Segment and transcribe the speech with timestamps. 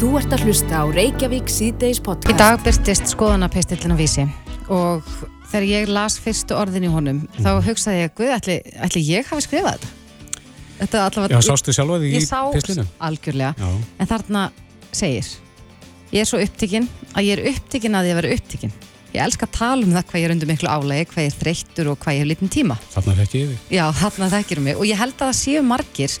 [0.00, 2.30] Þú ert að hlusta á Reykjavík síðdeis podcast.
[2.32, 4.22] Í dag byrtist skoðanapistillin á vísi
[4.72, 5.04] og
[5.50, 7.42] þegar ég las fyrstu orðin í honum mm.
[7.44, 10.40] þá hugsaði ég, guð, ætli, ætli ég hafi skrifað þetta?
[10.78, 12.86] þetta allavega, Já, sástu sjálfa því í pistlinu?
[12.86, 13.92] Ég sá algjörlega, Já.
[14.00, 14.46] en þarna
[15.02, 15.30] segir,
[16.16, 18.76] ég er svo upptikinn að ég er upptikinn að ég veri upptikinn.
[19.12, 21.40] Ég elska að tala um það hvað ég er undir miklu álægi, hvað ég er
[21.44, 22.80] þreyttur og hvað ég hef litin tíma.
[22.96, 23.72] Þarna þekkir ég þig.
[23.76, 26.20] Já, þarna þekkir mig og ég held að það séu margir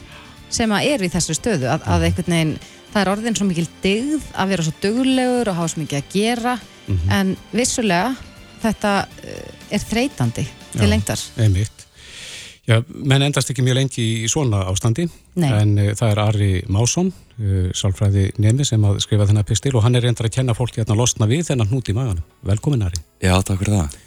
[0.50, 2.54] sem að er í þessu stöðu að, að einhvern veginn,
[2.92, 6.10] það er orðin svo mikil digð að vera svo duglegur og hafa svo mikið að
[6.14, 7.12] gera mm -hmm.
[7.18, 8.16] en vissulega
[8.62, 11.20] þetta eh, er þreytandi til lengtar.
[11.38, 11.86] Einmitt.
[12.68, 15.48] Já, menn endast ekki mjög lengi í svona ástandi Nei.
[15.48, 19.82] en uh, það er Ari Másson uh, sálfræði nemi sem að skrifa þennan pistil og
[19.82, 22.22] hann er reyndar að kenna fólki að losna við þennan hnút í maganum.
[22.46, 23.00] Velkomin Ari.
[23.24, 23.98] Já, takk fyrir það.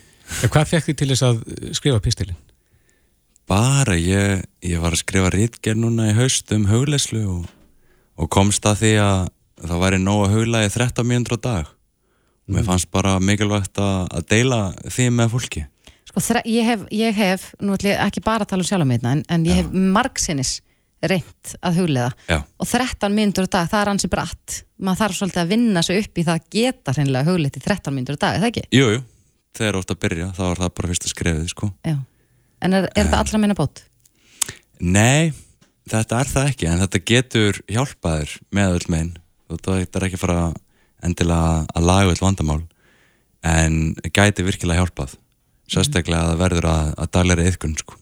[0.43, 1.41] Ja, hvað fekk þið til þess að
[1.79, 2.39] skrifa pistilin?
[3.49, 7.49] Bara, ég, ég var að skrifa rítger núna í haust um haugleislu og,
[8.19, 9.21] og komst að því að
[9.63, 11.71] það væri nóg að haugla í 13 mjöndur á dag.
[12.43, 12.57] Mm.
[12.57, 15.63] Mér fannst bara mikilvægt að, deila því með fólki.
[16.09, 18.91] Sko, ég hef, ég hef, nú ætlum ég ekki bara að tala um sjálf um
[18.93, 20.57] þetta, en, en ég hef margsinnis
[21.03, 24.59] reynd að huglega og 13 mjöndur á dag, það er hansi bratt.
[24.83, 27.95] Man þarf svolítið að vinna sig upp í það að geta hreinlega huglegt í 13
[27.95, 28.65] mjöndur á dag, er það ekki?
[28.75, 29.01] Jú, jú,
[29.59, 31.71] þegar ætti að byrja, þá er það bara fyrst að skrefið, sko.
[31.83, 33.83] En er, er þetta allra minna bót?
[34.83, 35.33] Nei,
[35.89, 39.17] þetta er það ekki en þetta getur hjálpaður með öll meginn
[39.49, 40.53] þetta er ekki fara
[41.03, 42.61] endilega að laga öll vandamál
[43.43, 45.17] en gæti virkilega hjálpað
[45.69, 47.97] sérstaklega að verður að, að dagleira yfkun sko.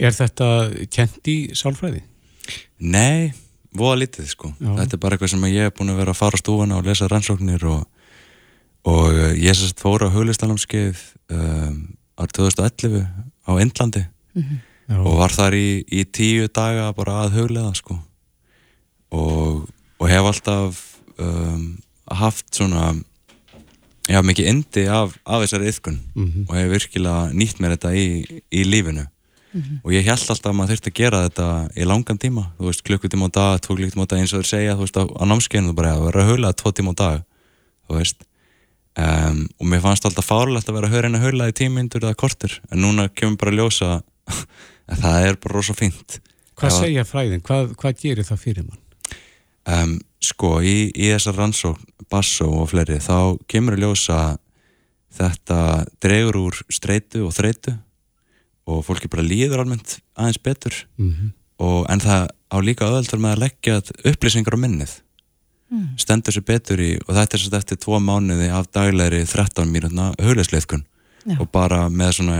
[0.00, 0.48] Er þetta
[0.94, 2.02] kent í sálfræði?
[2.80, 3.32] Nei,
[3.76, 4.72] voða litið sko Já.
[4.80, 6.88] þetta er bara eitthvað sem ég hef búin að vera að fara á stúfana og
[6.88, 7.84] lesa rannsóknir og,
[8.90, 11.04] og ég sérst fóra á huglistalumskeið
[11.36, 11.76] um,
[12.18, 13.04] árið 2011
[13.46, 14.58] á Indlandi mm -hmm.
[14.98, 17.98] Og var þar í, í tíu daga bara að huglega sko.
[19.10, 20.82] Og, og hef alltaf
[21.18, 21.78] um,
[22.10, 22.92] haft svona
[24.10, 26.44] já mikið indi af, af þessari yfkun mm -hmm.
[26.48, 28.06] og hef virkilega nýtt mér þetta í,
[28.50, 29.06] í lífinu.
[29.52, 29.78] Mm -hmm.
[29.84, 32.82] og ég held alltaf að maður þurfti að gera þetta í langan tíma, þú veist,
[32.82, 35.94] klukkutíma á dag klukkutíma á dag eins og þeir segja, þú veist, á, námskeinu bara
[35.94, 37.22] að vera að huglega tvo tíma á dag
[37.90, 38.22] þú veist.
[38.98, 42.18] Um, og mér fannst alltaf fárlegt að vera að höra einu höla í tímyndur eða
[42.18, 43.90] kortur en núna kemur bara að ljósa
[44.90, 46.20] að það er bara rosa fint
[46.60, 47.42] Hvað Eða, segja fræðin?
[47.46, 48.80] Hvað, hvað gerir það fyrir mann?
[49.70, 54.16] Um, sko, í, í þessar rannsókn Basso og fleiri, þá kemur að ljósa
[55.14, 55.60] þetta
[56.02, 57.76] dregur úr streitu og þreitu
[58.70, 61.30] og fólki bara líður almennt aðeins betur mm -hmm.
[61.66, 63.80] og, en það á líka öðvöldar með að leggja
[64.10, 64.92] upplýsingar á minnið
[65.70, 65.86] mm.
[65.98, 70.10] stendur sér betur í og þetta er svolítið eftir tvo mánuði af daglegri 13 mínútna
[70.18, 70.84] höfleisleifkun
[71.38, 72.38] og bara með svona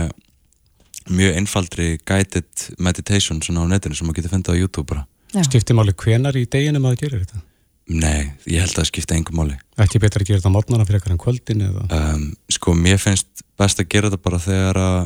[1.09, 5.05] mjög einfaldri guided meditation svona á netinu sem maður getur fundið á YouTube bara.
[5.47, 7.43] Skiptir máli hvenar í deginum að það gerir þetta?
[7.91, 9.57] Nei, ég held að það skipta engum máli.
[9.81, 13.45] Ekki betur að gera þetta á mótnana fyrir eitthvað en kvöldin um, Sko, mér finnst
[13.59, 14.99] best að gera þetta bara þegar að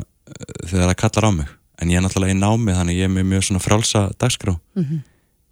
[0.66, 1.52] þegar það kallar á mig.
[1.76, 4.56] En ég er náttúrulega í námi þannig ég er með mjög svona frálsa dagskrá.
[4.76, 5.04] Mm -hmm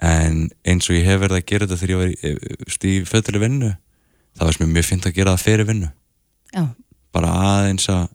[0.04, 2.94] en eins og ég hef verið að gera þetta þegar ég var í, eh, í
[3.08, 3.70] fötuleg vinnu
[4.34, 5.90] það var sem ég mjög fint að gera það fyrir vinnu.
[6.54, 6.64] Já.
[7.14, 8.08] bara aðeins að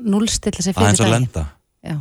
[0.00, 1.44] núlstilla sig fyrir aðeins að lenda
[1.82, 1.98] Já.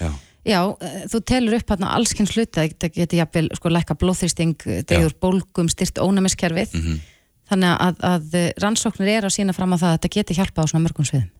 [0.00, 0.10] Já.
[0.44, 4.56] Já, eh, þú telur upp hérna allsken sluti það geti jafnvel sko lækka blóþrýsting
[4.88, 6.98] degur bólgum, styrt ónæmiskerfið mm -hmm.
[7.48, 10.68] þannig að, að rannsóknir er að sína fram á það að þetta geti hjálpa á
[10.68, 11.30] svona mörgum sviðum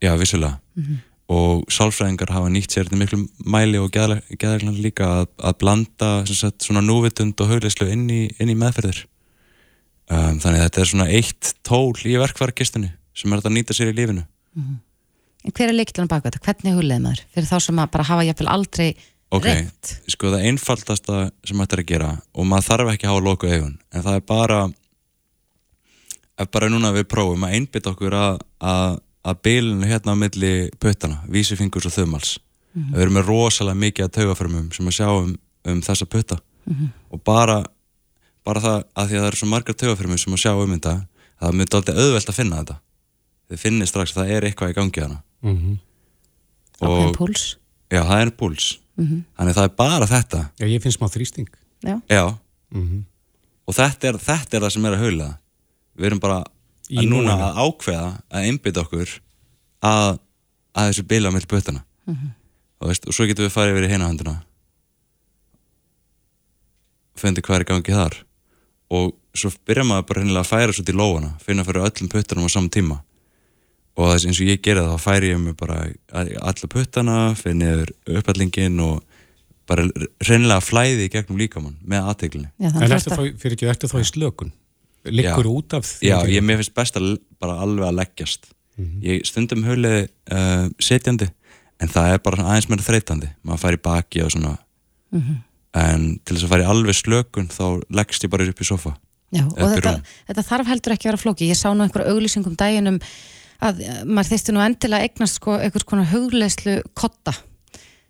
[0.00, 5.08] Já, vissulega mm -hmm og sálfræðingar hafa nýtt sér þetta miklu mæli og geðarlega líka
[5.20, 9.02] að, að blanda sagt, svona núvitund og högleislu inn í, inn í meðferðir
[10.08, 13.92] um, þannig að þetta er svona eitt tól í verkvarkistunni sem er að nýta sér
[13.92, 14.78] í lífinu mm -hmm.
[15.54, 16.44] Hver er leikilana baka þetta?
[16.44, 17.22] Hvernig hugleðið maður?
[17.34, 18.88] Fyrir þá sem að bara hafa jæfnvel aldrei
[19.28, 19.90] Ok, reynt.
[20.08, 23.50] sko það einfaldasta sem þetta er að gera og maður þarf ekki að hafa loku
[23.50, 24.60] auðun en það er bara
[26.38, 28.96] ef bara núna við prófum að einbytta okkur að, að
[29.28, 32.94] að bylunu hérna á milli puttana, vísifingurs og þömmals mm -hmm.
[32.94, 36.74] við erum með rosalega mikið að taugaförmum sem að sjá um, um þessa putta mm
[36.74, 36.88] -hmm.
[37.10, 37.64] og bara
[38.44, 41.06] bara það að því að það eru svo margar taugaförmum sem að sjá um þetta,
[41.40, 42.80] það mjög doldið auðvelt að finna þetta
[43.48, 45.78] þið finnir strax að það er eitthvað í gangi hana mm -hmm.
[46.80, 47.44] og það er puls
[47.90, 49.20] já, það er puls mhm.
[49.36, 50.50] þannig það er bara þetta.
[50.58, 51.48] Já, ég finn smá þrýsting.
[51.82, 52.38] Já, já.
[52.70, 53.04] Mhm.
[53.66, 55.38] og þetta er, þetta er það sem er að haula
[55.96, 56.44] við erum bara
[56.88, 59.20] að núna að ákveða að einbytta okkur
[59.82, 60.18] að,
[60.74, 61.84] að þessu bila með bötana
[62.80, 64.42] og, veist, og svo getum við farið yfir í heinahanduna
[67.18, 68.16] fundi hvað er í gangi þar.
[68.94, 72.48] Og svo byrja maður bara hennilega að færa svo til lóana finna fyrir öllum puttanum
[72.48, 73.00] á saman tíma
[73.98, 75.78] og þess eins og ég gera það þá færi ég mig bara
[76.14, 79.02] alla puttana finnir uppallingin og
[79.68, 79.84] bara
[80.24, 84.06] reynilega flæði í gegnum líkamann með aðteglinni En eftir þá, fyrir ekki eftir þá í
[84.08, 84.54] slökun?
[85.06, 86.10] Liggur út af því?
[86.10, 87.10] Já, ég mér finnst best að
[87.40, 88.48] bara alveg að leggjast.
[88.78, 89.02] Mm -hmm.
[89.06, 89.98] ég stundum hulið
[90.32, 91.28] uh, setjandi
[91.78, 93.28] en það er bara aðeins meira þreytandi.
[93.42, 94.56] Maður fær í baki og svona.
[95.10, 95.36] Mm -hmm.
[95.74, 98.96] en til þess að fara í alveg slökun þá leggst ég bara upp í sofa.
[99.30, 102.56] Já, og þetta, þetta þarf heldur ekki að vera flóki ég sá nú einhver auglýsingum
[102.56, 102.98] daginum
[103.58, 107.40] að maður þýtti nú endilega eignast sko einhvers konar hugleislu kotta mm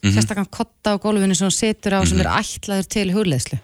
[0.02, 0.14] -hmm.
[0.14, 2.26] sérstaklega kotta á gólfinu sem setur á sem mhm.
[2.26, 3.58] er ætlaður til hugleislu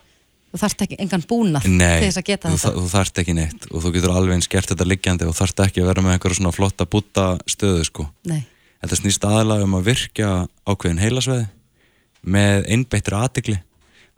[0.55, 3.67] þú þarft ekki engan búnað til þess að geta þetta Nei, þú þarft ekki neitt
[3.71, 6.39] og þú getur alveg eins gert þetta liggjandi og þarft ekki að vera með einhverja
[6.39, 8.45] svona flotta búta stöðu sko Nei.
[8.85, 10.31] Þetta snýst aðalega um að virkja
[10.69, 11.47] ákveðin heilasveði
[12.23, 13.59] með einbeittir aðtikli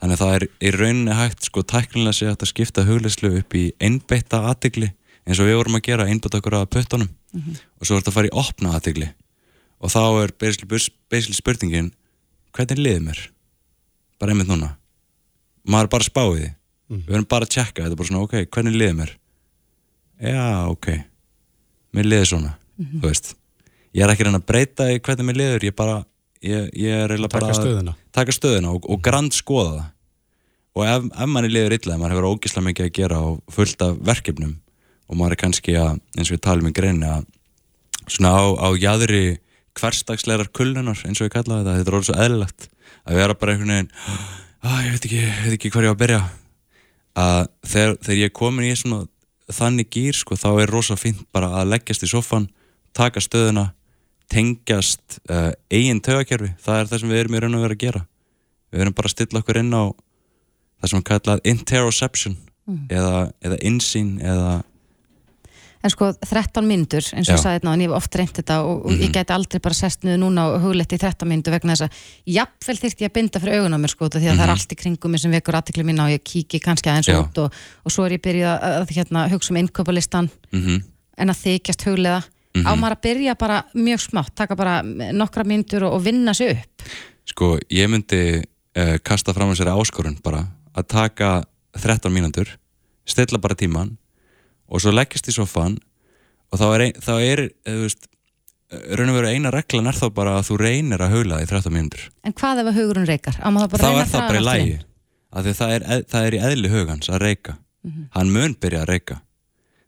[0.01, 3.65] þannig að það er í rauninni hægt sko tæknilega sé að skipta hugleislu upp í
[3.81, 4.91] einbeitta aðtikli
[5.27, 7.57] eins og við vorum að gera einbeitt okkur að pötunum mm -hmm.
[7.81, 9.09] og svo er þetta að fara í opna aðtikli
[9.81, 10.31] og þá er
[11.11, 11.93] beisli spurningin
[12.57, 13.23] hvernig liðið mér?
[14.21, 14.75] Bara einmitt núna.
[15.67, 17.01] Maður er bara spáið mm.
[17.03, 19.17] við verðum bara að tjekka, þetta er bara svona ok, hvernig liðið mér?
[20.23, 20.89] Já, ok.
[21.97, 23.01] Mér liðið svona, mm -hmm.
[23.01, 23.35] þú veist.
[23.93, 25.65] Ég er ekki reyna að breyta í hvernig mér liður.
[25.65, 25.99] Ég er bara,
[26.43, 29.93] ég, ég er reyna bara stöðuna, taka stöðuna og, og grand skoða það.
[30.77, 33.83] Og ef, ef mann er liður illa, maður hefur ógíslega mikið að gera og fullt
[33.83, 34.57] af verkefnum
[35.07, 37.27] og maður er kannski að, eins og við talum í greinu að
[38.07, 39.25] svona á, á jæðri
[39.77, 42.69] hverstagslegar kullunar eins og ég kallaði þetta, þetta er orðið svo eðlilegt
[43.07, 43.91] að vera bara einhvern veginn
[44.67, 46.21] að ég veit ekki, veit ekki hvað ég á að byrja.
[47.17, 49.07] Að þegar, þegar ég er komin í svona
[49.57, 52.49] þannig gýr sko þá er rosa fint bara að leggjast í soffan
[52.97, 53.69] taka stöðuna,
[54.33, 57.85] tengjast uh, eigin tögakerfi það er það sem við erum í raun og verið að
[57.85, 58.03] gera.
[58.73, 59.85] Við erum bara að stilla okkur inn á
[60.81, 62.37] það sem er kallað interoception
[62.67, 62.81] mm.
[62.91, 64.57] eða, eða insýn eða
[65.87, 68.57] en sko 13 myndur eins og ég sagði þetta en ég hef oft reynt þetta
[68.63, 69.03] og, og mm -hmm.
[69.03, 69.15] ég mhm.
[69.17, 71.93] geti aldrei bara sest niður núna og hugleitt í 13 myndu vegna þess að
[72.37, 74.37] jafnvel þyrst ég að binda fyrir augun á mér sko því að mm -hmm.
[74.37, 74.57] það er mhm.
[74.57, 77.21] allt í kringum mér sem vekur aðtikli mín á og ég kíki kannski aðeins Já.
[77.21, 77.53] út og,
[77.85, 80.83] og svo er ég byrjuð að, að hérna, hugsa um innköpalistan mm -hmm.
[81.19, 82.23] en að þykjast huglega
[82.57, 82.81] á mhm.
[82.81, 86.83] maður að byrja bara mjög smátt taka bara nokkra myndur og, og vinna sér upp
[87.27, 88.43] Sko ég myndi
[88.79, 91.45] uh, kasta fram á sér áskorun bara að taka
[91.77, 92.49] 13 mínútur
[93.05, 93.97] stilla bara tíman
[94.69, 95.79] og svo leggist í sofan
[96.53, 98.09] og þá er, ein, þá er þú veist,
[98.99, 101.51] raun og veru eina reglan er þá bara að þú reynir að hugla það í
[101.53, 102.09] 13 mínútur.
[102.27, 103.39] En hvað ef að hugurinn reykar?
[103.39, 104.77] Þá er það bara í lægi
[105.37, 107.59] það er, það er í eðli hugans að reyka.
[107.87, 108.07] Mm -hmm.
[108.11, 109.21] hann mun byrja að reyka.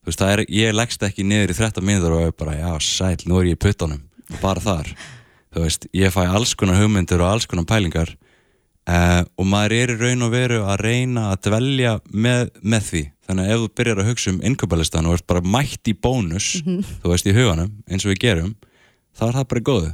[0.06, 3.40] Veist, er, ég leggst ekki niður í 13 mínútur og er bara, já, sæl, nú
[3.40, 4.02] er ég í puttunum
[4.42, 4.90] bara þar,
[5.54, 8.12] þú veist ég fæ alls konar hugmyndir og alls konar pælingar
[8.88, 13.04] uh, og maður er í raun og veru að reyna að dvelja með, með því
[13.28, 16.62] þannig að ef þú byrjar að hugsa um innköpalistan og ert bara mætt í bónus
[16.62, 16.98] mm -hmm.
[17.02, 18.54] þú veist í huganum, eins og við gerum
[19.18, 19.88] þá er það bara góð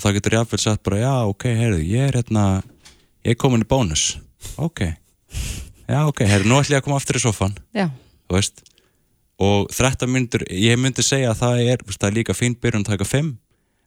[0.00, 2.62] og þá getur ég afvel sagt bara, já, ok, heyrðu, ég er hérna,
[3.24, 4.18] ég er komin í bónus.
[4.56, 4.80] Ok,
[5.88, 8.62] já, ok heyrðu, nú ætlum ég að koma aftur í soffan þú veist,
[9.40, 12.92] og 13 minnur ég myndi segja að það er það er líka fín byrjun að
[12.94, 13.36] taka 5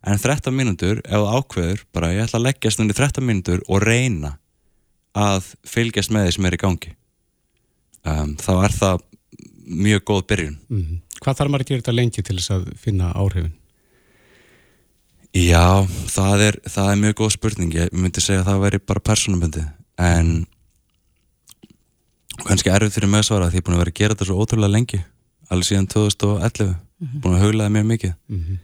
[0.04, 3.82] en 13 minnundur, ef það ákveður bara ég ætla að leggjast undir 13 minnundur og
[3.82, 4.38] reyna
[5.16, 6.94] að fylgjast með þeir sem er í gangi
[8.06, 9.04] um, þá er það
[9.64, 11.02] mjög góð byrjun mm -hmm.
[11.24, 13.54] Hvað þarf maður að gera þetta lengi til þess að finna áhrifin?
[15.34, 19.00] Já, það er, það er mjög góð spurning ég myndi segja að það væri bara
[19.00, 19.66] persónumbundið
[19.98, 20.46] en
[22.42, 24.28] kannski erfið fyrir mig að svara því ég er búin að vera að gera þetta
[24.30, 25.00] svo ótrúlega lengi
[25.50, 27.22] alveg síðan 2011 mm -hmm.
[27.22, 28.58] búin að huglaði mjög mikið mm -hmm.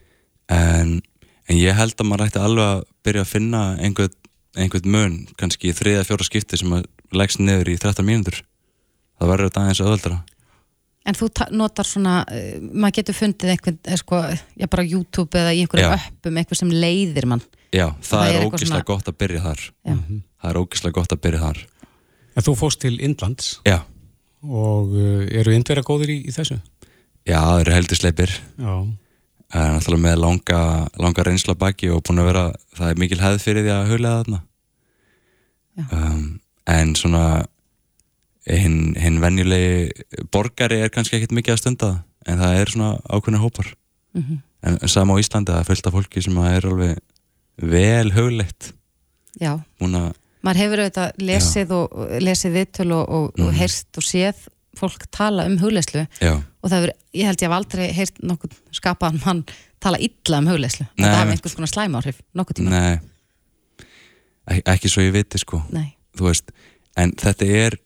[0.47, 1.01] en,
[1.49, 4.15] en ég held að maður ætti alveg að byrja að finna einhvern,
[4.55, 8.43] einhvern mun kannski í þriða fjóra skipti sem að leggst niður í 13 mínútur
[9.19, 10.19] það verður þetta aðeins öðvöldra
[11.07, 14.19] En þú notar svona, uh, maður getur fundið einhvern, eh, sko,
[14.59, 17.41] já bara YouTube eða í einhverjum öppum, einhver sem leiðir mann.
[17.73, 18.87] Já, það, það er ógislega svona...
[18.89, 19.63] gott að byrja þar.
[19.87, 20.21] Mm -hmm.
[20.41, 21.61] það er ógislega gott að byrja þar.
[22.35, 23.47] En þú fóst til Indlands?
[23.65, 23.79] Já.
[24.43, 26.59] Og uh, eru Indverja góðir í, í þessu?
[27.25, 28.35] Já, það eru heldur sleipir.
[28.57, 28.73] Já.
[29.49, 30.61] Það er náttúrulega með langa,
[30.99, 32.43] langa reynsla baki og búin að vera,
[32.77, 34.41] það er mikil hefð fyrir því að huglega þarna.
[35.89, 37.23] Um, en svona
[38.47, 41.89] hinn hin venjulegi borgari er kannski ekkert mikið að stunda
[42.27, 43.73] en það er svona ákveðna hópar.
[44.13, 44.37] Mm -hmm.
[44.63, 46.97] en sama á Íslandi það er fullt af fólki sem er alveg
[47.61, 48.73] vel höglegt
[49.39, 53.45] Já, Múna, maður hefur auðvitað lesið og lesið vittul og, og, mm.
[53.45, 54.47] og heyrst og séð
[54.79, 56.05] fólk tala um hugleislu
[56.61, 59.43] og það er, ég held ég haf aldrei heyrt nokkur skapaðan mann
[59.79, 62.99] tala illa um hugleislu, þetta hafa einhvers konar slæmáhrif nokkur tíma Nei,
[64.65, 65.61] ekki svo ég viti sko.
[65.69, 65.93] Nei.
[66.17, 66.51] þú veist,
[66.97, 67.77] en þetta er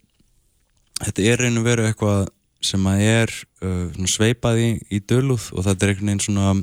[1.01, 2.27] þetta er reynið veru eitthvað
[2.63, 3.33] sem að er
[3.65, 6.53] uh, sveipað í, í döluð og þetta er einhvern veginn svona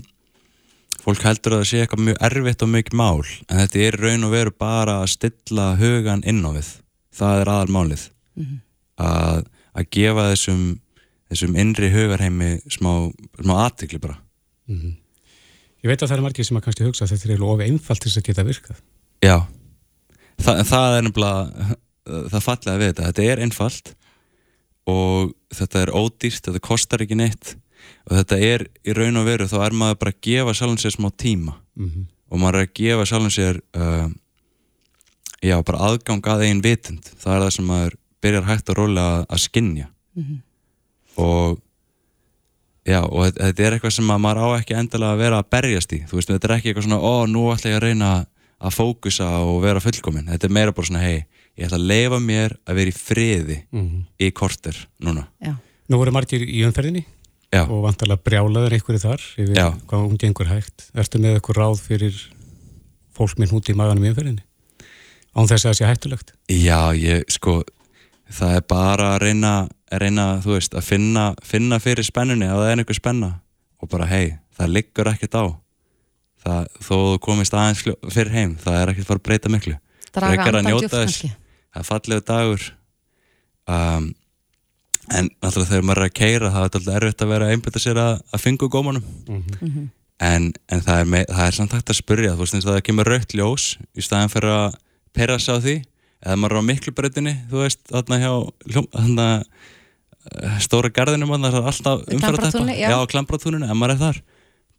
[1.00, 4.28] fólk heldur að það sé eitthvað mjög erfitt og mjög mál en þetta er raun
[4.28, 6.70] og veru bara að stilla hugan inn á við.
[7.16, 8.58] Það er aðal málið mm -hmm.
[9.06, 9.44] að,
[9.74, 10.64] að gefa þessum
[11.30, 14.18] þessum innri hugarheimi smá, smá aðtikli bara.
[14.66, 14.96] Mm -hmm.
[15.82, 18.00] Ég veit að það er margir sem að kannski hugsa að þetta er ofið einfalt
[18.00, 18.82] til þess að geta virkað.
[19.24, 19.46] Já,
[20.40, 21.76] Þa, það er nefnilega
[22.32, 23.92] það fallega við þetta, þetta er einfalt
[24.88, 27.56] og þetta er ódýrt, þetta kostar ekki neitt.
[28.08, 30.96] Og þetta er í raun og veru þá er maður bara að gefa sjálfum sér
[30.96, 31.56] smá tíma.
[31.76, 32.04] Mm -hmm.
[32.30, 34.08] og maður er að gefa sjálfum sér uh,
[35.42, 37.04] já, bara aðgang að einn vitund.
[37.18, 40.38] Það er það sem maður byrjar hægt að róla að, að skinja mm -hmm.
[41.16, 41.60] og
[42.84, 45.92] já, og þetta, þetta er eitthvað sem maður á ekki endilega að vera að berjast
[45.92, 46.04] í.
[46.08, 48.10] Þú veist, þetta er ekki eitthvað svona, ó, nú ætla ég að reyna
[48.60, 50.28] að fókusa og vera fullkominn.
[50.28, 51.24] Þetta er meira bara svona, hei,
[51.60, 54.04] ég ætla að leifa mér að vera í friði mm -hmm.
[54.18, 55.54] í korter núna Já.
[55.90, 57.04] Nú voru margir í umferðinni
[57.50, 57.66] Já.
[57.66, 59.68] og vantarlega brjálaður einhverju þar yfir Já.
[59.86, 62.16] hvað hún gengur hægt Ertu með eitthvað ráð fyrir
[63.12, 64.44] fólk með húti í maganum í umferðinni?
[65.36, 66.32] Án þess að það sé hættulegt?
[66.48, 67.62] Já, ég, sko
[68.30, 72.62] það er bara að reyna, að reyna þú veist, að finna, finna fyrir spennunni að
[72.62, 73.30] það er einhver spenna
[73.80, 75.44] og bara hei, það liggur ekkert á
[76.40, 79.76] það, þó þú komist aðeins fyrir heim, það er ekkert fara að breyta miklu
[80.10, 80.90] Draga andan þess.
[80.90, 81.30] kannski.
[81.70, 82.66] Það er fallegu dagur.
[83.70, 84.10] Um,
[85.10, 87.82] en náttúrulega þegar maður er að keira það er alltaf erfitt að vera að einbytta
[87.82, 89.06] sér að, að fingu gómanum.
[90.20, 92.74] En, en það, er með, það er samt hægt að spurja þú veist eins og
[92.74, 94.74] það kemur raukt ljós í staðan fyrir að
[95.16, 95.76] perra sig á því.
[96.20, 98.32] Eða maður er á miklu breytinni þú veist þarna hjá
[98.76, 99.28] þarna,
[100.34, 102.92] eh, stóra garðinum þarna, það er alltaf Klambratúni, já.
[103.14, 104.20] klambratúninu, ef maður er þar.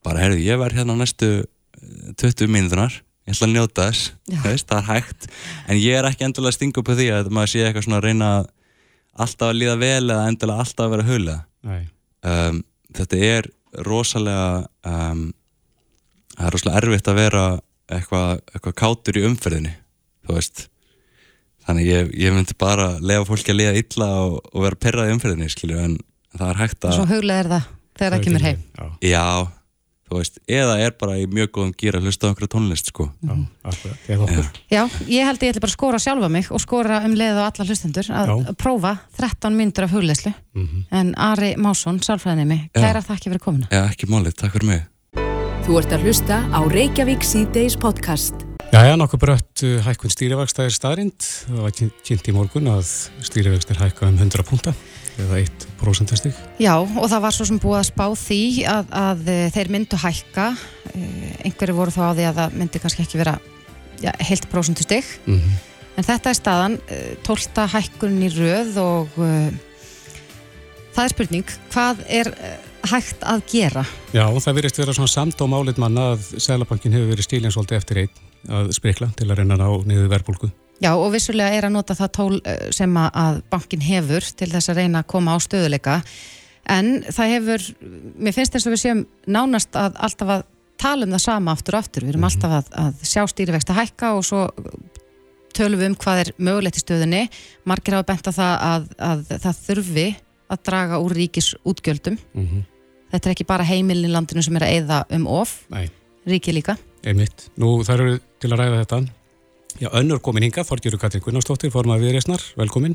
[0.05, 4.11] Bara heyrðu, ég verð hérna næstu eh, 20 mínútunar ég ætla að njóta þess,
[4.45, 5.27] veist, það er hægt.
[5.67, 7.99] En ég er ekki endilega að stinga upp á því að maður sé eitthvað svona
[8.01, 8.49] að reyna að
[9.21, 11.81] alltaf að líða vel eða endilega alltaf að vera Nei.
[12.25, 12.63] um,
[12.97, 13.49] þetta er
[13.85, 15.25] rosalega um,
[16.37, 17.45] það er rosalega erfitt að vera
[17.91, 19.73] eitthvað, eitthvað kátur í umferðinni
[20.25, 20.67] þú veist.
[21.61, 25.15] Þannig ég, ég myndi bara lefa fólki að líða illa og, og vera perrað í
[25.15, 25.97] umferðinni skilju, en
[26.33, 27.67] það er hægt Svo að huglega er það
[27.99, 28.63] þegar það kemur heim.
[29.05, 29.25] Já,
[30.19, 33.07] veist, eða er bara í mjög góðum gýr að hlusta á einhverja tónlist sko.
[33.23, 36.51] já, akkurat, eða okkur Já, ég held að ég ætla bara að skora sjálfa mig
[36.51, 38.53] og skora um leið á alla hlustendur að Já.
[38.59, 40.33] prófa 13 myndur af hugleislu
[40.91, 42.81] en Ari Másson, sálfræðinemi Já.
[42.81, 43.67] kæra þakki fyrir komuna.
[43.71, 44.87] já, ekki málið, takk fyrir mig
[45.61, 48.33] Þú ert að hlusta á Reykjavík síðdeis podcast.
[48.73, 51.21] Já, já, nokkuð brött uh, hækkun stýrivaksta er staðrind.
[51.21, 52.89] Það var kyn- kynnt í morgun að
[53.21, 54.73] stýrivaksta er hækkað um 100 púnta
[55.19, 55.41] eða
[55.81, 56.37] 1% stig.
[56.61, 59.99] Já, og það var svo sem búið að spá því að, að eh, þeir myndu
[59.99, 60.51] hækka
[60.91, 63.35] Eh, einhverju voru þá á því að það myndi kannski ekki vera
[64.01, 65.53] já, heilt prósuntu stig Mm -hmm.
[65.97, 67.67] en þetta er staðan, eh, 12.
[67.67, 69.51] hækkunin í röð og uh,
[70.93, 72.57] það er spurning, hvað er eh,
[72.91, 73.85] hægt að gera?
[74.11, 77.51] Já, og það virðist vera svona samt á málit manna að Sælabankin hefur verið stílinn
[77.51, 78.15] svolítið eftir einn
[78.49, 80.51] að sprikla til að reyna ná niður verbulgu.
[80.81, 84.49] Já, og vissulega er að nota það tól eh, sem að- að bankin hefur til
[84.49, 85.99] þess að reyna að koma á stöðuleika
[86.71, 87.67] en það hefur,
[88.17, 90.43] mér finnst þess að við séum nánast að alltaf að
[90.81, 93.79] tala um það sama aftur og aftur, við erum alltaf að, að sjá stýrivexti að
[93.83, 94.47] hækka og svo
[95.53, 97.21] tölum við um hvað er mögulegt í stöðunni.
[97.67, 100.05] Margir hafa bent á það að, að það þurfi
[100.51, 102.63] að draga úr ríkis útgjöldum Mm
[103.11, 105.89] þetta er ekki bara heimilin í landinu sem er að eyða um of, Nei,
[106.25, 106.77] ríki líka.
[107.03, 107.49] Einmitt.
[107.59, 108.99] Nú það eru til að ræða þetta.
[109.81, 112.93] Já, önnur komin hinga, Þorgjöru Katrin Gunnarsdóttir, formað viðreysnar, velkomin.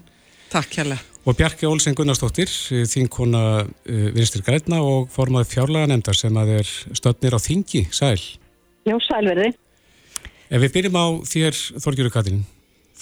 [0.52, 1.02] Takk hérlega.
[1.26, 2.46] Og Bjarki Olsen Gunnarsdóttir,
[2.86, 8.20] þínkona uh, vinstir græna og formað fjárlaga nefndar sem að er stöðnir á þingi, sæl.
[8.86, 9.48] Já, sælverði.
[10.46, 12.44] Ef við byrjum á þér, Þorgjöru Katrin,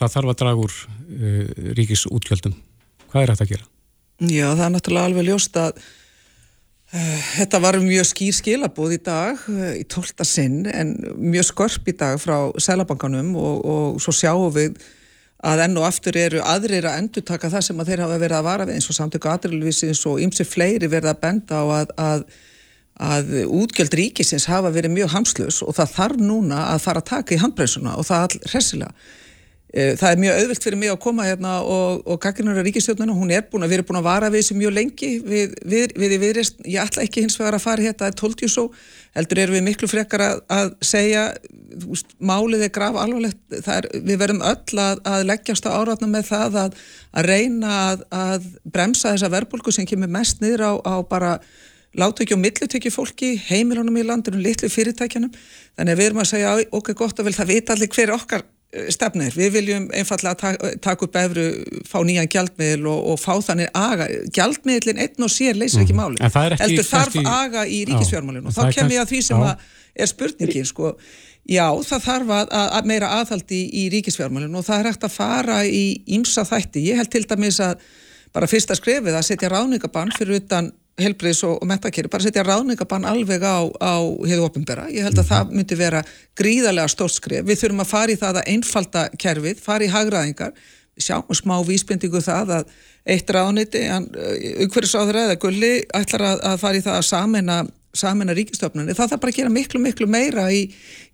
[0.01, 2.57] það þarf að draga úr uh, ríkis útgjöldum.
[3.13, 3.71] Hvað er þetta að gera?
[4.33, 5.85] Já, það er náttúrulega alveg ljóst að
[6.95, 11.97] þetta var mjög skýr skilabóð í dag uh, í tólta sinn en mjög skörp í
[11.99, 14.79] dag frá Sælabankanum og, og svo sjáum við
[15.45, 18.39] að enn og aftur eru aðrir að endur taka það sem að þeir hafa verið
[18.39, 21.95] að vara við eins og samtöku aðrilvísins og ymsi fleiri verið að benda á að,
[22.01, 22.27] að
[22.95, 27.35] að útgjöld ríkisins hafa verið mjög hamslus og það þarf núna að fara að taka
[27.35, 28.93] í handbremsuna og það all hressilega.
[29.75, 33.15] Eh, Það er mjög auðvilt fyrir mig að koma hérna og, og gagginar að ríkistjórnuna,
[33.19, 35.11] hún er búin að vera búin að vara við þessu mjög lengi.
[35.27, 38.65] Við, við, við viðrist, ég ætla ekki hins vegar að fara hérna að tóltjú svo,
[39.19, 41.25] heldur erum við miklu frekar að, að segja,
[41.89, 46.31] veist, málið er graf alvarlegt, er, við verðum öll að, að leggjast á áratna með
[46.31, 47.83] það að, að reyna
[48.15, 51.41] að, bremsa þessa verbulgu sem kemur mest niður á, á bara
[51.99, 55.35] látöki og millitöki fólki, heimilunum í landinu, litlu fyrirtækjanum.
[55.75, 58.19] Þannig að við erum að segja, ok, gott að vel það vita allir hver er
[58.23, 58.53] okkar
[58.95, 59.35] stefnir.
[59.37, 61.45] Við viljum einfallega taka, taka upp efru,
[61.89, 64.09] fá nýjan gjaldmiðl og, og fá þannig aga.
[64.35, 66.19] Gjaldmiðlin einn og sér leysir ekki máli.
[66.19, 66.31] Mhm.
[66.45, 69.45] Er ekki Heldur þarf kannski- aga í ríkisfjármálinu og þá kem ég að því sem
[69.95, 70.95] er spurningin, sko.
[71.45, 75.13] Já, það þarf að, að, meira aðhaldi í, í ríkisfjármálinu og það er hægt að
[75.13, 75.85] fara í
[76.17, 76.87] ýmsa þætti.
[76.89, 77.77] Ég held til dæmis að
[78.35, 83.07] bara fyrsta skrefið að setja ráningabann fyrir utan helbriðs og, og metakeri, bara setja ráningabann
[83.11, 84.87] alveg á, á hefðu ofinbera.
[84.93, 85.51] Ég held að mm -hmm.
[85.51, 86.03] það myndi vera
[86.39, 87.47] gríðarlega stórt skref.
[87.47, 90.53] Við þurfum að fara í það að einfalda kerfið, fara í hagraðingar.
[90.99, 92.65] Sjáum smá vísbendingu það að
[93.05, 93.81] eitt rániti,
[94.63, 99.23] umhverfisáður eða gulli, ætlar að, að fara í það að samena samena ríkistofnunni, það þarf
[99.23, 100.65] bara að gera miklu, miklu meira í,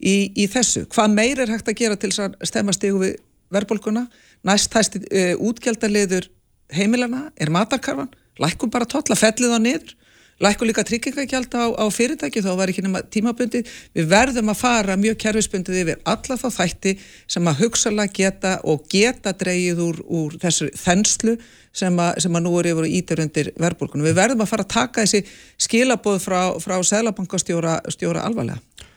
[0.01, 0.87] í, í þessu.
[0.89, 3.17] Hvað meira er hægt að gera til að stemma stígu við
[3.53, 4.07] verðbólkuna?
[4.49, 6.31] Næst hæsti uh, eh, útgjaldaleður
[6.73, 8.11] heimilana er matarkarfan,
[8.41, 9.95] lækum bara totla, fellið á niður,
[10.41, 13.63] lækum líka tryggingagjald á, á fyrirtæki, þá var ekki nema tímabundi.
[13.97, 16.95] Við verðum að fara mjög kerfisbundið yfir alla þá þætti
[17.29, 21.37] sem að hugsalega geta og geta dreyið úr, úr þessu þenslu
[21.77, 24.09] sem að, sem að nú er yfir og ítir undir verðbólkunum.
[24.09, 25.23] Við verðum að fara að taka þessi
[25.61, 28.89] skilabóð frá, frá Sælabankastjóra stjóra alvarlega.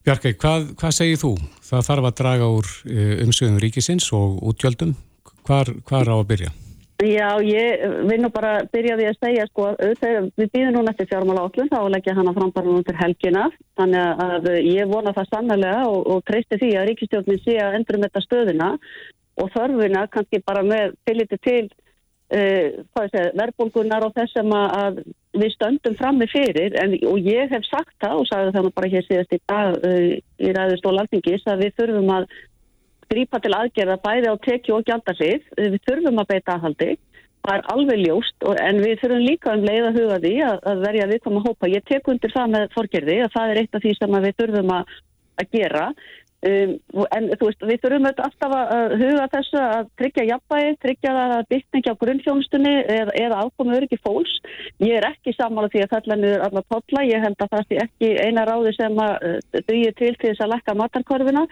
[0.00, 1.34] Bjarkei, hvað, hvað segir þú?
[1.68, 4.96] Það þarf að draga úr eh, umsöðum ríkisins og útgjöldum.
[5.44, 6.52] Hvar, hvar á að byrja?
[7.00, 9.70] Já, ég vil nú bara byrja því að segja sko,
[10.02, 13.46] þegar við býðum núna eftir fjármála átlun þá leggja hana fram bara nú til helgina.
[13.80, 17.96] Þannig að ég vona það sannlega og, og treysti því að ríkistjórnin sé að endur
[17.96, 18.68] um þetta stöðuna
[19.40, 21.62] og þörfuna kannski bara með fylgiti til
[22.36, 25.00] uh, verðbólgunar og þess að
[25.40, 26.76] við stöndum frammi fyrir.
[26.84, 30.06] En, og ég hef sagt það og sagði það bara hér síðast í dag uh,
[30.20, 32.28] í ræðustól alþingis að við þurfum að
[33.10, 36.92] grípa til aðgerða bæði á tekju og gjaldarsið, við þurfum að beita aðhaldi.
[37.40, 41.10] Það er alveg ljóst en við þurfum líka um leið að huga því að, verja
[41.10, 41.70] við koma hópa.
[41.72, 44.74] Ég tek undir það með forgerði að það er eitt af því sem við þurfum
[44.76, 44.98] að,
[45.40, 45.86] að gera.
[46.40, 46.70] Um,
[47.16, 51.50] en þú veist, við þurfum alltaf að huga þessu að tryggja jafnvægi, tryggja það að
[51.50, 54.38] byggningi á grunnfjónustunni eða, eða ákomu öryggi fólks.
[54.84, 57.82] Ég er ekki samála því að fella niður alla totla, ég held að það sé
[57.88, 61.44] ekki eina ráði sem að uh, dugja til til þess að lekka matarkorfina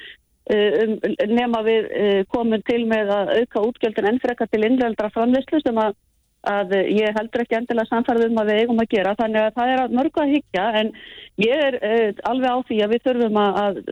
[0.49, 5.99] nema við uh, komum til með að auka útgjöldin ennfreka til innveldra framleyslu sem að,
[6.49, 9.75] að ég heldur ekki endilega samfarið um að við eigum að gera, þannig að það
[9.75, 10.95] er að mörgu að higgja en
[11.45, 11.77] ég er
[12.31, 13.83] alveg á því að við þurfum að,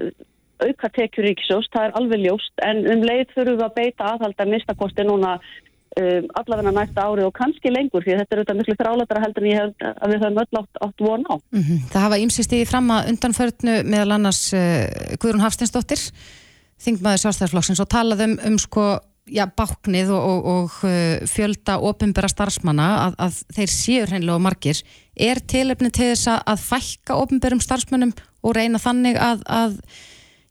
[0.65, 4.41] auka tekjur ríkisjóst, það er alveg ljóst en um leið þurfum við að beita aðhald
[4.41, 8.79] að mistakosti núna um, allavegna næsta ári og kannski lengur því þetta er auðvitað miklu
[8.81, 11.35] þráleitra heldur en ég hef að við höfum öll átt, átt von á.
[11.37, 11.85] Mm -hmm.
[11.93, 14.85] Það hafa ímsist í fram að undanförnu meðal annars uh,
[15.21, 16.01] Guðrún Hafstinsdóttir
[16.83, 18.87] þingmaður sjálfstæðarflokksins og talaðum um sko
[19.27, 24.83] já, báknið og, og, og uh, fjölda ofinbæra starfsmanna að, að þeir séu hreinlega margir.
[25.17, 28.15] Er tilefni til þess að fækka ofinbærum starfsmönnum
[28.47, 29.81] og reyna þannig að, að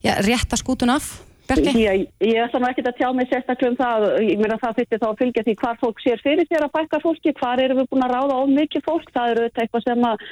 [0.04, 1.14] já, rétta skútun af,
[1.46, 1.74] Berki?
[1.78, 5.02] Ég, ég ætla nú ekki að tjá mig sérstaklega um það, ég meina það fyrir
[5.02, 7.90] þá að fylgja því hvað fólk sér fyrir þér að bækka fólki, hvað erum við
[7.92, 10.26] búin að ráða of mikið fólk, það eru eitthvað sem að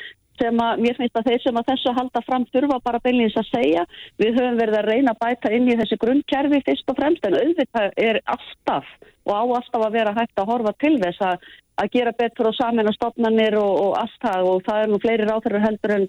[0.44, 3.50] sem að mér finnst að þeir sem að þessu halda fram þurfa bara beinleins að
[3.50, 3.86] segja.
[4.22, 7.40] Við höfum verið að reyna að bæta inn í þessi grunnkerfi fyrst og fremst en
[7.40, 8.92] auðvitað er alltaf
[9.24, 11.48] og á alltaf að vera hægt að horfa til þess að,
[11.80, 14.52] að gera betur og samin að stopnarnir og, og það.
[14.52, 16.08] Og það er nú fleiri ráþærar heldur en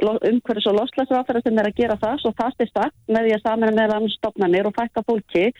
[0.00, 2.22] umhverfis og loslæsráþara sem er að gera það.
[2.22, 5.50] Svo fast í stakk með því að samina með annars stopnarnir og fækka fólki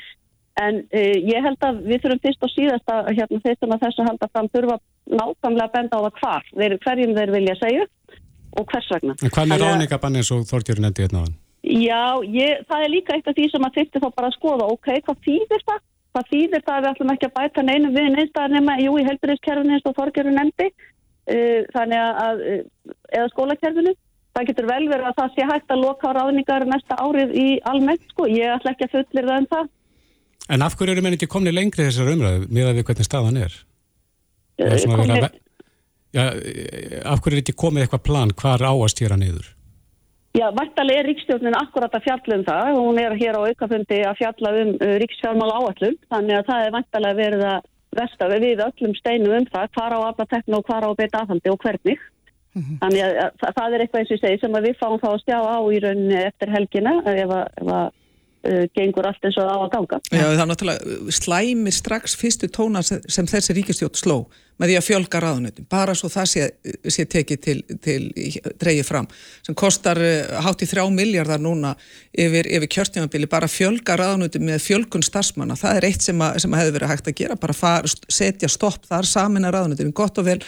[0.66, 4.06] en uh, ég held að við þurfum fyrst og síðast að hérna, þeistum að þessu
[4.08, 4.78] halda fram þurfa
[5.10, 7.86] nákvæmlega að benda á það hvar þeir, hverjum þeir vilja segja
[8.58, 9.16] og hvers vegna.
[9.22, 11.38] En hvað með ráningabann eins og Þorgjörn endi hérna á hann?
[11.60, 14.68] Já, ég, það er líka eitt af því sem að þurfti þá bara að skoða,
[14.74, 15.82] ok, hvað þýðir það?
[16.10, 19.04] Hvað þýðir það að við ætlum ekki að bæta neinu við neinstæðar nema, jú, í
[19.06, 20.68] helburiðskerfinu eins og Þorgjörn endi,
[21.30, 22.40] uh, þannig að,
[23.12, 23.94] eða skólakerfinu
[24.34, 27.46] það getur vel verið að það sé hægt að loka á ráðningar næsta árið í
[27.68, 29.70] almennt sko, ég ætla ekki að fullir það um það.
[30.50, 33.40] En af hverju eru menn ekki komni lengri þessar umræðu með að við hvernig staðan
[33.40, 33.56] er?
[34.58, 35.16] Komni...
[35.20, 35.38] að...
[36.10, 36.24] Já,
[37.06, 39.48] af hverju er ekki komið eitthvað plan hvar á að stýra niður?
[40.34, 43.98] Já, vartalega er ríkstjórnin akkurat að fjalla um það og hún er hér á aukafundi
[44.06, 48.62] að fjalla um uh, ríksfjármál áallum þannig að það er vartalega verið að versta við
[48.66, 51.98] öllum steinu um það hvar á aflatekna og hvar á beita aðhaldi og hvernig
[52.54, 52.78] Mm -hmm.
[52.82, 53.12] Þannig að,
[53.46, 55.58] að það er eitthvað eins og ég segi sem við fáum þá að stjá á
[55.70, 57.86] í rauninni eftir helgina ef að, ef að
[58.48, 60.00] uh, gengur allt eins og á að ganga.
[60.10, 64.22] Já, það er náttúrulega slæmir strax fyrstu tóna sem þessi ríkistjótt sló
[64.60, 66.48] með því að fjölga ráðunöndum, bara svo það sé,
[66.92, 68.00] sé tekið til, til
[68.60, 69.08] dreyið fram,
[69.46, 71.72] sem kostar uh, hátt í þrjá miljardar núna
[72.12, 76.54] yfir, yfir kjörtjámanbili, bara fjölga ráðunöndum með fjölgun starfsmanna, það er eitt sem, að, sem
[76.54, 80.20] að hefur verið hægt að gera, bara far, setja stopp þar samin að ráðunöndum, gott
[80.20, 80.40] og vel.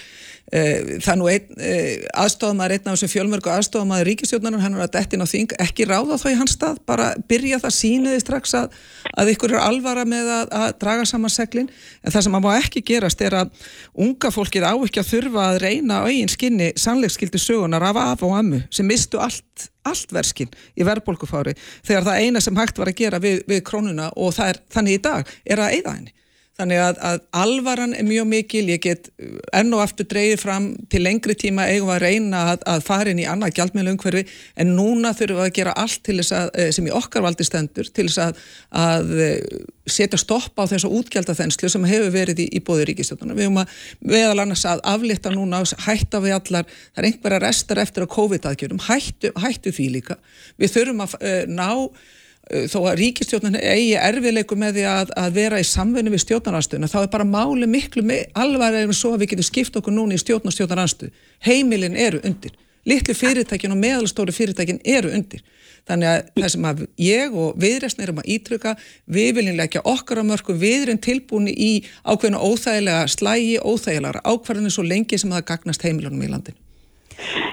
[0.53, 5.25] Eh, það nú eh, aðstofamæður einn af þessum fjölmörgu aðstofamæður ríkistjóðnarnar, hann er að dettin
[5.25, 8.75] á þing ekki ráða þá í hans stað, bara byrja það síniði strax að,
[9.17, 11.71] að ykkur er alvara með að, að draga saman seglin.
[12.03, 13.71] En það sem að má ekki gerast er að
[14.03, 18.25] unga fólkið á ekki að þurfa að reyna á eigin skinni sannleikskildi sögunar af af
[18.27, 21.55] og ammu sem mistu allt, allt verskinn í verðbólkufári
[21.87, 25.03] þegar það eina sem hægt var að gera við, við krónuna og er þannig í
[25.07, 26.15] dag er að eigða henni
[26.63, 29.11] þannig að, að alvaran er mjög mikil, ég get
[29.57, 33.23] enn og aftur dreyið fram til lengri tíma eigum að reyna að, að fara inn
[33.23, 34.23] í annað gjaldmiðlu umhverfi
[34.63, 38.07] en núna þurfum við að gera allt að, eh, sem í okkar valdi stendur, til
[38.09, 43.37] þess að, eh, setja stopp á þessu útgjaldaþenslu sem hefur verið í, í bóði ríkistjóðuna.
[43.37, 43.77] Við höfum að
[44.15, 48.83] veðal annars að aflita núna, hætta við allar, það er einhverja restar eftir að COVID-aðgjörum,
[48.87, 50.19] hættu, hættu því líka.
[50.61, 55.37] Við þurfum að uh, ná Eh, þó að ríkistjórnarni eigi erfiðleiku með því að, að
[55.37, 58.03] vera í samfunni við stjórnarnarstöðuna þá er bara máli miklu
[58.35, 61.15] alvar en svo að við getum skipt okkur núni í stjórn og stjórnarnarstöð
[61.47, 62.55] heimilin eru undir.
[62.83, 65.45] Litlu fyrirtækin og meðalstóri fyrirtækin eru undir.
[65.87, 68.75] Þannig að það sem að ég og viðræstnir erum að ítryka
[69.07, 74.71] við viljum leggja okkar á mörgum við erum tilbúin í ákveðinu óþægilega slægi, óþægilega ákvarðinu
[74.71, 76.59] svo lengi sem það gagnast heimilunum í landin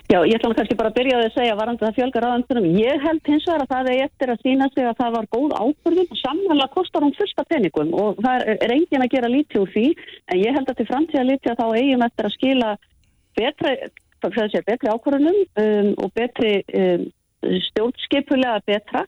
[0.09, 2.63] Já, ég ætla kannski bara að byrja að segja varandi það fjölgar aðansunum.
[2.81, 5.51] Ég held hins vegar að það er eftir að sína sig að það var góð
[5.59, 9.69] og samhæla kostar hún fyrsta peningum og það er, er engin að gera lítið úr
[9.75, 9.85] því.
[10.33, 12.71] En ég held að til framtíða lítið að þá eigum eftir að skila
[13.37, 13.75] betri,
[14.71, 17.05] betri ákvörðunum um, og betri um,
[17.69, 19.05] stjórnskipulega betra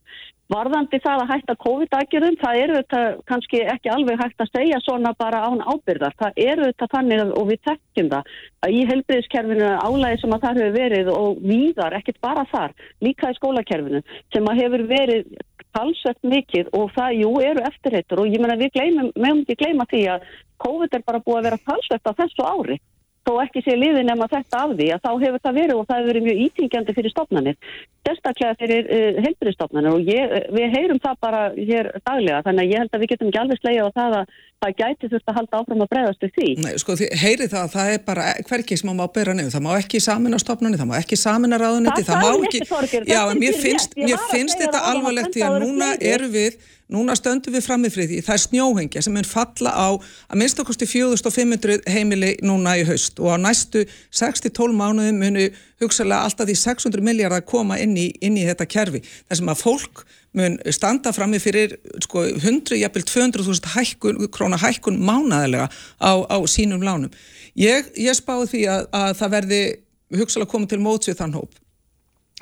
[0.52, 5.14] Varðandi það að hætta COVID-aðgerðum, það eru þetta kannski ekki alveg hægt að segja svona
[5.16, 6.18] bara án ábyrðar.
[6.20, 8.34] Það eru þetta þannig og við tekjum það
[8.66, 13.32] að í helbriðskerfinu álægi sem að það hefur verið og víðar, ekkert bara þar, líka
[13.32, 14.04] í skólakerfinu
[14.36, 15.34] sem að hefur verið
[15.72, 19.88] talsvett mikið og það, jú, eru eftirreitur og ég menna við gleymum, meðum ekki gleyma
[19.88, 20.26] því að
[20.62, 22.82] COVID er bara búið að vera talsvett á þessu ári
[23.28, 26.00] þó ekki sé liðin nema þetta af því að þá hefur það verið og það
[26.00, 27.74] hefur verið mjög ítingjandi fyrir stofnanir,
[28.08, 32.74] sérstaklega fyrir uh, eh, heilbyrðistofnanir og ég, við heyrum það bara hér daglega þannig að
[32.74, 35.38] ég held að við getum ekki alveg slegið á það að það gæti þurft að
[35.40, 36.50] halda áfram að bregðast við því.
[36.62, 39.72] Nei, sko, heyri það að það er bara hverkið sem má bera nefn, það má
[39.78, 43.02] ekki samin á stopnunni, það má ekki samin á ráðunetti, það, það má ekki, ekki
[43.10, 47.66] já, mér finnst, mér finnst þetta alvarlegt því að núna eru við, núna stöndum við
[47.66, 52.76] framifrið því, það er snjóhengja sem mun falla á að minnst okkurstu 4500 heimili núna
[52.78, 55.46] í haust og á næstu 6-12 mánuðum munu
[55.82, 60.04] hugsalega alltaf því 600 miljardar koma inn í, inn í þetta kerfi, sem að fólk
[60.38, 65.68] mun standa frammi fyrir sko, 100, jafnvel 200.000 hækkun, króna hækkun mánæðilega
[66.00, 67.12] á, á sínum lánum.
[67.60, 69.64] Ég, ég spáði því að, að það verði
[70.22, 71.58] hugsalega komið til móts við þann hóp.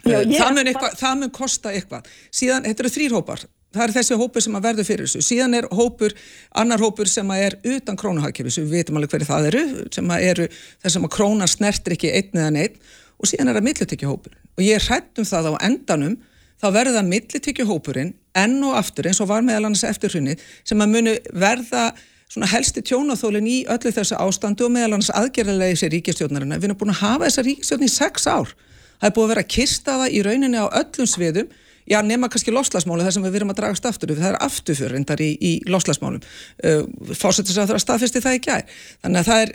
[0.05, 2.11] Já, eh, það, mun eitthva, það mun kosta eitthvað.
[2.31, 3.47] Síðan, þetta eru þrýr hópar.
[3.69, 5.25] Það er þessi hópur sem að verður fyrir þessu.
[5.25, 6.15] Síðan er hópur,
[6.57, 10.25] annar hópur sem að er utan krónahagkjöfis, við veitum alveg hverju það eru, sem að
[10.29, 12.79] eru þess að króna snertir ekki einn eða neitt
[13.19, 14.33] og síðan er það millitekki hópur.
[14.57, 16.17] Og ég hrættum það á endanum
[16.59, 20.35] þá verður það millitíkjuhópurinn enn og aftur eins og var meðal annars eftir hrunni
[20.67, 21.89] sem að munu verða
[22.29, 26.59] svona helsti tjónaþólinn í öllu þessu ástandu og meðal annars aðgerðarlega í sér ríkistjórnarina.
[26.59, 28.53] Við erum búin að hafa þessa ríkistjórn í sex ár.
[28.99, 31.49] Það er búin að vera að kista það í rauninni á öllum sviðum
[31.89, 35.21] Já, nema kannski loslasmálu þar sem við verum að dragast aftur það er afturfjör reyndar
[35.25, 36.83] í, í loslasmálum uh,
[37.17, 39.53] fórsettis að það staðfesti það ekki að þannig að er,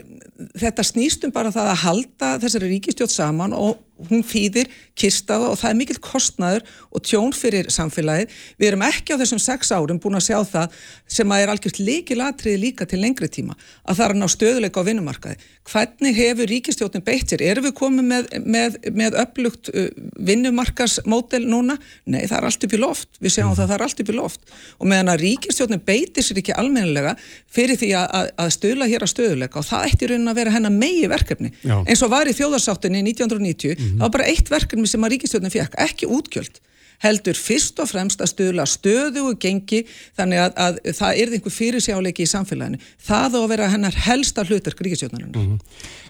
[0.59, 5.71] þetta snýstum bara það að halda þessari ríkistjótt saman og hún fýðir kistaða og það
[5.71, 8.33] er mikill kostnaður og tjón fyrir samfélagið.
[8.59, 10.79] Við erum ekki á þessum sex árum búin að sjá það
[11.17, 14.89] sem að er algjört líkilatriði líka til lengri tíma að það er ná stöðuleika á
[14.89, 15.39] vinnumarkaði.
[15.71, 17.45] Hvernig hefur ríkistjóttin beitt sér?
[17.47, 19.87] Erum við komið með, með, með upplugt uh,
[20.27, 21.79] vinnumarkasmódel núna?
[22.05, 23.09] Nei, það er allt upp í loft.
[23.23, 24.55] Við sjáum það, það er allt upp í loft.
[24.81, 27.15] Og meðan að ríkistjóttin beitir sér ekki almennilega
[27.55, 30.55] fyrir því að, að, að stöðla hér að stöðuleika og það ætti raunin að vera
[30.55, 31.53] hennar megi verkefni.
[31.63, 31.83] Já.
[31.87, 33.99] eins og var í þjóðarsáttinni 1990 mm -hmm.
[33.99, 36.61] það var bara eitt verkefni sem að ríkistjórnum fekk, ekki útgjöld
[37.03, 39.83] heldur fyrst og fremst að stöðla stöðu og gengi
[40.17, 44.45] þannig að, að það er einhver fyrirsjáleiki í samfélaginu það á að vera hennar helsta
[44.47, 45.59] hlutark ríkistjórnarinn mm -hmm.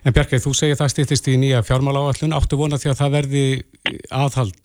[0.05, 3.11] En Bjarkei, þú segir það stýttist í nýja fjármála áallun, áttu vona því að það
[3.11, 3.63] verði
[4.11, 4.65] aðhald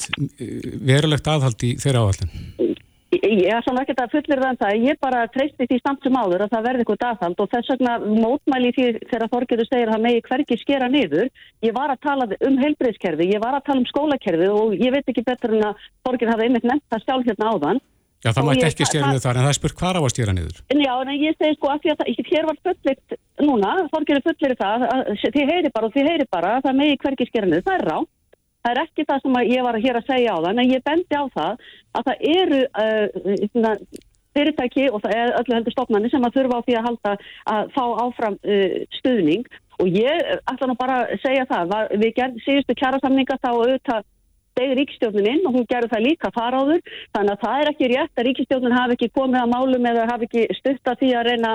[0.84, 2.30] verulegt aðhald í þeirra áallun
[3.10, 6.18] Ég er svona ekkert að fullir það en það, ég bara treysti því samt sem
[6.20, 10.04] áður að það verði eitthvað dagfald og þess vegna mótmæli því þegar Þorgerður segir að
[10.04, 11.32] megi hverki skera niður.
[11.66, 15.10] Ég var að tala um heilbreyðskerfi, ég var að tala um skólakerfi og ég veit
[15.10, 17.82] ekki betur en að Þorgerður hafi einmitt nefnt það sjálf hérna áðan.
[18.20, 20.34] Já, það mætti ekki stjera niður þar en það er spurt hvað á að stjera
[20.36, 20.62] niður.
[20.76, 24.56] Já, en ég segi sko að því að það, hér var fullitt núna, Þorgerður fullir
[24.60, 24.88] það,
[25.24, 27.88] þið heyri bara og þið heyri bara að það megi hverki skera niður, það er
[27.90, 27.98] rá.
[28.60, 31.16] Það er ekki það sem ég var hér að segja á það, en ég bendi
[31.16, 33.88] á það að það eru uh,
[34.36, 37.16] fyrirtæki og það er öllu heldur stofnarnir sem að þurfa á því að halda
[37.56, 39.50] að fá áfram uh, stuðning.
[39.80, 44.08] Og ég ætla nú bara að segja það, við gerðum síðustu kjærasamninga þá auðvitað
[44.60, 46.82] stegið ríkistjónin inn og hún gerur það líka þar áður.
[47.16, 50.28] Þannig að það er ekki rétt að ríkistjónin hafi ekki komið að málum eða hafi
[50.28, 51.54] ekki stutta því að reyna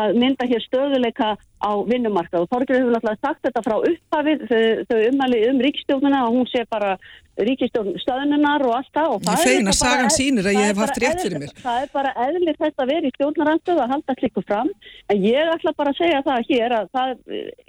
[0.00, 2.44] að mynda hér stöðuleika á vinnumarkað.
[2.44, 6.50] Og Þorgjörður hefur náttúrulega sagt þetta frá upphafið þau, þau umæli um ríkistjórnuna og hún
[6.50, 6.96] sé bara
[7.36, 11.00] ríkistjórn stöðnunar og allt það og það Ég feina sagan sínir að ég hef haft
[11.02, 11.52] rétt fyrir mér.
[11.60, 14.70] Það er bara eðlir þetta að vera í stjórnarandstöðu að halda klikku fram.
[15.12, 17.12] En ég ætla bara að segja það hér að það,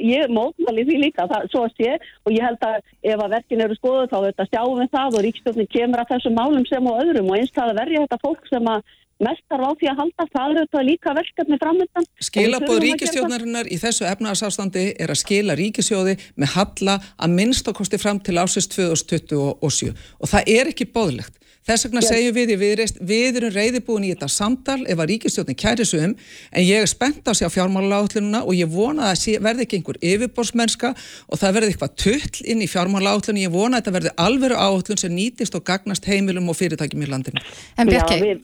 [0.07, 2.77] ég mótmæli því líka það, svo að sé og ég held að
[3.11, 6.39] ef að verkin eru skoðu þá þetta sjáum við það og ríkistjórnin kemur að þessum
[6.39, 7.33] málum sem og öðrum.
[7.33, 10.51] Og eins það að verja þetta fólk sem að mestar á því að halda það
[10.51, 12.07] eru þetta líka verkefni framöndan.
[12.27, 18.21] Skilabóð ríkistjóðnarinnar í þessu efnarsástandi er að skila ríkisjóði með halla að minnst okkosti fram
[18.21, 21.36] til ásins 2027 og það er ekki bóðlegt.
[21.67, 22.09] Þess vegna yes.
[22.13, 25.99] segjum við í viðreist, við erum reyðibúin í þetta samtal ef að ríkistjóðin kæri svo
[26.05, 29.65] um, en ég er spennt á sig á fjármálaátlununa og ég vona að það verði
[29.65, 30.93] ekki einhver yfirborsmennska
[31.27, 35.01] og það verði eitthvað tull inn í fjármálaátlunum, ég vona að þetta verði alveru átlun
[35.03, 37.43] sem nýtist og gagnast heimilum og fyrirtækjum í landinu.
[37.75, 38.37] En Björki,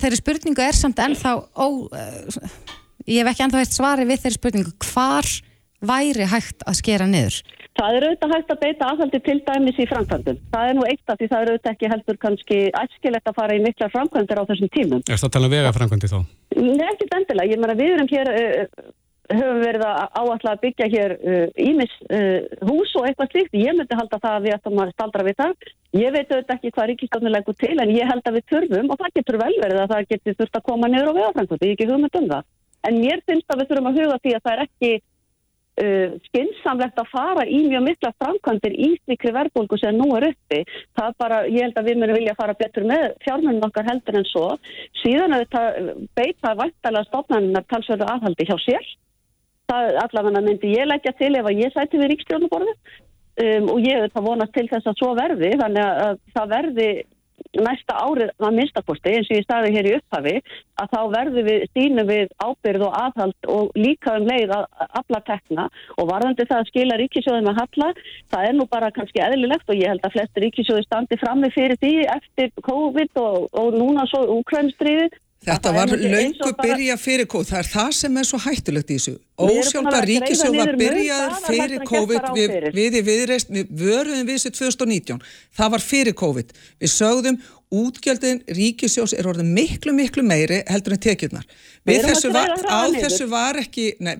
[0.00, 2.72] þeirri spurningu er samt ennþá, ó, uh,
[3.04, 5.28] ég hef ekki ennþá eitt svari við þeirri spurningu, hvar
[5.84, 7.42] væri hægt að skera niður?
[7.78, 10.38] Það er auðvitað hægt að beita aðhaldi til dæmis í framkvæmdum.
[10.50, 13.54] Það er nú eitt af því það er auðvitað ekki heldur kannski æskilegt að fara
[13.54, 15.04] í mikla framkvæmdir á þessum tímum.
[15.06, 16.18] Er það að tala um vega framkvæmdi þá?
[16.58, 17.52] Nei, ekki endilega.
[17.52, 18.88] Ég meina við erum hér, uh,
[19.30, 21.16] höfum verið að áallega að byggja hér
[21.68, 23.58] ímis uh, uh, hús og eitthvað slíkt.
[23.62, 25.70] Ég myndi halda það að við ættum að staldra við það.
[26.02, 28.98] Ég veit auðvitað ekki hvað ríkistofnir leggur til en ég held að við þurfum og
[29.04, 31.70] það getur vel verið að það getur þurft að koma niður á vegaframkvæmdi.
[31.70, 32.48] Ég ekki hugmynd um það.
[32.88, 34.90] En mér finnst að við þurfum að huga því að það er ekki
[35.78, 40.64] Uh, skynnsamlegt að fara í mjög mikla framkvæmdir í slikri verðbólgu sem nú er uppi.
[40.98, 44.18] Það er bara, ég held að við munum vilja fara betur með fjármennum okkar heldur
[44.18, 44.46] en svo.
[45.04, 48.88] Síðan að þetta beita vættalega stofnarnar talsverðu aðhaldi hjá sér.
[49.70, 53.94] Það allavega myndi ég leggja til ef að ég sæti við ríkstjórnuborðu um, og ég
[53.94, 56.88] hef þetta vonast til þess að svo verði þannig að það verði
[57.58, 60.34] næsta árið að minnstakosti eins og ég staði hér í upphafi
[60.78, 64.66] að þá verður við stínum við ábyrð og aðhald og líka um leið að
[65.00, 65.68] afla tekna.
[65.98, 67.88] Og varðandi það að skila ríkisjóði með halla,
[68.32, 71.80] það er nú bara kannski eðlilegt og ég held að flesti ríkisjóði standi frammi fyrir
[71.82, 77.60] því eftir COVID og, og núna svo úkrænstriðið Þetta var laungu byrja fyrir COVID, það
[77.60, 79.14] er það sem er svo hættulegt í þessu.
[79.38, 85.22] Ósjálfa ríkisjóð var byrjaður fyrir COVID, við, við í viðreist, við vöruðum við þessu 2019,
[85.60, 86.50] það var fyrir COVID.
[86.82, 87.38] Við sögðum
[87.74, 91.44] útgjöldin ríkisjós er orðin miklu miklu meiri heldur en tekjurnar.
[91.88, 92.54] Við þessu, var,
[92.96, 94.14] þessu var ekki nei,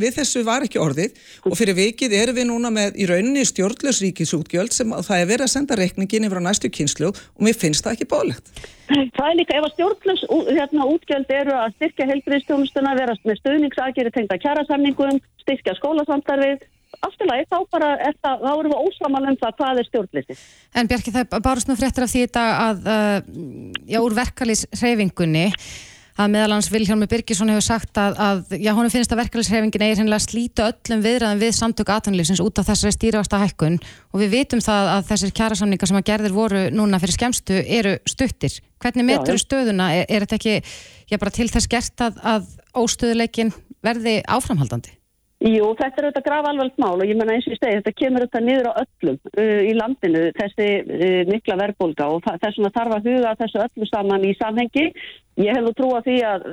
[0.00, 1.16] við þessu var ekki orðið
[1.48, 5.48] og fyrir vikið erum við núna með í rauninni stjórnlaus ríkisútgjöld sem það er verið
[5.48, 8.52] að senda rekningin yfir á næstu kynslu og mér finnst það ekki bólegt
[8.84, 14.12] Það er líka ef að stjórnlaus hérna, útgjöld eru að styrkja heilbriðstjónustuna vera með stöðningsageri
[14.12, 16.66] tengda kjærasamningum styrkja skólasamtarfið
[17.06, 20.36] afturlega, þá bara er það, þá erum við ósamal um það hvað er stjórnlisti.
[20.74, 25.48] En Bjarki, það er bara svona fréttir af því þetta að, uh, já, úr verkalýsreifingunni,
[26.14, 30.20] að meðalans Vilhelmi Birgisson hefur sagt að, að já, honum finnst að verkalýsreifingin er hennilega
[30.20, 34.62] að slíta öllum viðræðum við samtök aðtunlífsins út af þessari stýrivasta hækkun og við vitum
[34.62, 38.60] það að þessir kjærasamningar sem að gerðir voru núna fyrir skemstu eru stuttir.
[38.82, 39.90] Hvernig metur stöðuna?
[39.98, 40.76] Er, er þetta ekki,
[41.10, 42.52] já, bara til þess gert að, að
[42.84, 43.50] óstöðuleikin
[43.84, 44.94] verði áframhaldandi?
[45.44, 47.92] Jú, þetta er auðvitað graf alveg mál og ég menna eins og ég stegi, þetta
[47.98, 52.70] kemur auðvitað niður á öllum uh, í landinu, þessi uh, mikla verðbólga og þess vegna
[52.78, 54.86] þarf að huga þessu öllu saman í samhengi.
[55.44, 56.48] Ég hef þú trú að því að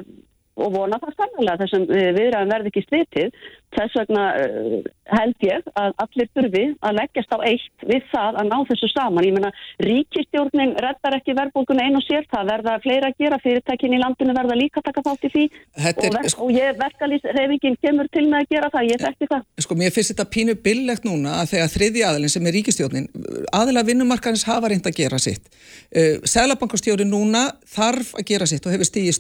[0.62, 3.40] og vona það sannlega þessum uh, viðræðum verði ekki slitið.
[3.72, 4.80] Þess vegna uh,
[5.12, 9.28] held ég að allir burfi að leggjast á eitt við það að ná þessu saman.
[9.28, 9.52] Ég menna,
[9.86, 14.36] ríkistjórnin reddar ekki verðbólgun einu og sér, það verða fleira að gera, fyrirtækin í landinu
[14.36, 18.26] verða líka að taka þátt í því og, ver sko, og ég verkalýsreyfingin kemur til
[18.28, 19.48] með að gera það, ég þekki það.
[19.66, 23.08] Sko, mér finnst þetta pínu billegt núna að þegar þriði aðilin sem er ríkistjórnin,
[23.56, 25.48] aðila vinnumarkanins hafa reynd að gera sitt.
[25.92, 29.16] Uh, Sælabankastjóri núna þarf að gera sitt og hefur stíði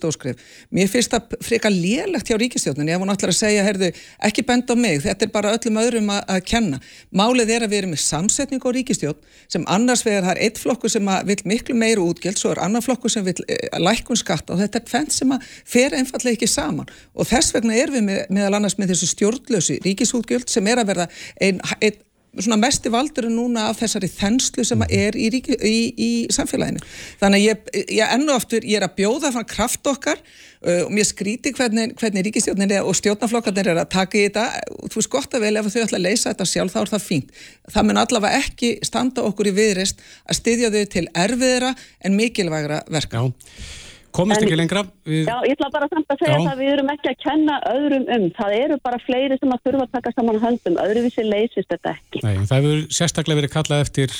[4.41, 6.79] ekki benda á mig, þetta er bara öllum öðrum að, að kenna.
[7.13, 9.19] Málið er að við erum með samsetning á ríkistjón
[9.51, 12.83] sem annars vegar það er eitt flokku sem vil miklu meira útgjöld, svo er annar
[12.85, 16.49] flokku sem vil eh, lækkun skatta og þetta er fenn sem að fer einfallega ekki
[16.49, 20.81] saman og þess vegna er við með, meðal annars með þessu stjórnlösi ríkisútgjöld sem er
[20.81, 21.09] að verða
[21.41, 21.99] einn ein,
[22.39, 26.79] svona mesti valdur núna af þessari þenslu sem er í, ríki, í, í samfélaginu.
[27.19, 27.65] Þannig að ég,
[27.97, 31.97] ég ennu aftur, ég er að bjóða fann kraft okkar uh, og mér skríti hvernig,
[31.99, 34.47] hvernig ríkistjórnir og stjórnaflokkarnir er að taka í þetta
[34.85, 37.05] þú veist gott að vel ef þau ætla að leysa þetta sjálf þá er það
[37.09, 37.37] fínt.
[37.75, 42.83] Það mun allavega ekki standa okkur í viðrist að styðja þau til erfiðra en mikilvægra
[42.87, 43.27] verka.
[43.27, 43.80] Já.
[44.15, 44.83] Komist ekki lengra?
[45.07, 45.23] Við...
[45.25, 46.41] Já, ég ætla bara samt að segja Já.
[46.41, 48.25] það að við erum ekki að kenna öðrum um.
[48.37, 50.79] Það eru bara fleiri sem að þurfa að taka saman höndum.
[50.83, 52.23] Öðruvísi leysist þetta ekki.
[52.25, 54.15] Nei, það hefur sérstaklega verið kallað eftir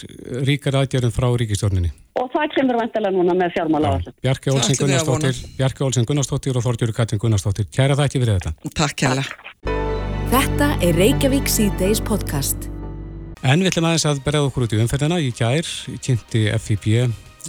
[0.47, 1.93] ríkar aðgjörðum frá ríkistjórninni.
[2.21, 3.93] Og það kemur vantilega núna með fjármála.
[4.23, 7.67] Bjarki Olsen Gunnarsdóttir, Bjarki Olsen Gunnarsdóttir og Þorgjörgur Katrin Gunnarsdóttir.
[7.71, 8.71] Kæra það ekki fyrir þetta.
[8.81, 9.25] Takk kæra.
[10.31, 12.69] Þetta er Reykjavík C-Days podcast.
[13.41, 15.17] En við ætlum aðeins að berða okkur út í umferðina.
[15.19, 15.67] Í gær
[16.05, 16.87] kynnti FIB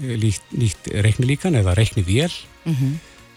[0.00, 2.32] nýtt reiknilíkan eða reiknivél.
[2.64, 2.92] Mm -hmm.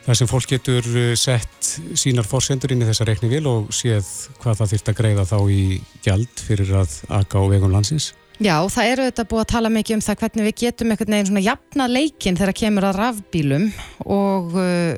[0.05, 4.05] Það sem fólk getur uh, sett sínar fórsendur inn í þessa reiknivél og séð
[4.41, 8.13] hvað það þurft að greiða þá í gjald fyrir að aga á vegum landsins.
[8.39, 11.29] Já, það eru þetta búið að tala mikið um það hvernig við getum einhvern veginn
[11.29, 13.67] svona jafna leikin þegar kemur að rafbílum
[14.05, 14.95] og uh,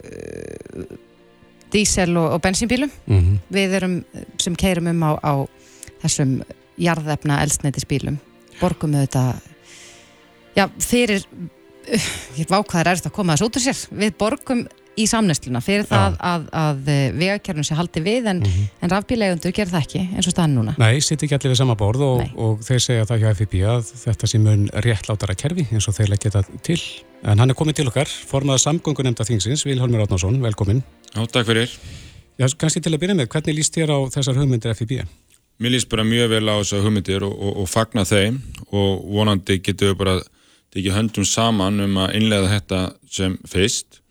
[1.73, 2.91] dísel og, og bensínbílum.
[3.05, 3.37] Mm -hmm.
[3.49, 4.05] Við erum
[4.37, 5.33] sem keirum um á, á
[6.01, 6.41] þessum
[6.77, 8.17] jarðefna elsneitisbílum.
[8.59, 9.23] Borgum við þetta,
[10.57, 11.23] já, fyrir,
[11.87, 13.85] uh, ég vákvæðar er þetta að koma þessu út úr sér.
[14.03, 14.67] Við borgum
[14.97, 15.89] í samnestluna fyrir Já.
[15.91, 16.79] það að, að
[17.17, 18.69] vegakerfum sé haldi við en, mm -hmm.
[18.81, 20.73] en rafbílegundur ger það ekki eins og staðan núna.
[20.81, 23.91] Nei, sitt ekki allir við sama borð og, og þeir segja það hjá FIB að
[24.05, 26.79] þetta sé mun réttlátara kerfi eins og þeir leggja þetta til.
[27.23, 30.83] En hann er komið til okkar, formaða samgöngunemnda þingsins, Vilhelmur Átnarsson, velkomin.
[31.13, 31.69] Já, takk fyrir.
[32.37, 35.01] Já, kannski til að byrja með, hvernig líst þér á þessar hugmyndir FIB?
[35.57, 39.57] Mér líst bara mjög vel á þessar hugmyndir og, og, og fagna þeim og vonandi
[39.57, 40.19] getum við bara
[40.75, 44.01] tekið höndum saman um að innlega þetta sem fyrst.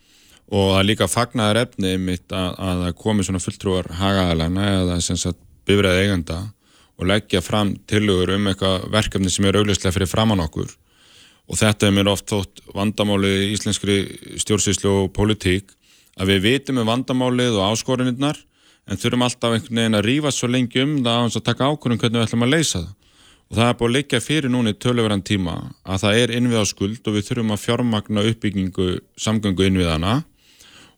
[0.47, 5.41] Og er líka fagnaðar efni mitt að, að komi svona fulltrúar hagaðalana eða sem sagt
[5.67, 6.43] bifræði eiganda
[6.97, 10.71] og leggja fram tilugur um eitthvað verkefni sem er auglustlega fyrir framann okkur.
[11.51, 13.99] Og þetta er mér oft þótt vandamáli í íslenskri
[14.43, 15.75] stjórnsýslu og politík
[16.17, 18.39] að við vitum um vandamálið og áskorinirnar
[18.87, 22.21] en þurfum alltaf einhvern veginn að rýfa svo lengi um það að taka ákvörðum hvernig
[22.21, 22.95] við ætlum að leysa það
[23.51, 25.57] og það er búin að leggja fyrir núni töluverðan tíma
[25.87, 30.17] að það er innviðaskuld og við þurfum að fjármagna uppbyggingu samgöngu innviðana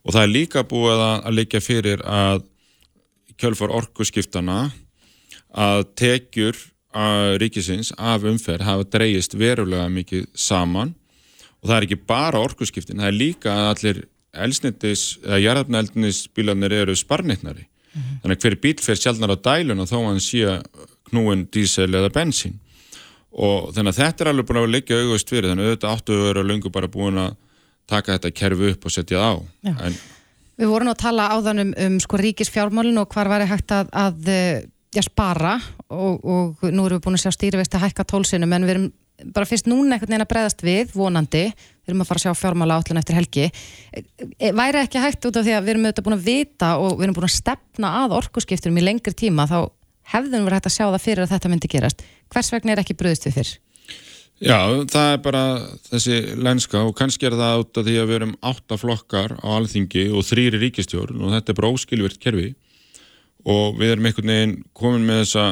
[0.04, 2.42] og það er líka búið að, að leikja fyrir að
[3.38, 4.58] kjölfar orkuskiptana
[5.54, 6.58] að tekjur
[6.96, 10.94] að ríkisins af umferð hafa dreyist verulega mikið saman.
[11.58, 14.00] Og það er ekki bara orkuskiptin, það er líka að allir
[14.38, 18.18] elsnittis, eða jarðarnaeldnis bílanir eru sparnitnari mm -hmm.
[18.22, 20.62] þannig að hver bíl fer sjálfnar á dælun og þó hann sé
[21.11, 22.59] knúin dísel eða bensín.
[23.38, 26.16] Og þannig að þetta er alveg búin að leggja auðvist fyrir þannig að auðvitað áttu
[26.16, 27.35] að vera lungu bara búin að
[27.88, 29.37] taka þetta kerfi upp og setja það á.
[29.88, 29.99] En,
[30.59, 33.92] Við vorum að tala áðan um, um sko, ríkisfjármálin og hvar var það hægt að,
[33.94, 34.33] að
[34.94, 38.66] já, spara og, og nú erum við búin að sjá stýrivist að hækka tólsinu menn
[38.66, 38.88] við erum
[39.35, 42.40] bara fyrst núna einhvern veginn að breyðast við vonandi, við erum að fara að sjá
[42.42, 43.47] fjármála átlun eftir helgi.
[43.90, 44.03] E,
[44.38, 46.92] e, væri ekki hægt út af því að við erum auðvitað búin að vita og
[46.92, 49.59] við erum búin að stefna að orkuskiptunum í lengri tíma þá
[50.12, 52.97] hefðum við hægt að sjá það fyrir að þetta myndi gerast hvers vegna er ekki
[52.99, 53.57] bröðst við fyrr?
[54.38, 55.42] Já, það er bara
[55.88, 59.49] þessi lenska og kannski er það út af því að við erum átta flokkar á
[59.57, 62.53] alþingi og þrýri ríkistjórn og þetta er bara óskilvirt kerfi
[63.49, 65.47] og við erum einhvern veginn komin með þessa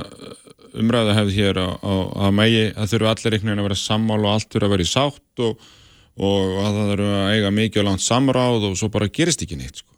[0.77, 4.49] umræða hefð hér að mægi að þurfu allir einhvern veginn að vera sammál og allt
[4.53, 5.69] þurfu að vera í sátt og,
[6.17, 9.59] og að það þurfu að eiga mikið og langt samráð og svo bara gerist ekki
[9.59, 9.93] neitt sko.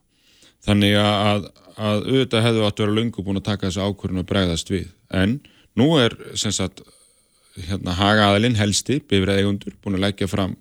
[0.64, 4.28] þannig að, að auðvitað hefðu átt að vera lungu búin að taka þessu ákvörðun og
[4.28, 5.38] bregðast við en
[5.78, 6.82] nú er sem sagt
[7.58, 10.56] hérna, hagaðalinn helsti, bifræðigundur, búin að leggja fram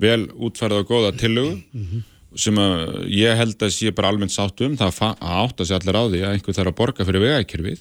[0.00, 2.02] vel útferða og góða tillögu mm -hmm.
[2.36, 6.00] sem að ég held að sé bara almennt sátt um, það átt að sé allir
[6.00, 7.80] á því að einhver þarf að borga fyrir vegækjörfið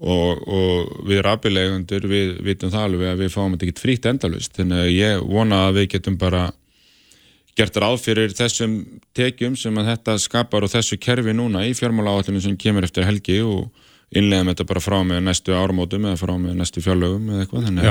[0.00, 4.56] og, og við rafilegundur, við vitum það alveg að við fáum þetta ekkert frítt endalust,
[4.56, 6.52] þannig að ég vona að við getum bara
[7.60, 8.80] gert ráð fyrir þessum
[9.16, 13.06] tekjum sem að þetta skapar og þessu kerfi núna í fjármála áallinu sem kemur eftir
[13.08, 13.68] helgi og
[14.16, 17.90] innlega þetta bara frá með næstu ármótum eða frá með næstu fjárlögum eða eitthvað þannig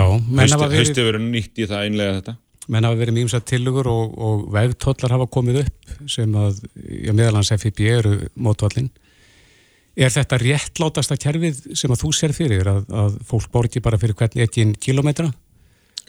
[0.60, 2.38] að hausti verið nýtt í það innlega þetta.
[2.70, 7.54] Menn hafa verið mjög tillugur og, og vegtóllar hafa komið upp sem að já, meðalans
[7.64, 8.92] FIB eru mótvallin
[10.00, 14.18] er þetta réttlátasta kerfið sem að þú sér fyrir að, að fólk borgi bara fyrir
[14.20, 15.32] hvern ekkin kilometra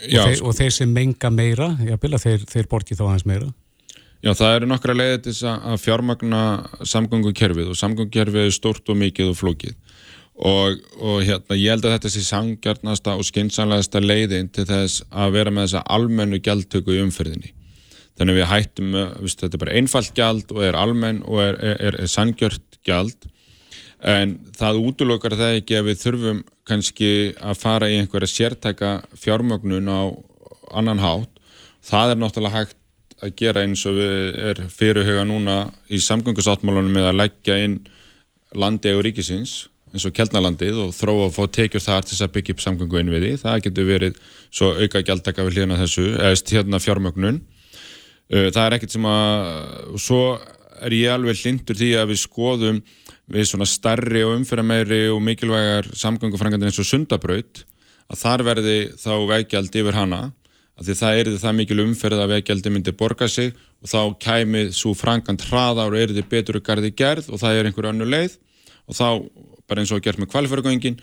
[0.06, 0.46] já, og, þeir, sko.
[0.48, 3.50] og þeir sem menga meira já, þeir, þeir borgi þá aðeins meira
[4.20, 6.40] Já, það eru nokkra leiðið til að fjármagna
[6.84, 9.78] samgöngukerfið og samgöngukerfið er stort og mikið og flókið
[10.40, 15.34] og, og hérna, ég held að þetta sé sangjarnasta og skynnsanlegasta leiðin til þess að
[15.36, 17.52] vera með þessa almennu gjaldtöku í umferðinni.
[18.20, 22.00] Þannig við hættum, viðst, þetta er bara einfalt gjald og er almenn og er, er,
[22.04, 23.28] er sangjört gjald
[24.00, 29.90] en það útlökar það ekki að við þurfum kannski að fara í einhverja sértæka fjármögnun
[29.90, 30.00] á
[30.72, 31.32] annan hátt.
[31.84, 32.76] Það er náttúrulega hægt
[33.20, 35.56] að gera eins og við er fyrirhuga núna
[35.92, 37.76] í samgöngusáttmálunum með að leggja inn
[38.56, 42.34] landi og ríkisins eins og Kjeldnalandið og þróa að fá tekjur þar til þess að
[42.36, 43.32] byggja upp samgöngu innviði.
[43.40, 44.20] Það getur verið
[44.54, 47.40] svo auka gjaldtaka við hlýðina þessu, eða hérna fjármögnun.
[48.30, 49.50] Uh, það er ekkert sem að,
[49.98, 50.20] svo
[50.80, 52.78] er ég alveg hlindur því að við skoðum
[53.30, 57.64] við svona starri og umfyrirmeiri og mikilvægar samgöngufrangandir eins og sundabraut,
[58.10, 60.22] að þar verði þá veggjald yfir hana,
[60.80, 64.64] að því það er það mikil umferð að veggjaldi myndi borga sig og þá kæmi
[64.74, 68.08] svo frangand hraðar og er þið betur og gardi gerð og það er einhver annu
[68.08, 68.38] leið.
[68.88, 69.06] Og þá
[69.70, 70.96] bara eins og gert með kvalifæragöngin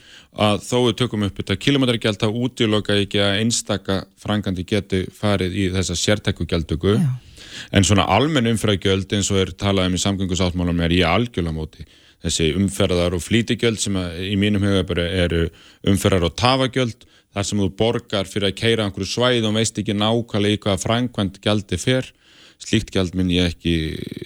[0.43, 5.55] að þó við tökum upp þetta kilometrargjald þá útiloka ekki að einstaka frangandi geti farið
[5.55, 10.83] í þessa sértæku gjaldöku en svona almenn umfæragjöld eins og er talað um í samgöngusáttmálum
[10.83, 11.87] er ég algjörlega móti
[12.25, 15.47] þessi umferðar og flítigjöld sem í mínum huga eru
[15.87, 17.05] umferðar og tafagjöld
[17.35, 20.81] þar sem þú borgar fyrir að keira einhverju svæð og veist ekki nákvæmlega í hvaða
[20.81, 22.09] frangvænt gjaldi fer
[22.57, 23.77] slíkt gjald minn ég ekki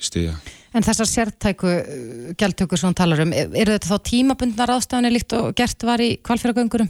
[0.03, 0.37] stiga
[0.71, 5.35] En þessar sértæku uh, gjaldtökur sem hún talar um, eru þetta þá tímabundnar ástafanir líkt
[5.35, 6.87] og gert var í kvalfjöragöngurum?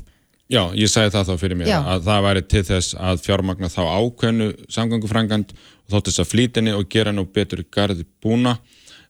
[0.51, 1.77] Já, ég sagði það þá fyrir mér Já.
[1.79, 6.75] að það væri til þess að fjármagna þá ákveðnu samgöngufrangand og þótt þess að flýtinni
[6.77, 8.57] og gera nú betur gardi búna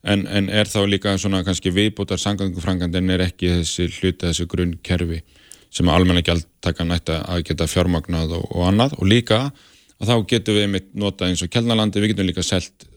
[0.03, 4.47] en, en er þá líka svona kannski viðbútar samgöngufrangand en er ekki þessi hluti þessi
[4.49, 5.21] grunnkerfi
[5.71, 8.97] sem almenna gjaldtaka nætti að geta fjármagnað og, og annað.
[8.99, 9.43] Og líka
[10.01, 12.87] að þá getum við mitt nota eins og Kjellnalandi, við getum líka selt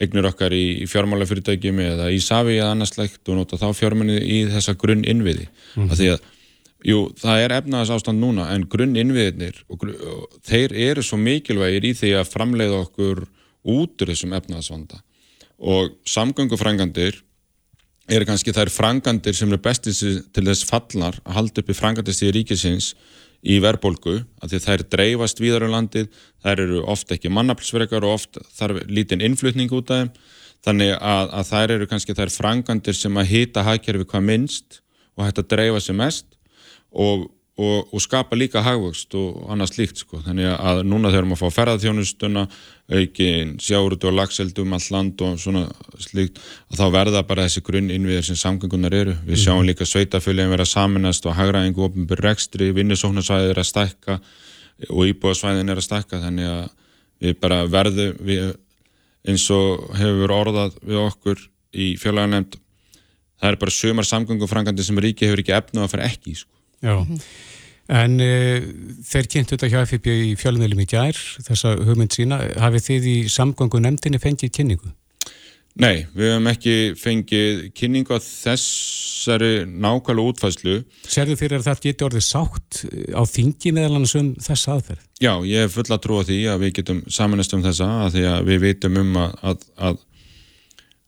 [0.00, 4.76] eignur okkar í fjármálafyrirtækjum eða í Savi eða annarslegt og nota þá fjármenni í þessa
[4.78, 6.26] grunn innviði mm af því að,
[6.84, 11.88] jú, það er efnaðas ástand núna en grunn innviðinir og, og þeir eru svo mikilvægir
[11.88, 13.24] í því að framleiða okkur
[13.72, 15.00] út úr þessum efnaðasvanda
[15.58, 17.22] og samgöngufrangandir
[18.12, 22.28] eru kannski þær frangandir sem eru bestið til þess fallar að halda upp í frangandisti
[22.28, 22.92] í ríkisins
[23.46, 26.08] í verbolgu, af því þær dreifast víðar um landið,
[26.42, 30.10] þær eru ofta ekki mannaflsverkar og ofta þarf lítinn innflutning út af þeim,
[30.66, 34.80] þannig að, að þær eru kannski þær frangandir sem að hýta hagkerfi hvað minnst
[35.14, 36.26] og hægt að dreifa sér mest.
[36.90, 40.20] Og og, og skapa líka hagvöxt og annað slíkt sko.
[40.24, 42.42] Þannig að núna þegar maður fá ferðarþjónustuna,
[42.92, 45.64] aukin sjárutu og lagseldum all land og svona
[46.04, 49.16] slíkt, að þá verða bara þessi grunn innviðir sem samgöngunar eru.
[49.24, 49.70] Við sjáum mhm.
[49.70, 54.20] líka sveitafölgin vera saminast og hagraðingu ofnbjörn rekstri, vinnusóknarsvæðið er að stækka
[54.92, 56.62] og íbúðasvæðin er að stækka þannig að
[57.24, 58.52] við bara verðum við,
[59.26, 61.40] eins og hefur orðað við okkur
[61.72, 62.58] í fjölaðanemnd
[63.40, 66.52] það er bara sömar samgöngufrangandi sem ríki hefur ekki efnu að fara ekki sko.
[66.84, 66.92] Já,
[67.92, 68.30] en e,
[69.06, 73.16] þeir kynntu þetta hjá FIB í fjölumilum í gær, þessa hugmynd sína, hafið þið í
[73.32, 74.94] samgangu nefndinni fengið kynningu?
[75.76, 80.76] Nei, við hefum ekki fengið kynningu á þessari nákvæmlega útfæslu.
[81.04, 82.78] Serðu fyrir að það geti orðið sátt
[83.12, 85.02] á þingi meðal annars um þessa aðferð?
[85.20, 88.24] Já, ég er full að trúa því að við getum samanast um þessa að því
[88.32, 90.00] að við veitum um að, að, að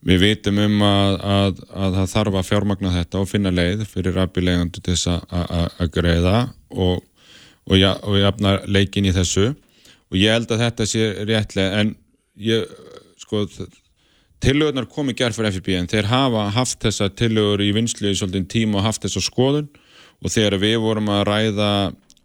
[0.07, 4.15] Við vitum um að, að, að það þarf að fjármagna þetta og finna leið fyrir
[4.15, 6.37] rafbilegandu til þess að greiða
[6.71, 7.03] og,
[7.67, 9.51] og, ja, og jafna leikin í þessu.
[10.09, 11.93] Og ég held að þetta sé réttlega en
[12.39, 12.71] ég,
[13.19, 13.43] sko,
[14.45, 18.47] tillögurnar komi gerð fyrir FIB en þeir hafa haft þessa tillögur í vinslu í svolítinn
[18.49, 19.67] tíma og haft þessa skoðun.
[20.23, 21.73] Og þegar við vorum að ræða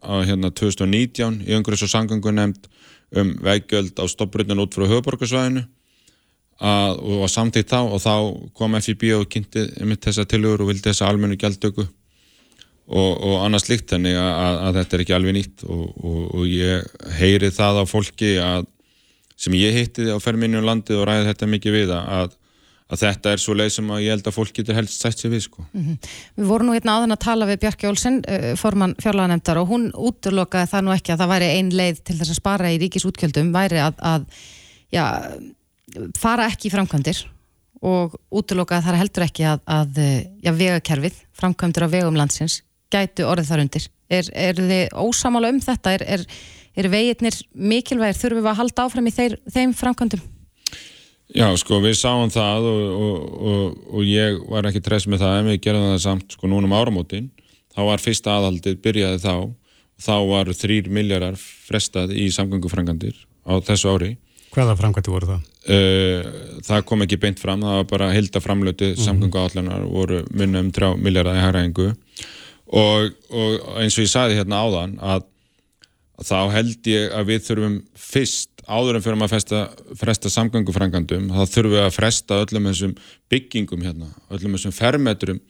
[0.04, 2.70] á hérna 2019 í umhverfis og sangangu nefnd
[3.18, 5.66] um veggjöld á stopprunnan út frá höfuborgarsvæðinu
[6.64, 8.14] að, og samtíkt þá og þá
[8.58, 13.68] kom FIB og kynnti um þessa tilögur og vildi þessa almennu gjaldtöku og, og annars
[13.72, 17.84] líkt þannig að, að þetta er ekki alveg nýtt og, og, og ég heyri það
[17.84, 18.70] á fólki að,
[19.40, 22.40] sem ég hitti á ferminni um landið og ræði þetta mikið við að
[22.94, 25.32] að þetta er svo leið sem að ég held að fólk getur helst sætt sér
[25.34, 25.64] við sko.
[25.72, 26.10] Mm -hmm.
[26.38, 29.90] Við vorum nú hérna áðan að tala við Björki Olsen uh, formann fjárlaganefndar og hún
[29.94, 33.54] útlokaði það nú ekki að það væri ein leið til þess að spara í ríkisútkjöldum
[33.54, 34.26] væri að, að
[34.92, 35.06] já,
[36.20, 37.24] fara ekki í framkvæmdir
[37.84, 40.00] og útloka þar heldur ekki að, að
[40.44, 42.62] já, vegakerfið, framkvæmdir á vegum landsins,
[42.94, 43.88] gætu orðið þar undir.
[44.14, 45.96] Er, er þið ósamála um þetta?
[45.98, 46.24] Er, er,
[46.80, 48.20] er veginnir mikilvægir?
[48.22, 50.24] Þurfum við að halda áfram í þeir, þeim framkvæmdum?
[51.34, 53.22] Já, sko, við sáum það og, og,
[53.52, 56.76] og, og ég var ekki trefst með það en við gerðum það samt, sko, núnum
[56.78, 57.32] áramótin
[57.74, 59.36] þá var fyrsta aðhaldið, byrjaði þá
[60.04, 63.18] þá var þrýr miljardar frestað í samgöngufrangandir
[63.48, 64.12] á þessu ári
[64.54, 65.50] Hvaða framkvæmdi voru það?
[65.64, 66.32] Uh,
[66.68, 69.06] það kom ekki beint fram, það var bara hildaframlötu mm -hmm.
[69.08, 71.88] samgöngu allarnar voru minna um 3 miljardar í hæraðingu
[72.74, 75.26] og, og eins og ég sagði hérna áðan að,
[76.20, 79.60] að þá held ég að við þurfum fyrst áður en fyrir að fresta,
[80.00, 82.96] fresta samgöngufrangandum, þá þurfum við að fresta öllum þessum
[83.32, 85.42] byggingum hérna, öllum þessum fermetrum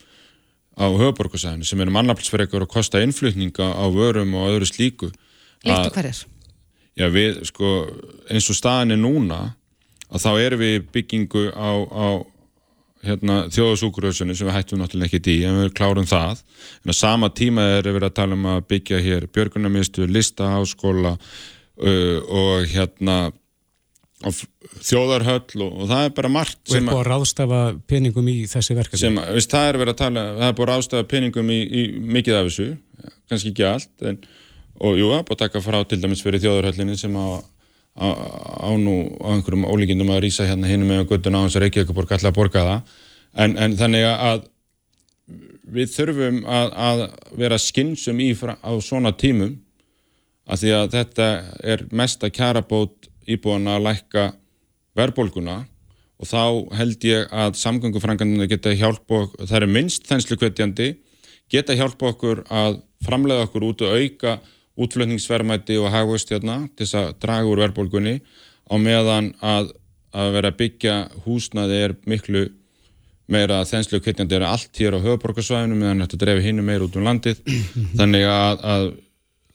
[0.74, 5.12] á höfuborgarsæðinu sem eru mannaflsverkar og kosta innflutninga á vörum og öðru slíku.
[5.64, 6.24] Líkt og hverjir?
[7.00, 7.74] Já, við, sko,
[8.30, 9.42] eins og staðin er núna
[10.14, 12.08] að þá erum við byggingu á, á
[13.04, 16.44] hérna, þjóðasúkuröðsunni sem við hættum náttúrulega ekki í, en við klárum það.
[16.84, 22.20] En á sama tíma er við að tala um að byggja hér björgunarmistu, listaháskóla uh,
[22.30, 23.18] og hérna
[24.24, 27.60] þjóðarhöll og, og það er bara margt og er búið að ráðstafa
[27.92, 30.72] peningum í þessi verkefni sem, veist, það er verið að tala, það er búið að
[30.72, 31.84] ráðstafa peningum í, í
[32.16, 32.70] mikið af þessu
[33.32, 34.22] kannski ekki allt en
[34.84, 37.40] og jú, búið að taka frá til dæmis fyrir þjóðurhöllinni sem á,
[37.96, 38.08] á,
[38.68, 42.12] á nú á einhverjum ólíkindum að rýsa hérna hinn með göttuna á hans Reykjavík borg
[42.12, 42.98] alltaf að borga það.
[43.34, 44.44] En, en þannig að
[45.74, 47.04] við þurfum að, að
[47.40, 49.56] vera skinnsum í á svona tímum
[50.44, 51.28] að því að þetta
[51.74, 54.26] er mesta kjarabót íbúin að lækka
[54.98, 55.62] verðbólguna
[56.20, 60.90] og þá held ég að samgöngufrangarnir geta hjálpa okkur, það er minnst þenslu kvetjandi,
[61.52, 64.38] geta hjálpa okkur að framlega okkur út og auka
[64.80, 68.18] útflutningsverðmætti og hagvöst hérna til þess að draga úr verðbólgunni
[68.70, 69.72] á meðan að,
[70.16, 70.96] að vera að byggja
[71.28, 72.48] húsnaði er miklu
[73.34, 77.06] meira þenslu kvetjandi er allt hér á höfuborgarsvæðinu meðan þetta drefi hinnu meira út um
[77.08, 77.44] landið
[78.00, 78.88] þannig að, að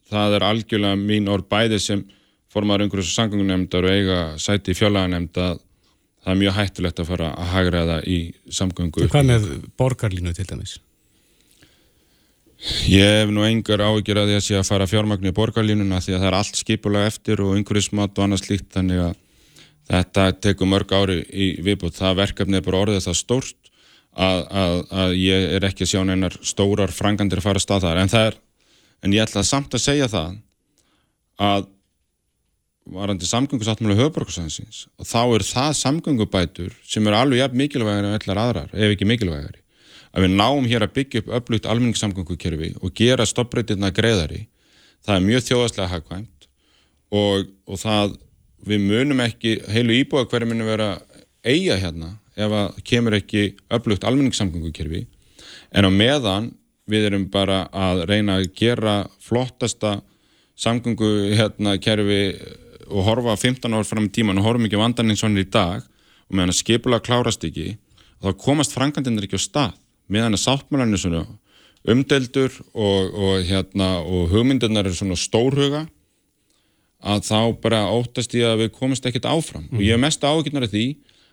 [0.08, 2.04] það er algjörlega mín orð bæði sem
[2.52, 5.58] formar umhverjus og samgöngunemndar og eiga sæti í fjölaganemnd að
[6.24, 8.18] það er mjög hættulegt að fara að hagra það í
[8.58, 9.08] samgöngu.
[9.12, 9.48] Hvað með
[9.80, 10.78] borgarlínu til dæmis?
[12.90, 16.16] Ég hef nú engar áhyggjur að því að sé að fara fjármagnu í borgarlínuna því
[16.16, 19.14] að það er allt skipulega eftir og umhverjusmat og annað slíkt þannig að
[19.88, 22.00] þetta tekur mörg ári í viðbútt.
[22.00, 23.70] Það verkefni er bara orðið það stórt
[24.18, 28.02] að, að, að ég er ekki sjá neinar stórar frangandir að fara að stað þar
[28.02, 28.38] en það er
[29.04, 30.38] en ég ætla samt að segja það
[31.48, 31.68] að
[32.88, 38.42] varandi samgöngusáttmála höfbrukarsæðinsins og þá er það samgöngubætur sem eru alveg jafn mikilvægari en allar
[38.42, 39.60] aðrar, ef ekki mikilvægari
[40.12, 44.46] að við náum hér að byggja upp öflugt almenningssamgöngukerfi og gera stoppbreytirna greiðari,
[45.04, 46.48] það er mjög þjóðaslega hagkvæmt
[47.14, 48.16] og, og það,
[48.68, 50.90] við munum ekki heilu íbúa hverju munum vera
[51.44, 55.06] eiga hérna ef að kemur ekki öflugt almenningssamgöngukerfi.
[55.74, 56.52] En á meðan
[56.88, 59.98] við erum bara að reyna að gera flottasta
[60.58, 62.22] samgöngu hérna kerfi
[62.88, 65.46] og horfa 15 ár fram í tíman og horfum ekki vandan eins og hann í
[65.46, 67.76] dag og meðan að skipula klárast ekki
[68.22, 69.76] þá komast frangandinnir ekki á stað
[70.12, 71.22] meðan að sáttmælan er svona
[71.88, 75.86] umdeldur og, og, hérna, og hugmyndirnar er svona stórhuga
[76.98, 79.76] að þá bara óttast ég að við komast ekkert áfram mm.
[79.76, 80.86] og ég er mest ágjörnar af því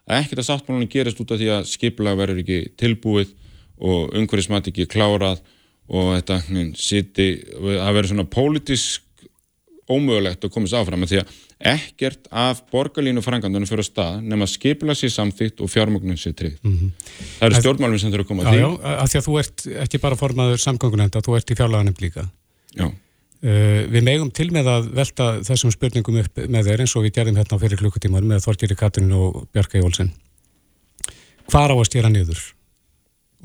[0.05, 3.34] að ekkert að sáttmælan gerist út af því að skipula verður ekki tilbúið
[3.82, 5.41] og umhverfismat ekki klárað
[5.86, 6.39] og þetta
[6.80, 9.03] siti, að vera svona pólitísk
[9.89, 14.95] ómögulegt að komast áfram því að ekkert af borgarlínu frangandunum fyrir að stað nema skipla
[14.97, 16.89] sér samþýtt og fjármögnum sér trygg mm -hmm.
[17.39, 18.68] það eru stjórnmálum sem þurfa að koma já, því Já,
[19.03, 22.30] að því að þú ert ekki bara formaður samgöngunenda, þú ert í fjárlaganum líka
[22.76, 27.03] Já uh, Við megum til með að velta þessum spurningum upp með þeir eins og
[27.03, 30.12] við gerðum hérna fyrir klukkutímar með Þorgeri Katrin og Björka Jólsen
[31.47, 32.56] Hvar á að stýra niður?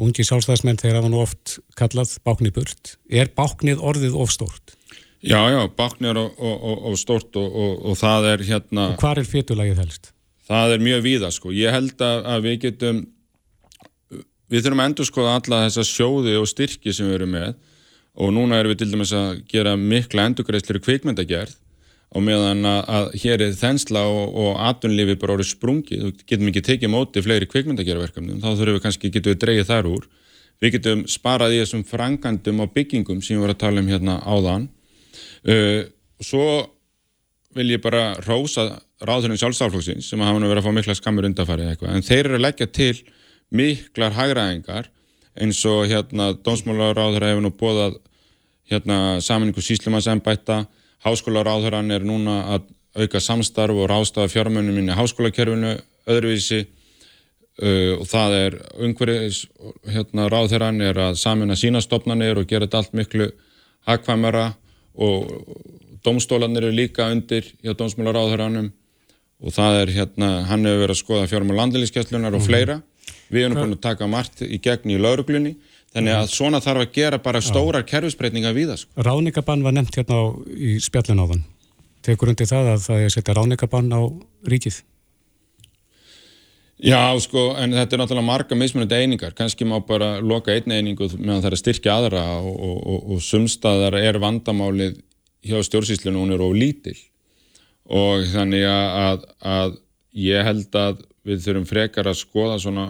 [0.00, 2.94] ungi sjálfstæðismenn þegar var nú oft kallað báknið burt.
[3.12, 4.76] Er báknið orðið ofstórt?
[5.20, 5.60] Já, já,
[6.08, 6.18] er
[6.88, 8.84] ofstórt og, og, og það er hérna...
[8.94, 10.12] Og hvað er fytulagið helst?
[10.48, 11.52] Það er mjög víða, sko.
[11.52, 13.02] Ég held að við getum...
[14.50, 17.52] Við þurfum að endur skoða alla þessa sjóði og styrki sem við erum með.
[18.18, 21.52] Og núna erum við til dæmis að gera mikla endurgreifslir kvikmyndagerð.
[22.16, 26.48] Og meðan að, að hér er þensla og, og atunlifi bara orðið sprungið, þú getum
[26.50, 30.08] ekki tekið móti fleiri kvikmyndagerverkefnum, þá þurfum við kannski, getum við dreyið þar úr,
[30.58, 34.16] við getum sparað í þessum frangandum á byggingum sem við vorum að tala um hérna
[34.26, 34.66] áðan
[35.48, 35.82] uh,
[36.20, 36.46] svo
[37.56, 38.68] vil ég bara rósa
[39.02, 42.38] ráðurinn sjálfstaflóksins sem hafa nú verið að fá mikla skammur undarfarið eitthvað, en þeir eru
[42.38, 42.94] að leggja til
[43.50, 44.90] miklar hagraðingar
[45.40, 47.96] eins og hérna Dómsmálaráður hefur nú bóðað
[48.70, 50.64] hérna saminningu síslumansembætta
[51.00, 52.66] Háskólar áþurann er núna að
[53.00, 55.78] auka samstarf og rástafa fjármönum inn í háskólakerfinu
[56.10, 56.66] öðruvísi.
[57.60, 58.54] Uh, og það er
[58.86, 59.42] umhverjus
[59.88, 63.26] hérna, ráðherran er að samina sína stopnarnir og gera þetta allt miklu
[63.88, 64.44] hagkvæmara
[65.00, 65.32] og
[66.04, 68.70] domstólanir eru líka undir hjá dómsmálaráðherranum
[69.40, 72.48] og það er hérna, hann hefur verið að skoða fjármál landilískjastlunar og mhm.
[72.48, 72.80] fleira.
[73.30, 75.54] Við erum búin að taka margt í gegn í lauruglunni
[75.90, 78.82] Þannig að svona þarf að gera bara stórar kerfisbreytinga við það.
[78.84, 79.04] Sko.
[79.08, 80.24] Ráningabann var nefnt hérna á,
[80.54, 81.42] í spjallin á þann.
[82.06, 84.00] Tekur undir það að það er að setja ráningabann á
[84.52, 84.78] ríkið?
[86.80, 89.34] Já, sko, en þetta er náttúrulega marga mismunandi einingar.
[89.36, 93.02] Kanski má bara loka einn einingu meðan það er að styrkja aðra og, og, og,
[93.14, 94.96] og sumstaðar er vandamálið
[95.44, 96.96] hjá stjórnsýslunum hún er of lítil.
[97.90, 99.76] Og þannig að, að
[100.16, 102.86] ég held að við þurfum frekar að skoða svona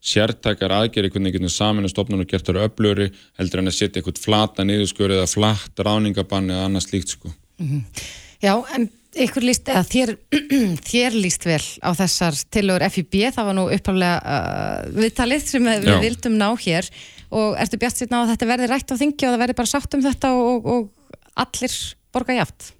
[0.00, 4.22] sértækar aðgeri hvernig getur saminu stofnun og gert þar öflöri heldur en að setja eitthvað
[4.22, 7.34] flata niðurskur eða flatt ráningabann eða annað slíkt sko.
[7.60, 8.06] Mm -hmm.
[8.40, 10.12] Já, en ykkur líst, eða þér,
[10.90, 15.88] þér líst vel á þessar tilögur FIB, það var nú uppáflega uh, viðtalið sem við
[15.90, 15.96] Já.
[16.04, 16.90] vildum ná hér
[17.30, 19.72] og ertu bjart sérna á að þetta verði rætt á þingi og það verði bara
[19.72, 21.76] sátt um þetta og, og allir
[22.14, 22.70] borga játt?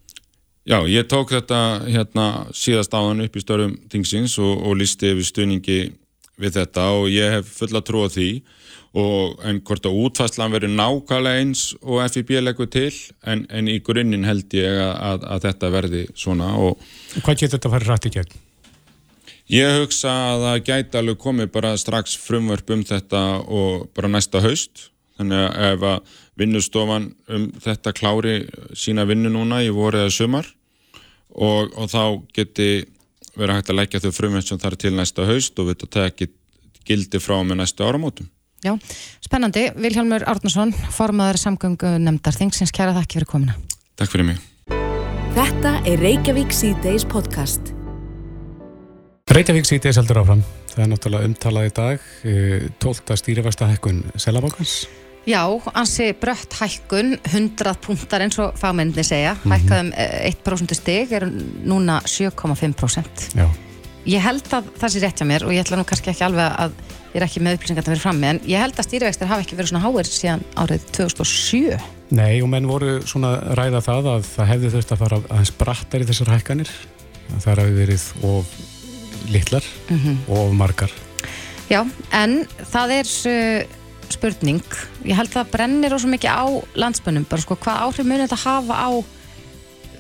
[0.69, 5.27] Já, ég tók þetta hérna síðast áðan upp í störum þingsins og, og lísti yfir
[5.27, 5.81] stuðningi
[6.41, 8.31] við þetta og ég hef fulla trú á því
[8.99, 12.91] og en hvort að útfæslan verður nákvæmlega eins og FIB leggur til
[13.23, 16.81] en, en í grunninn held ég að, að, að þetta verði svona og
[17.21, 18.41] Hvað getur þetta að fara rætt í gegn?
[19.51, 24.43] Ég hugsa að það gæti alveg komið bara strax frumvörp um þetta og bara næsta
[24.43, 24.89] haust
[25.21, 28.35] þannig að ef að vinnustofan um þetta klári
[28.75, 30.51] sína vinnu núna í voru eða sumar
[31.31, 32.03] og, og þá
[32.35, 32.71] geti
[33.39, 36.31] verið hægt að leggja þau frumvörp sem þarf til næsta haust og við þetta ekki
[36.91, 38.27] gildi frá með næsta áramótum.
[38.61, 38.75] Já,
[39.25, 39.71] spennandi.
[39.81, 43.55] Vilhelmur Árnason, formadur samgöngu nefndar þingsins, kæra þakki fyrir komina.
[43.97, 44.41] Takk fyrir mig.
[45.33, 47.73] Þetta er Reykjavík C-Days podcast.
[49.31, 50.43] Reykjavík sítið seldur áfram.
[50.75, 52.09] Það er náttúrulega umtalað í dag,
[52.85, 53.17] 12.
[53.23, 54.83] stýrifæsta hækkun Selabokans.
[55.29, 55.45] Já,
[55.77, 59.57] ansi brött hækkun, 100 punktar eins og fagmenninni segja, mm -hmm.
[59.57, 59.93] hækkaðum
[60.45, 61.31] 1% stig, er
[61.65, 63.37] núna 7,5%.
[63.37, 63.49] Já.
[64.07, 66.53] Ég held að það sé rétt hjá mér og ég ætla nú kannski ekki alveg
[66.59, 66.73] að
[67.11, 69.59] ég er ekki með upplýsingar að vera frammi, en ég held að stýrivextir hafi ekki
[69.59, 71.79] verið svona háir síðan árið 2007.
[72.11, 76.03] Nei, og menn voru svona ræða það að það hefði þurft að fara aðeins brattar
[76.03, 76.71] í þessar hækkanir.
[77.31, 78.55] Það hafi verið of
[79.29, 80.17] litlar mm -hmm.
[80.29, 80.93] og margar
[81.71, 83.63] Já, en það er uh,
[84.11, 84.65] spurning,
[85.05, 88.43] ég held að það brennir ósvo mikið á landsbönnum bara sko, hvað áhrif munir þetta
[88.43, 88.91] hafa á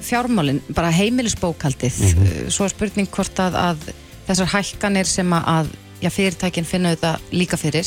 [0.01, 2.51] fjármálinn, bara heimilisbókaldið mm -hmm.
[2.51, 3.79] svo er spurning hvort að, að
[4.27, 5.71] þessar hækkanir sem að
[6.01, 7.87] já, fyrirtækinn finna þetta líka fyrir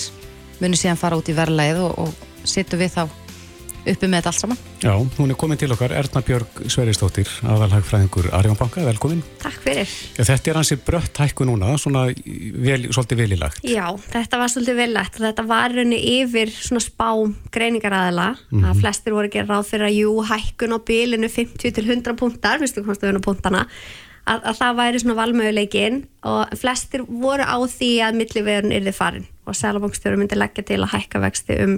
[0.61, 3.03] munir síðan fara út í verðlæð og, og sittu við þá
[3.83, 4.59] uppi með þetta allt saman.
[4.83, 9.19] Já, hún er komin til okkar Erna Björg Sveristóttir, aðalhagfræðingur Arjónbanka, velkomin.
[9.41, 9.91] Takk fyrir.
[10.15, 13.59] Já, þetta er hansi brött hækku núna, svona vel, svolítið velilagt.
[13.67, 17.09] Já, þetta var svolítið velilagt og þetta var raunni yfir svona spá
[17.55, 18.69] greiningaræðila, mm -hmm.
[18.71, 22.15] að flestir voru að gera ráð fyrir að jú, hækkun á bílinu 50 til 100
[22.15, 23.67] puntar, viðstu komstu við á puntana,
[24.29, 25.99] að, að það væri svona valmöguleikin
[26.29, 30.93] og flestir voru á því að millivegun yrði farin og Sælabankstjóru myndi leggja til að
[30.95, 31.77] hækka vexti um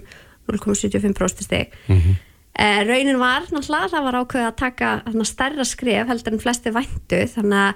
[0.51, 2.15] 0,75% steg mm -hmm.
[2.59, 7.19] eh, raunin var náttúrulega það var ákveð að taka stærra skref heldur en flesti væntu
[7.35, 7.73] þannig að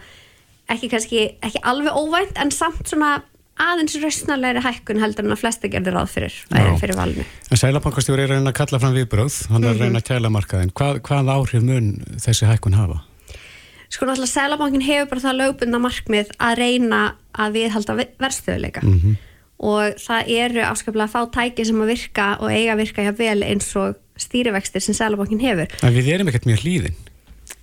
[0.70, 3.22] ekki kannski ekki alveg óvænt en samt svona
[3.60, 6.36] aðeins rausnarlegri hækkun heldur en að flesti gerði ráð fyrir,
[6.80, 7.26] fyrir valinu.
[7.52, 10.30] En Sælabankastjóri er að reyna að kalla fram viðbröð hann er að reyna að kæla
[10.30, 11.92] markaðin hvað, hvað áhrif mun
[12.24, 13.02] þessi hækkun hafa?
[13.90, 17.02] Sko náttúrulega Sælabankin hefur bara það lögbundna markmið að reyna
[17.34, 19.18] að viðhalda verðstöðuleika mm -hmm
[19.60, 23.44] og það eru afskaplega fá tæki sem að virka og eiga að virka hjá vel
[23.44, 25.72] eins og stýrivextir sem Sælabankin hefur.
[25.84, 26.96] En við erum ekkert mjög hlýðin.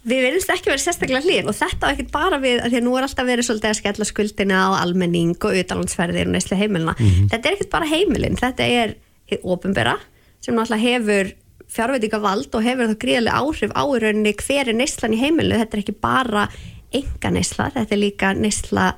[0.07, 2.93] Við verðumst ekki verið sérstaklega hlýðin og þetta er ekkert bara við, því að nú
[2.99, 6.95] er alltaf verið svolítið að skella skuldina á almenning og utanlandsferðir og neysli heimilina.
[6.99, 7.31] Mm -hmm.
[7.33, 8.95] Þetta er ekkert bara heimilin, þetta er
[9.43, 9.97] ofinbera
[10.41, 11.33] sem náttúrulega hefur
[11.73, 15.61] fjárveitinga vald og hefur það gríðarlega áhrif á í rauninni hver er neyslan í heimilinu.
[15.63, 16.49] Þetta er ekki bara
[16.95, 18.93] enga neysla, þetta er líka neysla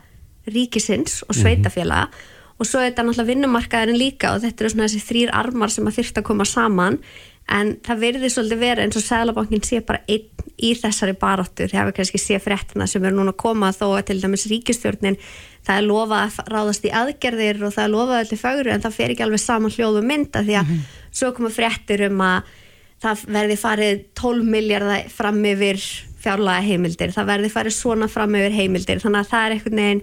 [0.49, 1.41] ríkisins og mhm.
[1.41, 5.07] sveitafélaga mm -hmm og svo er þetta náttúrulega vinnumarkaðarinn líka og þetta eru svona þessi
[5.07, 6.99] þrýr armar sem að þyrta að koma saman
[7.49, 11.89] en það verður svolítið verið eins og Sælabankin sé bara einn í þessari baráttu þegar
[11.89, 15.17] við kannski sé fréttina sem er núna að koma þó að til dæmis ríkistjórnin
[15.65, 18.99] það er lofað að ráðast í aðgerðir og það er lofað allir fagru en það
[18.99, 20.99] fer ekki alveg saman hljóðu mynda því að mm -hmm.
[21.19, 22.55] Svo koma fréttir um að
[23.03, 25.83] það verði farið 12 miljardar fram yfir
[26.19, 29.03] fjárlega heimildir, það verði farið svona fram yfir heimildir.
[29.03, 30.03] Þannig að það er einhvern veginn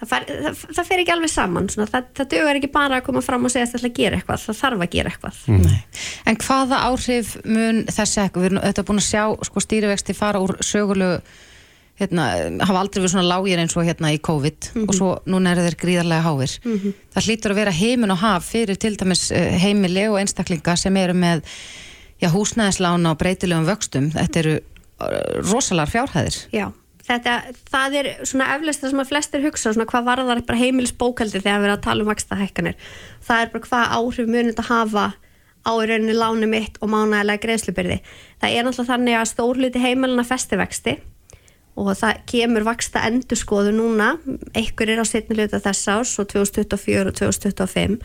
[0.00, 1.68] það, far, það, það fer ekki alveg saman.
[1.72, 4.00] Svona, það, það dögur ekki bara að koma fram og segja að það ætla að
[4.00, 5.42] gera eitthvað, það þarf að gera eitthvað.
[5.50, 5.76] Mm.
[6.30, 10.42] En hvaða áhrif mun þessi eitthvað, við erum auðvitað búin að sjá sko, stýrivexti fara
[10.44, 11.20] úr sögulegu
[12.00, 12.26] hérna,
[12.64, 14.88] hafa aldrei verið svona lágir eins og hérna í COVID mm -hmm.
[14.88, 16.92] og svo núna eru þeir gríðarlega háir mm -hmm.
[17.14, 20.96] það hlýtur að vera heimin og haf fyrir til dæmis eh, heimili og einstaklinga sem
[20.96, 21.42] eru með
[22.22, 24.54] já, húsnæðislána og breytilegum vöxtum, þetta eru
[25.00, 26.72] eh, rosalar fjárhæðir Já
[27.06, 31.40] þetta, það er svona eflust það sem að flestir hugsa, svona hvað varðar bara heimilisbókaldi
[31.40, 32.76] þegar við erum að tala um vaksta hækkanir
[33.20, 35.12] það er bara hvað áhrif munið að hafa
[35.66, 38.00] á í rauninni lánu mitt og mánægilega greiðslubyrði.
[38.40, 40.96] Það er náttúrulega þannig að stórluti heimilina festivexti
[41.78, 44.12] og það kemur vaksta endurskoðu núna,
[44.56, 47.98] einhver er á setni hluta þess ás og 2024 og 2025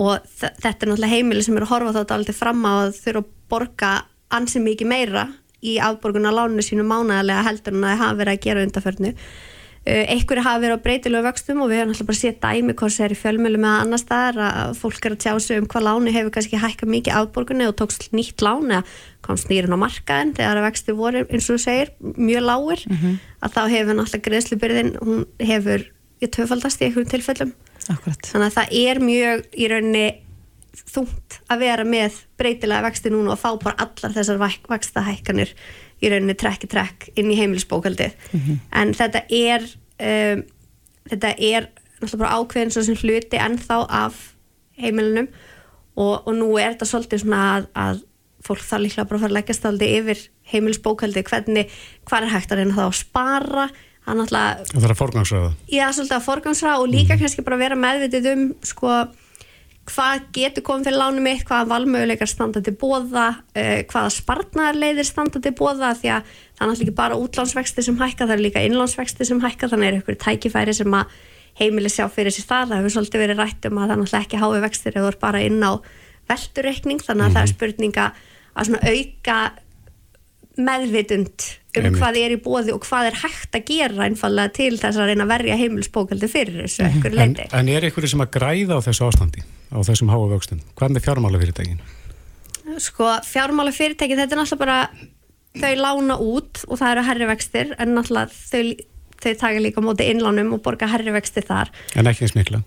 [0.00, 3.22] og þetta er náttúrulega heimili sem eru að horfa þá aldrei fram á að þurfa
[3.24, 3.92] að borga
[4.30, 5.24] ansið mikið meira
[5.60, 9.14] í afborguna láninu sínu mánæðilega heldur en að það hafa verið að gera undarförnu
[9.88, 13.06] einhverju hafa verið á breytilegu vöxtum og við hefum alltaf bara séð dæmi hvort það
[13.06, 16.12] er í fjölmjölu með annar staðar að fólk er að tjá sig um hvað láni
[16.12, 18.82] hefur kannski hækkað mikið afborgunni og tókst nýtt lán eða
[19.24, 22.96] komst nýrin á markaðin þegar að vexti voru eins og þú segir mjög lágur mm
[22.96, 23.18] -hmm.
[23.40, 25.80] að þá hefur náttúrulega greiðslubyrðin hún hefur
[26.20, 27.52] í töfaldast í einhverjum tilfellum
[27.88, 28.20] Akkurat.
[28.20, 30.08] þannig að það er mjög í rauninni
[30.90, 34.38] þungt að vera með breytilega vexti núna og fá bara allar þessar
[36.00, 38.58] í rauninni trekki trekk inn í heimilisbókaldið mm -hmm.
[38.82, 39.66] en þetta er
[40.00, 40.44] um,
[41.10, 41.68] þetta er
[42.00, 44.20] náttúrulega bara ákveðin svo sem hluti ennþá af
[44.80, 45.28] heimilinum
[45.96, 48.02] og, og nú er þetta svolítið svona að, að
[48.46, 51.70] fólk þarf líklega bara að fara að leggja staldi yfir heimilisbókaldið hvernig,
[52.08, 53.68] hvað er hægt að reyna þá að spara
[54.10, 55.50] það er Það að forgangsraða.
[55.68, 58.94] Já, svolítið að forgangsraða og líka kannski bara vera meðvitið um sko
[59.90, 65.42] hvað getur komið fyrir lánum mitt, hvaða valmöguleikar standa til bóða, uh, hvaða spartnaðarleiðir standa
[65.42, 68.64] til bóða því að það er náttúrulega ekki bara útlánsvexti sem hækka, það er líka
[68.66, 71.16] innlánsvexti sem hækka, þannig er ykkur tækifæri sem að
[71.60, 74.26] heimili sjá fyrir sér það, það hefur svolítið verið rætt um að það er náttúrulega
[74.26, 75.72] ekki hái vextir eða þú er bara inn á
[76.30, 78.06] veldureikning, þannig að það er spurninga
[78.54, 79.38] að svona auka
[80.66, 82.00] meðvitund um Einmitt.
[82.00, 85.26] hvað er í bóði og hvað er hægt að gera einfallega til þess að reyna
[85.26, 87.46] að verja heimilisbókaldi fyrir þessu ekkur En, leiti.
[87.54, 90.60] en er einhverju sem að græða á þessu ástandi, á þessum háa vöxtum?
[90.78, 91.80] Hvað með fjármálafyrirtækin?
[92.80, 94.80] Sko fjármála fyrirtæki þetta er náttúrulega bara
[95.60, 98.86] þau lána út og það eru herri vextir en náttúrulega þau,
[99.24, 102.60] þau taka líka móti innlánum og borga herri vextir þar En ekki eins mikla.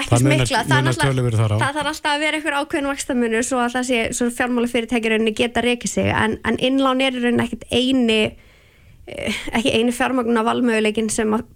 [0.00, 0.90] Ekki smikla, það,
[1.76, 5.64] þarf alltaf að vera einhver ákveðin vaxtamunur svo að það sé, svo fjármála fyrirtæki geta
[5.64, 8.20] reykið sig, en, en innlán er ekkit eini
[9.06, 11.46] eh, ekki eini fjármagn á valmöguleikin sem að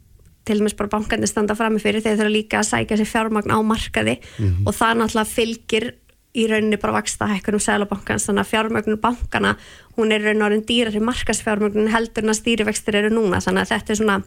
[0.45, 2.03] til dæmis bara bankandi standa frammi fyrir.
[2.05, 4.67] Þegar þau þurfa líka að sækja sér fjármagn á markaði Mhm.
[4.69, 5.87] og það náttúrulega fylgir
[6.35, 9.57] í rauninni bara vaksta hækkunum sælabankans þannig að fjármögnun bankana
[9.97, 13.41] hún er rauninni orðin dýrar í markasfjármögnun heldur en að stýrivextir eru núna.
[13.41, 14.19] Þannig að þetta er svona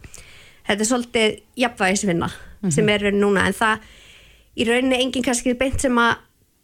[0.67, 2.29] þetta er svolítið jafnvægisvinna
[2.71, 3.45] sem er í rauninni núna.
[3.45, 3.79] En það
[4.57, 6.17] í rauninni enginn kannski beint sem að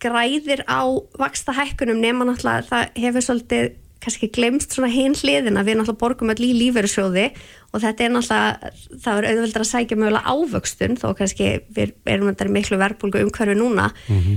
[0.04, 0.84] græðir á
[1.20, 3.72] vaksta hækkunum nema náttúrulega það hefur svolítið
[4.04, 5.64] kannski glemst svona hinn hliðina.
[5.64, 7.30] Við náttúrulega borgum öll í lífeyrissjóði
[7.72, 8.72] og þetta er náttúrulega,
[9.06, 13.56] það er auðveldar að sækja mögulega ávöxtun þó kannski við erum þetta miklu verbulgu umhverfi
[13.60, 13.89] núna.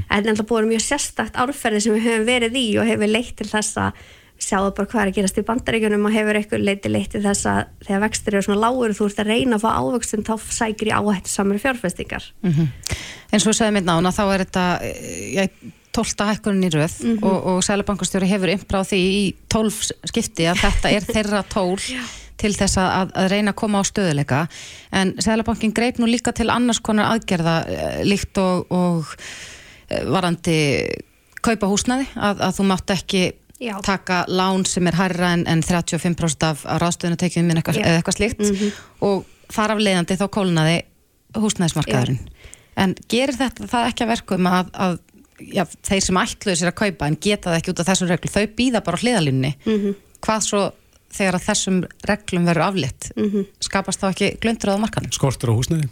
[0.07, 3.49] En náttúrulega búið mjög sérstakt árferði sem við höfum verið í og hefur leitt til
[3.51, 4.07] þess að
[4.43, 7.49] sjáðu bara hvað er að gerast í bandaríkjunum og hefur eitthvað leiti leitt til þess
[7.51, 10.91] að þegar vextir eru svona lágur þú ert að reyna að fá ávöxtun þá sækir
[10.91, 12.29] í áhættu samar fjárfestingar.
[12.45, 14.67] Eins og við sögum einna ána þá er þetta
[15.33, 15.47] já,
[15.97, 16.29] 12.
[16.29, 19.81] hækkunin í röð og, og Sælabankastjóri hefur impráð því í 12
[20.13, 21.79] skipti að þetta er þeirra tól
[22.41, 24.43] til þess að, að reyna að koma á stöðuleika
[24.97, 29.15] en Sælabankin greip nú líka til annars konar aðgerða eh, líkt og, og
[29.89, 30.59] eh, varandi
[31.41, 33.23] kaupa húsnaði að, að þú mátt ekki
[33.63, 33.77] Já.
[33.85, 37.87] taka lán sem er hærra en, en 35% af, ráðstöðunatekjum eða eitthvað, Já.
[37.89, 38.77] eða eitthvað slíkt.
[39.07, 40.79] Og þar af leiðandi þá kólnaði
[41.37, 42.21] húsnæðismarkaðurinn.
[42.77, 44.99] En gerir þetta það ekki að verkum að, að
[45.41, 48.35] já, þeir sem ætluðu sér að kaupa en geta það ekki út af þessum reglum
[48.37, 49.53] þau býða bara á hliðalínni
[50.25, 50.63] hvað svo
[51.17, 51.79] þegar að þessum
[52.09, 53.11] reglum verður aflitt
[53.65, 55.89] skapast þá ekki glöndur á markanum Skortur á húsnæði?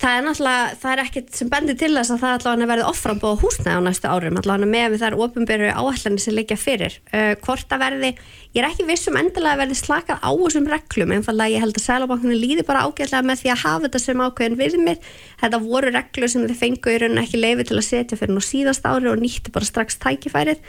[0.00, 3.34] Það er náttúrulega, það er ekkert sem bendir til þess að það allavega verði offrambóð
[3.36, 6.94] á húsnæði á næstu árum, allavega með við þær ofinbyrju áallanir sem leikja fyrir.
[7.12, 8.10] Uh, hvort að verði,
[8.56, 11.84] ég er ekki vissum endilega að verði slakað á þessum reglum, einfallega ég held að
[11.84, 15.10] Sælabankunni líði bara ágætlega með því að hafa þetta sem ákveðin viðmið.
[15.44, 18.44] Þetta voru reglur sem þið fengu í rauninni ekki leifi til að setja fyrir nú
[18.46, 20.64] síðast ári og nýtti bara strax tækifærið.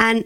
[0.00, 0.24] En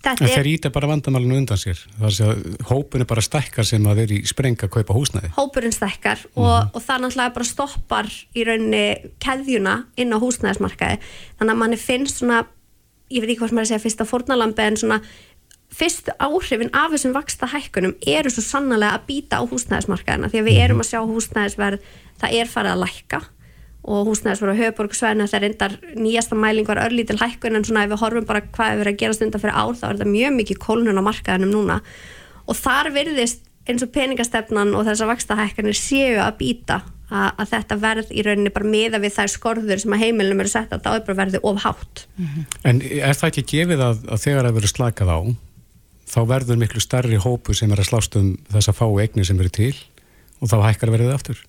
[0.00, 1.80] þetta En þeir íta bara vandamálinu undan sér.
[2.00, 5.32] Er að hópun er bara stækkar sem að þeir í spreng að kaupa húsnæði.
[5.36, 8.84] hópurinn stekkar og, og það náttúrulega bara stoppar í rauninni
[9.22, 11.00] keðjuna inn á húsnæðismarkaði.
[11.40, 12.44] Þannig að manni finnst svona
[13.10, 15.00] ég veit ekki hvað sem er að segja fyrsta fórnalambi en svona
[15.70, 20.30] fyrstu áhrifin af þessum vaksta hækkunum eru svo sannlega að býta á húsnæðismarkaðina.
[20.30, 23.20] Því að við erum að sjá húsnæðisverð það er farið að lækka
[23.90, 28.02] og húsnæðisverð á höfuborgsvæðinu það reyndar nýjasta mæling var örlítil hækkun en svona ef við
[28.04, 30.60] horfum bara hvað er verið að gera stundar fyrir ár þá er þetta mjög mikið
[30.62, 31.80] kólnun á markaðinum núna.
[32.46, 36.80] Og þar virðist eins og peningastefnan og þessar vaksta hækkanir séu að býta
[37.10, 40.52] að, að þetta verð í rauninni bara miða við þær skorður sem að heimilnum eru
[40.52, 42.04] sett að það er bara verði of hátt.
[42.64, 45.18] En er það ekki gefið að, að þegar að vera slakað á,
[46.10, 49.52] þá verður miklu starri hópu sem er að slást um þessa fáu eignir sem eru
[49.60, 49.74] til
[50.40, 51.42] og þá hækkar verðið aftur?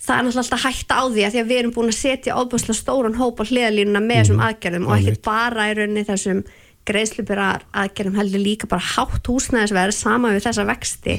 [0.00, 2.38] Það er náttúrulega alltaf hætta á því að því að við erum búin að setja
[2.40, 6.42] óbúslega stóran hóp á hliðalínuna með þessum aðgerðum og ekki bara í rauninni þessum
[6.88, 11.16] greiðslubyrjar aðgerðum heldur líka bara hátt húsnæðisverð sama við þessa vexti.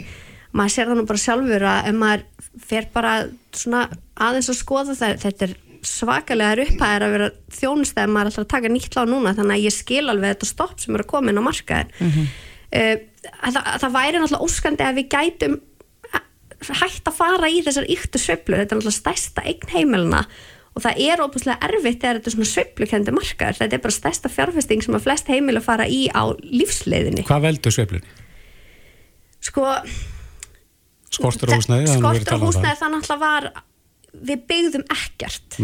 [0.51, 2.23] Maður sér það nú bara sjálfur að ef maður
[2.71, 3.11] fer bara
[3.55, 3.83] svona
[4.17, 5.57] aðeins að skoða það þetta er
[5.87, 9.63] svakalega upphæðir að vera þjónustæð maður er alltaf að taka nýtt lág núna þannig að
[9.65, 12.27] ég skil alveg þetta stopp sem er að koma inn á markaðin mm
[12.71, 15.57] að, það, að það væri náttúrulega óskandi að við gætum
[16.69, 20.23] hægt að fara í þessar yktu sveiflur, þetta er náttúrulega stærsta eign heimilina
[20.71, 24.31] og það er óbúslega erfitt þegar þetta er svona sveiflukendi markaður, þetta er bara stærsta
[24.31, 27.25] fjárfesting sem að flest heimil fara í á lífsleiðinni.
[27.27, 28.17] Hvað veldur sveiflunni?
[29.41, 29.67] Sko,
[31.11, 31.91] Skortur á húsnæði?
[31.97, 33.49] skortur talað um húsnæði það náttúrulega var,
[34.29, 35.57] við byggðum ekkert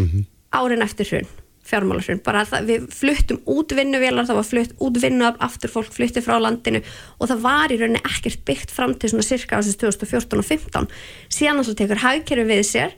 [0.58, 1.30] árin eftir hrun
[1.68, 6.24] fjármálarhrun, bara það, við fluttum út vinnuvélar, það var flutt út vinnu aftur fólk flutti
[6.24, 6.82] frá landinu
[7.20, 10.90] og það var í rauninni ekkert byggt fram til svona cirka ásins 2014 og 15
[11.28, 12.98] síðan alltaf tekur hagkerfi við sér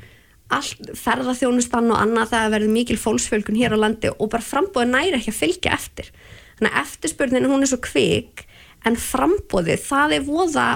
[0.54, 5.18] allt ferðarþjónustan og annað það verður mikil fólksfjölgun hér á landi og bara frambóðið næri
[5.20, 6.10] ekki að fylgja eftir.
[6.58, 8.46] Þannig að eftirspurnin hún er svo kvik
[8.88, 10.68] en frambóðið það er voða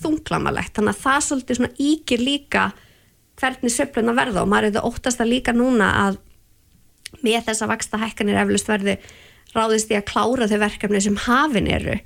[0.00, 0.72] þunglamalegt.
[0.78, 2.64] Þannig að það svolítið íkir líka
[3.40, 6.20] hvernig söfluna verða og maður er þetta óttast að líka núna að
[7.20, 8.96] með þessa vaksta hækkanir eflust verði
[9.52, 11.98] ráðist í að klára þau verkefni sem hafin eru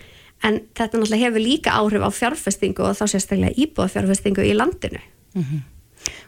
[0.44, 5.00] en þetta náttúrulega hefur líka áhrif á fjárfestingu og þá sérstaklega íbúða fjárfestingu í landinu
[5.00, 5.62] mm -hmm.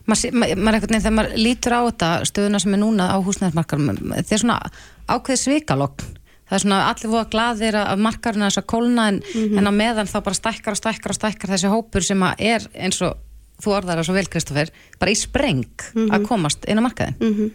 [0.07, 4.15] maður ma ma ma þegar maður lítur á þetta stöðuna sem er núna á húsnæðismarkarum
[4.15, 4.61] þetta er svona
[5.09, 6.19] ákveð svikalokn
[6.49, 9.59] það er svona allir voða gladir að markarinn er þess að kólna en, mm -hmm.
[9.59, 13.03] en á meðan þá bara stækkar og stækkar og stækkar þessi hópur sem er eins
[13.03, 13.17] og
[13.63, 16.15] þú orðar það svo vel Kristófer bara í spreng mm -hmm.
[16.15, 17.51] að komast inn á markaðin mhm.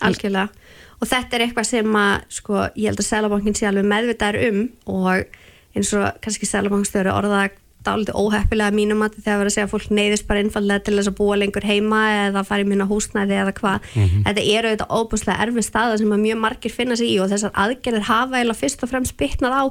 [0.00, 0.48] Algjörlega
[1.00, 4.62] og þetta er eitthvað sem að sko, ég held að Sælabankin sé alveg meðvitaður um
[4.94, 5.36] og
[5.74, 7.50] eins og kannski Sælabankstjóri orðaða
[7.84, 11.10] dálítið óheppilega mínum að þegar verður að segja að fólk neyðist bara einfallega til þess
[11.10, 14.22] að búa lengur heima eða fara í minna húsnæði eða hvað mm -hmm.
[14.28, 18.08] þetta eru auðvitað óbúslega erfið staða sem mjög margir finna sig í og þessar aðgerðir
[18.08, 19.64] hafa eða fyrst og fremst bytnað á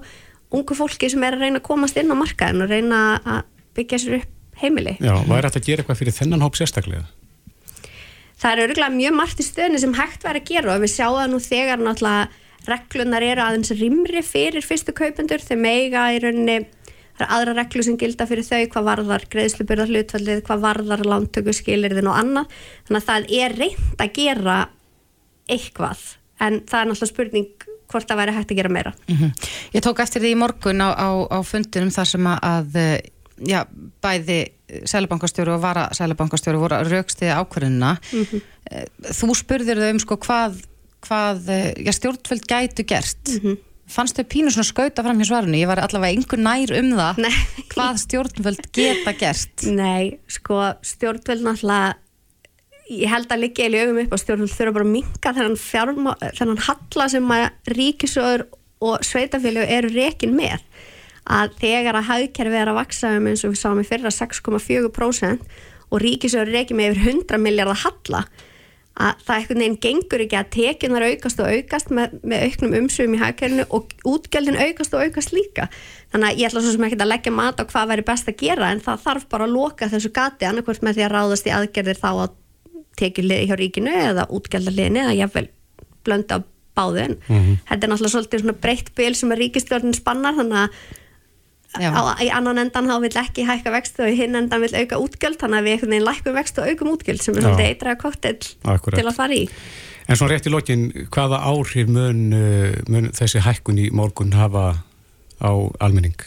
[0.53, 3.41] ungu fólki sem er að reyna að komast inn á markaðin og reyna að
[3.73, 4.29] byggja sér upp
[4.61, 4.97] heimili.
[5.01, 7.05] Já, hvað er þetta að gera eitthvað fyrir þennan hóp sérstaklega?
[8.43, 11.13] Það eru örgulega mjög margt í stöðinu sem hægt verður að gera og við sjáum
[11.15, 12.23] það nú þegar náttúrulega
[12.67, 15.39] reglunar eru aðeins rimri fyrir fyrstu kaupendur.
[15.39, 16.57] Þegar meiga í rauninni
[17.13, 21.55] það er aðra reglu sem gilda fyrir þau hvað varðar greiðslubyrðar hlutfallið, hvað varðar lántöku
[21.55, 22.57] skilirðin og annað.
[22.89, 24.57] Þannig að það er reynd að gera
[25.47, 26.03] eitthvað
[26.43, 28.93] en það er náttúrulega spurning hvort það væri hægt að gera meira.
[29.07, 29.31] Mm -hmm.
[29.71, 32.99] Ég tók eftir því í morgun á, á, á fundunum þar sem að
[33.47, 33.63] já,
[34.03, 34.39] bæði
[34.89, 38.41] sælabankastjóru og vara sælabankastjóru voru að raukstiði ákverðina mm -hmm.
[39.19, 40.57] þú spurðir þau um sko hvað,
[41.07, 43.23] hvað já, stjórnfjöld gætu gert.
[43.29, 43.57] Mm -hmm
[43.89, 45.59] fannst þau pínu svona skauta fram hjá svarinu?
[45.59, 47.33] Ég var allavega einhver nær um það Nei.
[47.73, 49.65] hvað stjórnvöld geta gert.
[49.67, 51.93] Nei, sko stjórnvöld náttúrulega
[52.93, 55.33] ég held að liggja í lögum upp og stjórnvöld þurfa bara að minka
[56.39, 58.47] þennan, halla sem að ríkisöður
[58.83, 60.59] og sveitafélög eru rekin með
[61.23, 65.53] að þegar að haugkerfi er að vaksa um eins og við sáum í fyrra 6,4%
[65.93, 68.25] og ríkisöður rekin með yfir 100 miljardar halla
[68.93, 73.15] að það eitthvað nefn gengur ekki að tekjunar aukast og aukast með, með auknum umsöfum
[73.17, 75.65] í hagkerfinu og útgjöldin aukast og aukast líka
[76.13, 78.37] þannig að ég ætla svo sem ekki að leggja mat á hvað væri best að
[78.43, 81.55] gera en það þarf bara að loka þessu gati annarkvæmt með því að ráðast í
[81.57, 82.35] aðgerðir þá að
[83.01, 85.47] tekjuliði hjá ríkinu eða útgjöldarliðinu eða jáfnvel
[86.05, 86.43] blönda
[86.77, 87.57] báðin mm -hmm.
[87.69, 90.69] þetta er náttúrulega svolítið breytt bil sem að ríkistjórnin spannar þannig að
[91.73, 94.99] á, í annan endan þá vil ekki hækka vextu og í hinn endan vil auka
[95.01, 97.99] útgjöld þannig að við einhvern veginn lækum vextu og aukum útgjöld sem er svolítið eitthvað
[98.03, 99.47] koktel til að fara í.
[100.03, 104.83] En svo rétt í lokin, hvaða áhrif mun, uh, mun þessi hækkun í morgun hafa
[105.39, 105.51] á
[105.83, 106.17] almenning?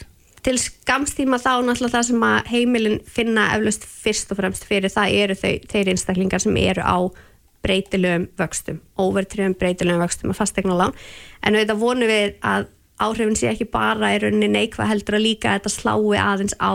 [0.47, 5.16] Til skamstíma þá náttúrulega það sem að heimilin finna eflaust fyrst og fremst fyrir það
[5.22, 6.99] eru þau, þeir einstaklingar sem eru á
[7.66, 10.94] breytilegum vöxtum, overtriðum breytilegum vöxtum að fastegna lán
[11.42, 12.68] en auðvitað vonum við að
[13.03, 16.72] áhrifin sé ekki bara í rauninni neikvað heldur að líka þetta slái aðeins á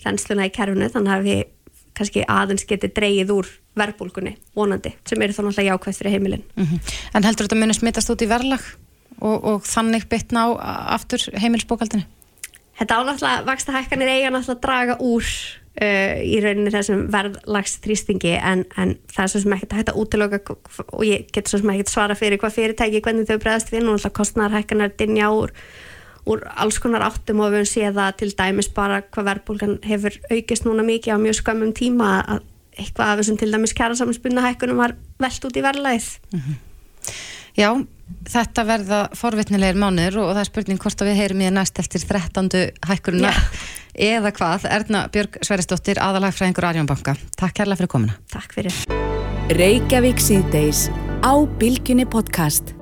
[0.00, 1.42] þennsluna í kerfinu þannig að við
[1.96, 6.64] kannski aðeins geti dreyið úr verbulgunni vonandi sem eru þá náttúrulega jákvæmt fyrir heimilin mm
[6.64, 6.94] -hmm.
[7.14, 8.64] En heldur þetta muni smittast út í verðlag
[9.20, 10.48] og, og þannig bytna á
[10.96, 12.04] aftur heimilsbókaldinu?
[12.78, 15.24] Þetta ánáttúrulega vaksta hækkanir eiga náttúrulega að draga úr
[15.78, 20.56] uh, í rauninni þessum verðlagstrýstingi en, en það er svo sem ekki hægt að útlöka
[20.86, 24.10] og ég get svo sem ekki svara fyrir hvað fyrirtæki, hvernig þau bregðast við og
[24.16, 25.54] kostnarhækkanar dinja úr
[26.28, 30.16] úr alls konar áttum og við höfum séð að til dæmis bara hvað verðbólgan hefur
[30.30, 32.42] aukist núna mikið á mjög skömmum tíma að
[32.80, 36.58] eitthvað af þessum til dæmis kæra samanspunna hækkunum var veld út í verðlæð mm -hmm.
[37.58, 37.74] Já,
[38.30, 41.78] þetta verða forvitnilegir mánir og það er spurning hvort að við heyrum í það næst
[41.82, 42.48] eftir 13.
[42.86, 43.32] hækkuruna
[44.00, 48.16] eða hvað, Erna Björg Sveristóttir aðalagfræðingur Arjónbanka Takk kærlega fyrir komuna.
[48.32, 48.76] Takk fyrir.
[49.58, 50.86] Reykjavík síðdeis
[51.20, 52.72] á Bilginni podcast.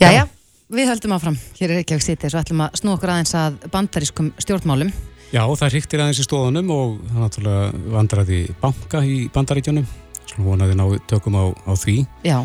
[0.00, 0.26] Jæja,
[0.68, 4.32] við höldum áfram hér er Reykjavík síðdeis og ætlum að snú okkur aðeins að bandarískum
[4.42, 4.92] stjórnmálum.
[5.32, 9.86] Já, það ríktir aðeins í stóðunum og það náttúrulega vandraði banka í bandaríkjónum
[10.28, 11.96] svona vonaði ná tökum á, á því.
[12.26, 12.38] Já.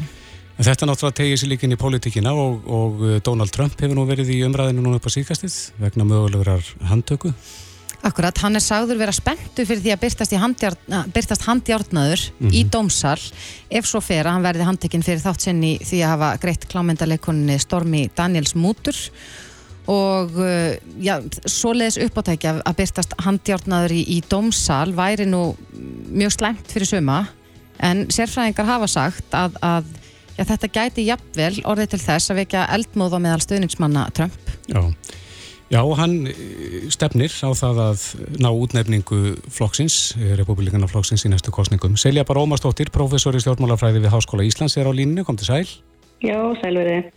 [0.59, 4.07] En þetta náttúrulega tegir sér líkin í pólitíkina og, og uh, Donald Trump hefur nú
[4.07, 7.33] verið í umræðinu núna upp á síkastið vegna mögulegurar handtöku.
[8.05, 12.55] Akkurat, hann er sagður vera spenntu fyrir því að byrtast, handjárn, byrtast handjárnaður mm -hmm.
[12.55, 13.19] í dómsal
[13.69, 17.59] ef svo fer að hann verði handtekinn fyrir þátt sinni því að hafa greitt klámyndarleikunni
[17.59, 18.95] Stormi Daniels mútur
[19.89, 25.55] og uh, já, svoleiðis uppáttækja að byrtast handjárnaður í, í dómsal væri nú
[26.13, 27.25] mjög slemt fyrir suma
[27.79, 29.83] en sérfræðingar hafa sagt að, að
[30.39, 34.53] Já, þetta gæti jafnvel orðið til þess að vekja eldmóð á meðal stöðningsmanna Trump.
[34.71, 34.79] Já.
[35.69, 38.03] Já, hann eh, stefnir á það að
[38.41, 39.19] ná útnefningu
[39.53, 41.93] flokksins, eh, republikana flokksins í næstu kostningum.
[41.97, 45.67] Selja bara Ómarsdóttir, professor í stjórnmálafræði við Háskóla Íslands er á línu, kom til sæl.
[46.25, 47.11] Já, sælverði.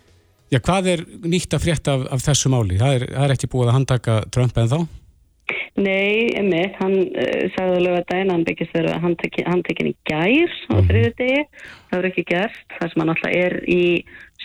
[0.53, 2.77] Já, hvað er nýtt að frétta af, af þessu máli?
[2.77, 4.79] Það er, það er ekki búið að handtaka Trump en þá?
[5.73, 9.15] Nei, einmitt, hann uh, sagði alveg að dæna hann byggist verið að hann
[9.65, 10.85] tekin í gær á Mhm.
[10.91, 11.39] þriðu degi,
[11.89, 13.81] það voru ekki gert það sem hann alltaf er í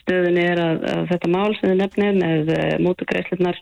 [0.00, 3.61] stöðunni er að, að þetta mál sem þið nefnir með uh, mútugreislunar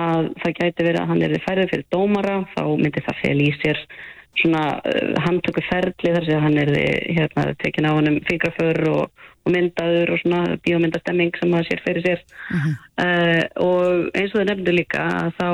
[0.00, 3.48] að það gæti verið að hann er færið fyrir dómara, þá myndi það fel í
[3.62, 3.82] sér
[4.36, 6.72] svona uh, handtöku ferli þar sem hann er
[7.16, 12.06] hérna, tekin á hann fingraför og, og myndaður og svona bíómyndastemming sem maður sér fyrir
[12.06, 12.24] sér.
[13.00, 15.48] Uh, og eins og það nefndu líka að þá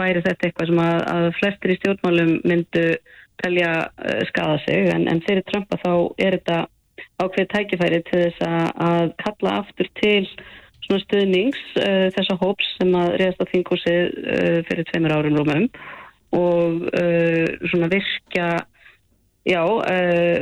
[0.00, 2.86] væri þetta eitthvað sem að, að flestir í stjórnmálum myndu
[3.44, 6.64] telja uh, skada sig en, en fyrir Trumpa þá er þetta
[7.22, 10.22] ákveð tækifæri til þess að, að kalla aftur til
[10.86, 15.68] svona stuðnings uh, þessa hóps sem að reyðast á þingúsið uh, fyrir tveimur árum rúmum
[16.36, 18.48] og uh, svona virkja
[19.46, 19.62] já,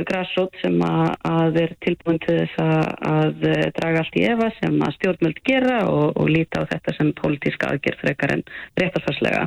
[0.09, 3.43] grassrót sem að, að er tilbúin til þess að, að
[3.75, 7.69] draga allt í efa sem að stjórnmöld gera og, og líta á þetta sem pólitíska
[7.69, 8.41] aðgerð frekar en
[8.81, 9.43] réttarfarslega.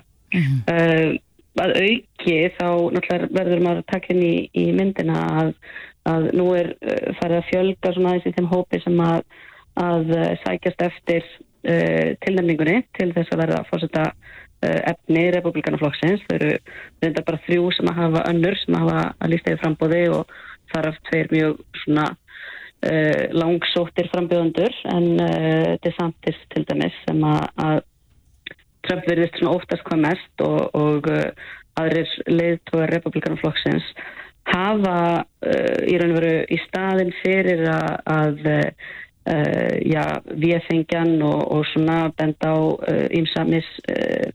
[0.70, 1.18] uh,
[1.58, 5.52] að auki þá náttúrulega verður maður að taka inn í, í myndina að,
[6.06, 6.72] að nú er
[7.18, 9.24] farið að fjölga svona í þeim hópi sem að,
[9.78, 16.24] að uh, sækjast eftir uh, tilnæmningunni til þess að verða að fórseta uh, efni republikanaflokksins.
[16.28, 16.54] Þau eru
[17.02, 20.34] reynda bara þrjú sem að hafa önnur sem að hafa að lísta yfir frambóði og
[20.72, 25.08] þar af tveir mjög svona uh, langsóttir frambjóðandur en
[25.84, 27.80] DeSantis til dæmis sem að, að
[28.86, 31.08] Trump verðist svona óttast hvað mest og, og
[31.78, 33.88] aðrir leiðtóðar republikanaflokksins
[34.48, 34.94] hafa
[35.84, 38.38] í raun og veru í staðin fyrir að, að
[39.28, 42.58] viðfengjan og, og svona benda á
[43.12, 43.66] ímsamis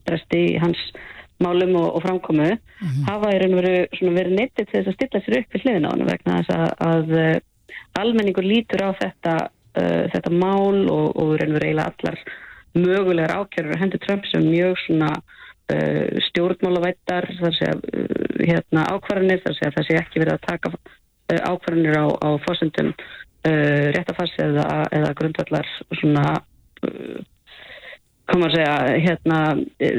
[0.06, 0.78] bresti í hans
[1.42, 2.50] málum og, og framkomu
[3.08, 5.90] hafa í raun og veru verið neyttið til þess að stilla sér upp við hliðina
[5.90, 7.34] á hann vegna þess að, að uh,
[8.00, 9.36] almenningur lítur á þetta,
[9.80, 12.20] uh, þetta mál og, og í raun og veru eiginlega allar
[12.74, 18.86] mögulegar ákjörur að hendur Trump sem mjög svona uh, stjórnmálavættar þar sé að uh, hérna,
[18.94, 20.74] ákvarðanir þar sé að það sé ekki verið að taka
[21.24, 22.92] ákvarðanir á, á fórsendum
[23.48, 25.70] uh, réttafars eða, eða grundvallar
[26.00, 26.24] svona
[26.86, 27.22] uh,
[28.30, 28.74] koma að segja
[29.04, 29.38] hérna,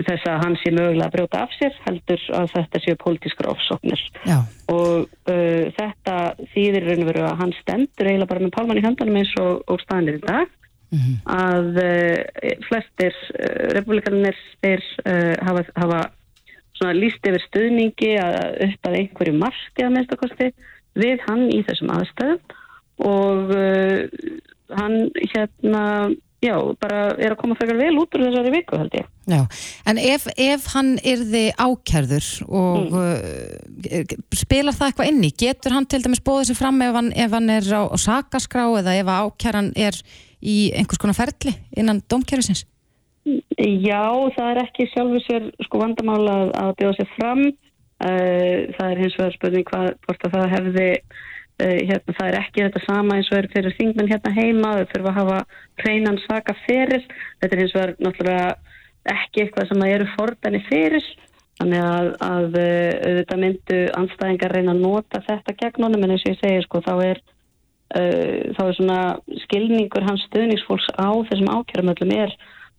[0.08, 4.02] þess að hann sé mögulega að brjóta af sér heldur að þetta séu pólitískar ofsóknir.
[4.26, 4.40] Já.
[4.74, 6.18] og uh, þetta
[6.56, 9.62] þýðir raun og veru að hann stendur eiginlega bara með pálmann í handanum eins og,
[9.70, 10.54] og staðanir í dag.
[11.30, 16.02] Að uh, flestir uh, republikanir þeir uh, hafa, hafa
[16.80, 20.52] svona líst yfir stuðningi að upp að einhverju marki að minnstakosti
[20.96, 22.40] við hann í þessum aðstæðum
[23.04, 24.06] og uh,
[24.76, 25.84] hann hérna
[26.46, 29.08] já, bara er að koma frekar vel út úr þessari viku held ég.
[29.32, 29.40] Já,
[29.90, 34.14] en ef, ef hann yrði ákjærður og mm.
[34.36, 37.52] spilar það eitthvað inni, getur hann til dæmis bóðið sér fram ef hann, ef hann
[37.56, 40.00] er á, á sakaskrá eða ef ákjæran er
[40.46, 42.66] í einhvers konar ferli innan domkjærisins?
[43.26, 47.46] Já, það er ekki sjálfur sér sko vandamál að, að bjóða sér fram.
[47.96, 50.88] Uh, það er hins vegar spurning hvað, hvort að það hefði,
[51.60, 55.12] hérna, það er ekki þetta sama eins og er fyrir þingmenn hérna heima, þau þurfa
[55.12, 55.38] að hafa
[55.84, 57.06] hreinan svaka fyrir.
[57.42, 58.50] Þetta er hins vegar náttúrulega
[59.16, 61.08] ekki eitthvað sem eru fordæni fyrir.
[61.56, 66.34] Þannig að, að auðvitað myndu anstæðingar reyna að nota þetta gegn honum en eins og
[66.34, 67.24] ég segir sko þá er
[67.94, 69.00] Uh, þá er svona
[69.44, 72.32] skilningur hans stöðningsfólks á þessum ákjörumöllum er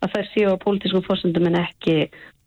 [0.03, 1.95] að þær séu á pólitískum fórsendum en ekki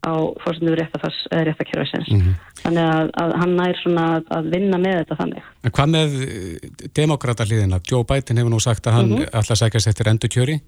[0.01, 2.09] á fórsendum réttakjörfisins.
[2.09, 2.35] Mm -hmm.
[2.63, 5.49] Þannig að, að hann nær svona að, að vinna með þetta þannig.
[5.65, 6.11] En hvað með
[6.97, 7.81] demokrata hlýðina?
[7.91, 9.57] Joe Biden hefur nú sagt að hann mm -hmm.
[9.57, 10.61] sækja sér eftir endur kjöri?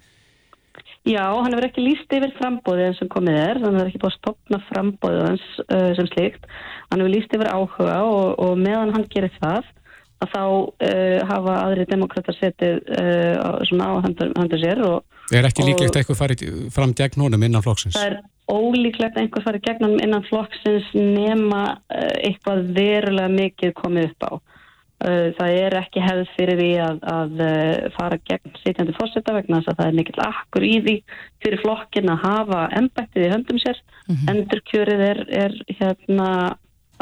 [1.02, 3.88] Já, hann hefur ekki líst yfir frambóðið eins og komið er, þannig að það er
[3.90, 6.44] ekki búið að stopna frambóðið hans uh, sem slikt.
[6.90, 9.64] Hann hefur líst yfir áhuga og, og meðan hann gerir það
[10.22, 15.02] að þá uh, hafa aðri demokrater setið uh, svona á hendur, hendur sér og,
[15.32, 17.96] Er ekki líklegt eitthvað farið fram gegn honum innan flokksins?
[17.96, 18.18] Það er
[18.52, 24.32] ólíklegt einhver farið gegn honum innan flokksins nema uh, eitthvað verulega mikið komið upp á
[25.02, 27.40] það er ekki hefð fyrir því að, að
[27.96, 30.96] fara gegn sitjandi fórseta vegna þess að það er mikill akkur í því
[31.42, 34.28] fyrir flokkin að hafa ennbættið í höndum sér mm -hmm.
[34.34, 36.28] endurkjörið er, er hérna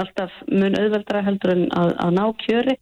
[0.01, 2.76] alltaf mun auðveldra heldur en að, að ná kjöri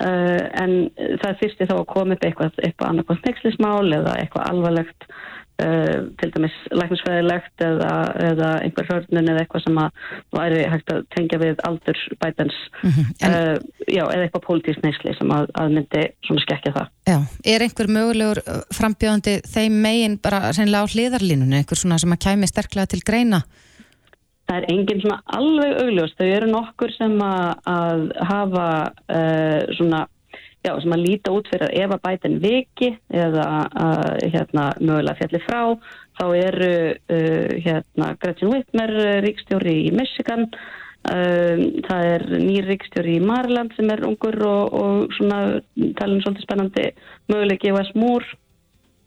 [0.00, 0.72] Uh, en
[1.20, 6.30] það þurfti þá að koma upp eitthvað, eitthvað annarkvæmt nexlismál eða eitthvað alvarlegt uh, til
[6.32, 7.90] dæmis læknisfæðilegt eða,
[8.30, 10.00] eða einhver hörnun eða eitthvað sem að
[10.38, 13.12] væri hægt að tengja við aldur bætens mm -hmm.
[13.28, 17.18] uh, já, eða eitthvað pólitísk nexli sem að, að myndi svona skekja það Já,
[17.54, 22.48] er einhver mögulegur frambjóðandi þeim megin bara sennilega á hliðarlínunni, einhver svona sem að kæmi
[22.48, 23.44] sterklega til greina?
[24.52, 26.18] Það er enginn svona alveg augljóst.
[26.18, 28.64] Þau eru nokkur sem að, að hafa
[29.16, 30.00] uh, svona,
[30.60, 32.90] já, sem að líta út fyrir að ef að bæta en viki
[33.22, 35.62] eða uh, hérna mögulega fjalli frá,
[36.20, 43.16] þá eru uh, hérna Gretchen Whitmer uh, ríkstjóri í Michigan um, það er nýr ríkstjóri
[43.16, 45.40] í Marland sem er ungur og, og svona
[45.96, 48.36] talin svolítið spennandi Wes Moore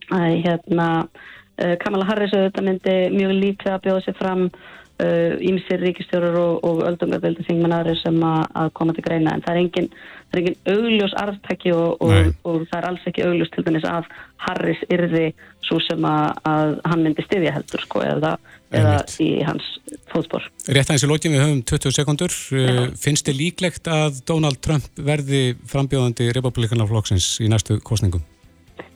[0.09, 4.49] að hérna uh, Kamala Harris auðvitað myndi mjög líklega að bjóða sér fram
[4.95, 9.43] ímsir uh, ríkistjórar og, og öldungabildi þingmenn aðri sem að, að koma til greina en
[9.43, 9.89] það er engin,
[10.29, 13.87] það er engin augljós arftæki og, og, og það er alls ekki augljós til dæmis
[13.89, 14.07] að
[14.45, 15.25] Harris yrði
[15.65, 18.35] svo sem að, að hann myndi styðja heldur sko eða,
[18.75, 18.93] eða
[19.23, 19.67] í hans
[20.13, 20.45] fótspor.
[20.69, 22.37] Rétt aðeins í lókin við höfum 20 sekundur.
[22.55, 22.85] Ja.
[23.01, 28.23] Finnst þið líklegt að Donald Trump verði frambjóðandi republikanaflokksins í næstu kostningum?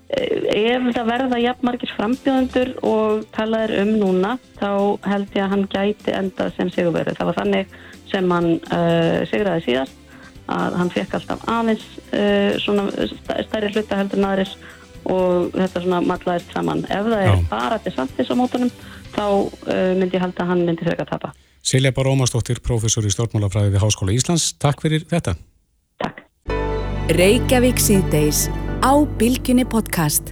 [0.10, 4.72] Ef það verða jafnmargir frambjóðendur og talaður um núna þá
[5.06, 7.18] held ég að hann gæti endað sem sigurverður.
[7.20, 7.76] Það var þannig
[8.10, 9.98] sem hann uh, sigurðaði síðast
[10.50, 12.88] að hann fekk alltaf aðeins uh, svona
[13.46, 14.56] stærri hluta heldur naðuris
[15.10, 16.82] og þetta svona matlaðist saman.
[16.90, 17.44] Ef það er Já.
[17.52, 18.74] bara til samtis á mótunum
[19.14, 21.34] þá uh, myndi ég held að hann myndi þau að tapa.
[21.70, 24.54] Silja Bar Ómarsdóttir, professor í stjórnmálafræði við Háskóla Íslands.
[24.58, 25.36] Takk fyrir þetta.
[26.02, 26.24] Takk.
[27.10, 28.44] Reykjavík síðdeis
[28.86, 30.28] á Bilginni podcast.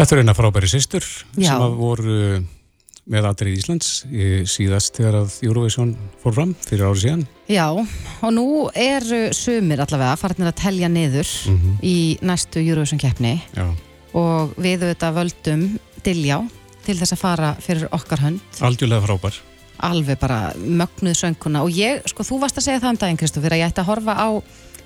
[0.00, 2.14] Þetta er eina frábæri sýstur sem að voru
[3.10, 3.90] með aðrið Íslands
[4.48, 5.90] síðast þegar að Eurovision
[6.22, 7.24] fór fram fyrir árið síðan.
[7.52, 11.76] Já, og nú eru sumir allavega farnir að telja niður mm -hmm.
[11.84, 13.68] í næstu Eurovision keppni Já.
[14.14, 16.48] og við auðvitað völdum Diljá
[16.86, 18.40] til þess að fara fyrir okkar hönd.
[18.60, 19.36] Aldjúlega frábær.
[19.80, 23.52] Alveg bara mögnuð sönguna og ég, sko, þú varst að segja það um daginn Kristófur
[23.52, 24.28] að ég ætti að horfa á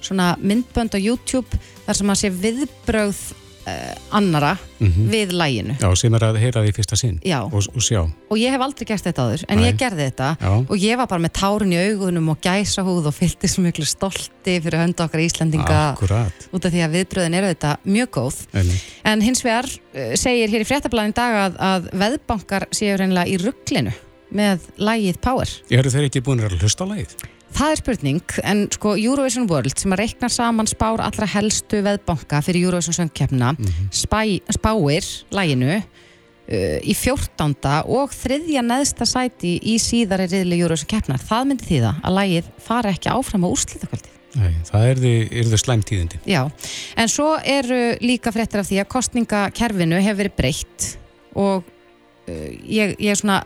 [0.05, 3.25] svona myndbönd á YouTube þar sem að sé viðbröð
[3.67, 5.09] uh, annara mm -hmm.
[5.11, 5.77] við læginu.
[5.81, 8.01] Já, sem er að heyra því fyrsta sinn og, og sjá.
[8.31, 9.67] Og ég hef aldrei gert þetta aður, en Nei.
[9.69, 10.53] ég gerði þetta Já.
[10.69, 13.85] og ég var bara með tárun í augunum og gæsa húð og fylgti svo mjög
[13.87, 16.49] stolti fyrir hönda okkar Íslandinga Akkurat.
[16.53, 18.41] út af því að viðbröðin eru þetta mjög góð.
[18.53, 18.81] Ennig.
[19.05, 23.39] En hins vegar uh, segir hér í fréttablaðin dag að, að veðbankar séu reynilega í
[23.39, 23.93] rugglinu
[24.35, 25.49] með lægið Power.
[25.71, 27.34] Höfðu þeir ekki búin að hlusta lægið?
[27.55, 32.41] Það er spurning, en sko Eurovision World sem að reikna saman spár allra helstu veðbanka
[32.43, 34.49] fyrir Eurovision söngkjöfna mm -hmm.
[34.59, 37.55] spáir læginu uh, í 14.
[37.87, 41.23] og þriðja neðsta sæti í síðari riðli Eurovision keppnar.
[41.23, 44.11] Það myndi því það að lægið fara ekki áfram á úrslitakvöldi.
[44.35, 46.19] Nei, það er þau slæmtíðindi.
[46.27, 46.51] Já,
[46.97, 50.99] en svo eru líka fréttir af því að kostningakerfinu hefur verið breytt
[51.35, 53.45] og uh, ég, ég er svona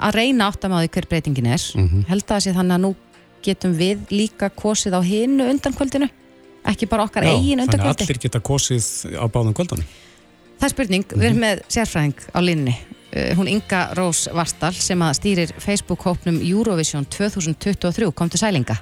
[0.00, 1.62] að reyna átt að maður hver breytingin er.
[1.76, 2.08] Mm -hmm.
[2.08, 2.94] Held að það sé þannig að nú
[3.44, 6.08] getum við líka kosið á hinu undankvöldinu
[6.70, 8.86] ekki bara okkar Já, eigin undankvöldi Þannig að allir geta kosið
[9.16, 9.90] á báðum kvöldunum
[10.60, 11.20] Það er spurning, mm -hmm.
[11.20, 11.46] við erum mhm.
[11.46, 18.12] með sérfræðing á línni uh, hún Inga Rós Varstal sem að stýrir Facebook-hópnum Eurovision 2023
[18.12, 18.76] kom til sælinga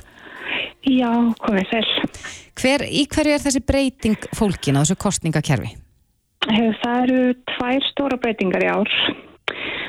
[0.88, 1.86] Já, komið sæl
[2.58, 5.76] Hver, Í hverju er þessi breyting fólkin á þessu kostningakerfi?
[6.48, 8.90] Það eru tvær stóra breytingar í ár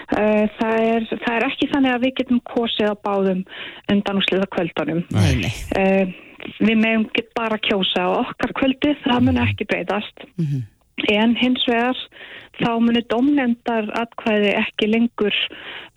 [0.10, 3.46] það er, það er ekki þannig að við getum kosið á báðum
[3.92, 5.06] undan úrsliða kvöldunum.
[5.14, 5.54] Nei, nei.
[5.78, 6.18] Uh,
[6.60, 7.08] við meðum
[7.38, 10.28] bara kjósa á okkar kvöldi, það mun ekki breytast.
[10.40, 10.68] Mm -hmm.
[11.10, 11.96] En hins vegar
[12.60, 15.36] þá munir domnendar atkvæði ekki lengur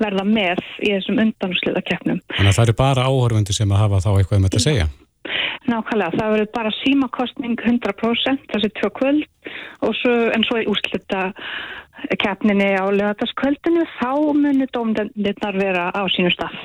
[0.03, 2.21] verða með í þessum undanúsliða keppnum.
[2.37, 4.87] Þannig að það eru bara áhörfundi sem að hafa þá eitthvað um þetta að segja?
[5.71, 9.53] Nákvæmlega, það verður bara símakostning 100% þessi tvö kvöld
[9.87, 11.29] og svo, en svo í úrslita
[12.19, 16.57] keppninni á lögataskvöldinu þá munir dómdendirnar vera á sínu stað.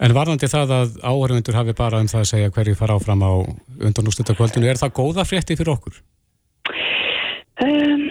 [0.00, 3.32] En varðandi það að áhörfundur hafi bara um það að segja hverju fara áfram á
[3.88, 6.00] undanúslutakvöldinu, er það góða frétti fyrir okkur?
[7.64, 8.08] Um,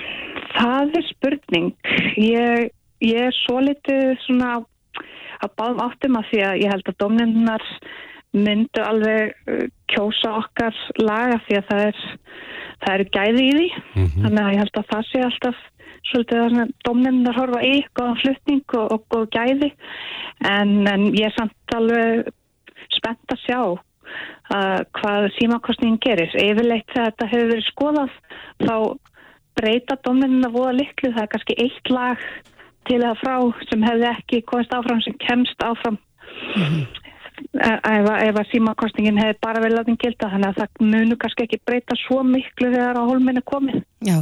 [0.56, 1.74] það er spurning.
[2.22, 2.70] Ég,
[3.06, 4.58] ég er svo litið svona
[5.41, 7.69] að báðum áttum að því að ég held að dómdendirnar
[8.36, 12.03] myndu alveg uh, kjósa okkar laga því að það er
[12.82, 14.22] það eru gæði í því, mm -hmm.
[14.24, 15.64] þannig að ég held að það sé alltaf
[16.06, 19.72] svolítið að domnefndar horfa í góðan flutning og, og góð gæði
[20.45, 22.30] en, en ég er samt alveg
[22.94, 23.62] spennt að sjá
[24.53, 26.36] að hvað símakostningin gerir.
[26.38, 28.12] Yfirleitt þegar þetta hefur verið skoðað
[28.62, 28.76] þá
[29.57, 31.10] breyta domnefndar voða liklu.
[31.16, 32.22] Það er kannski eitt lag
[32.86, 33.36] til eða frá
[33.72, 35.98] sem hefði ekki komist áfram sem kemst áfram.
[36.53, 37.06] Mm -hmm
[37.36, 41.48] ef, ef að símakostningin hefði bara vel að þinn gilda þannig að það munu kannski
[41.48, 44.20] ekki breyta svo miklu þegar á holminni komið Já,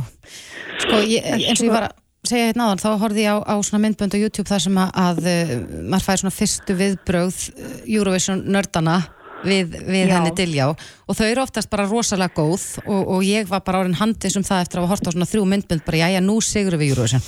[0.86, 2.00] sko ég, eins og ég var að
[2.30, 4.94] segja hérna áðan, þá horfið ég á, á svona myndbönd á YouTube þar sem að,
[5.04, 5.54] að uh,
[5.92, 9.02] maður fær svona fyrstu viðbröð uh, Eurovision nördana
[9.44, 13.64] við, við henni Diljá og þau eru oftast bara rosalega góð og, og ég var
[13.66, 16.16] bara árin handið sem það eftir að hafa hort á svona þrjú myndbönd bara já
[16.16, 17.26] já nú sigur við Eurovision.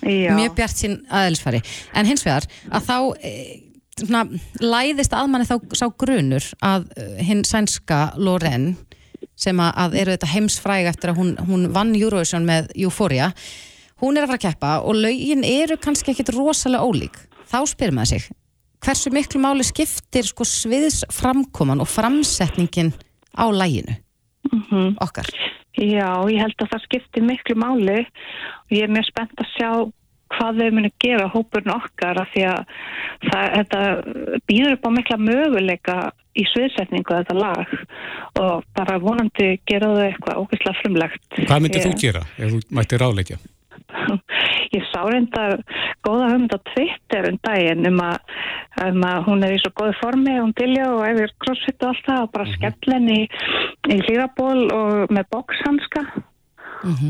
[0.00, 0.32] Já.
[0.32, 1.58] mjög bjart sín aðeinsfæri
[1.92, 3.65] en hins vegar að þá eh,
[4.00, 4.24] svona,
[4.62, 8.74] læðist að manni þá sá grunur að uh, hinn sænska Loren
[9.36, 13.32] sem að, eru þetta heimsfræg eftir að hún, hún vann Eurovision með Euphoria
[14.02, 17.16] hún er að fara að keppa og lögin eru kannski ekkit rosalega ólík.
[17.48, 18.30] Þá spyrir maður sig
[18.86, 22.92] hversu miklu máli skiptir sko sviðsframkoman og framsetningin
[23.34, 23.96] á læginu
[25.02, 25.28] okkar?
[25.76, 28.04] Já, ég held að það skiptir miklu máli.
[28.66, 29.70] Og ég er mjög spennt að sjá
[30.36, 32.62] hvað þau muni gera hópurinn okkar af því að
[33.26, 33.82] það, þetta
[34.50, 35.96] býður upp á mikla möguleika
[36.36, 37.74] í sviðsetningu þetta lag
[38.42, 41.28] og bara vonandi gera þau eitthvað ógeðslega frumlegt.
[41.48, 43.38] Hvað myndir Ég- þú gera ef þú mættir ráðleikja?
[44.76, 45.60] Ég sá reyndar
[46.04, 48.16] góða hugmynd á Twitter um daginn um að,
[48.84, 51.92] um að hún er í svo góðu formi hún dilja og ef ég crossfit og
[51.94, 53.28] allt það og bara skell henni í,
[53.94, 56.02] í hlýraból og með boxhanska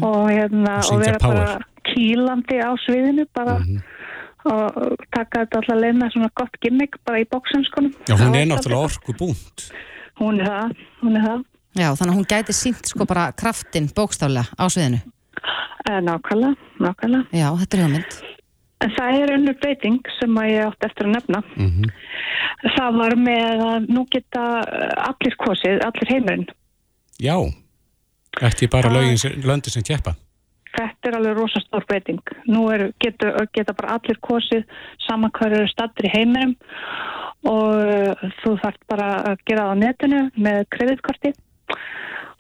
[0.03, 1.41] og, hérna, Og og vera power.
[1.41, 1.57] bara
[1.91, 3.57] kýlandi á sviðinu bara
[4.47, 7.93] og taka þetta alltaf leið með svona gott gimmick bara í boxhanskunum.
[8.07, 9.65] Já, hún er náttúrulega orku búnt.
[10.21, 11.41] Hún er það, hún er það.
[11.77, 15.03] Já, þannig að hún gæti sínt sko bara kraftin bókstaflega á sviðinu
[15.87, 17.27] Eh, Nákvæmlega, nákvæmlega.
[17.37, 18.15] Já, þetta er hugmynd
[18.85, 21.39] En það er önnur breyting sem að ég átti eftir að nefna.
[21.57, 21.85] Mhm.
[22.77, 26.47] Það var með að nú geta eh, allir kosið, allir heimurinn.
[27.19, 27.37] Já,
[28.43, 30.15] ekki bara Það- lögin sem, löndi sem keppa.
[30.77, 32.21] Þetta er alveg rosa stór breyting.
[32.53, 34.67] Nú er, geta, geta bara allir kosið
[35.07, 36.57] saman hvað eru stattur í heiminum
[37.47, 41.33] og eh, þú þarft bara að gera það á netinu með kreditkorti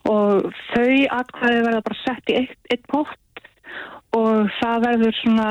[0.06, 0.90] og þau
[1.20, 3.42] atkvæði verða bara sett í eitt, eitt pott
[4.16, 5.48] og það verður svona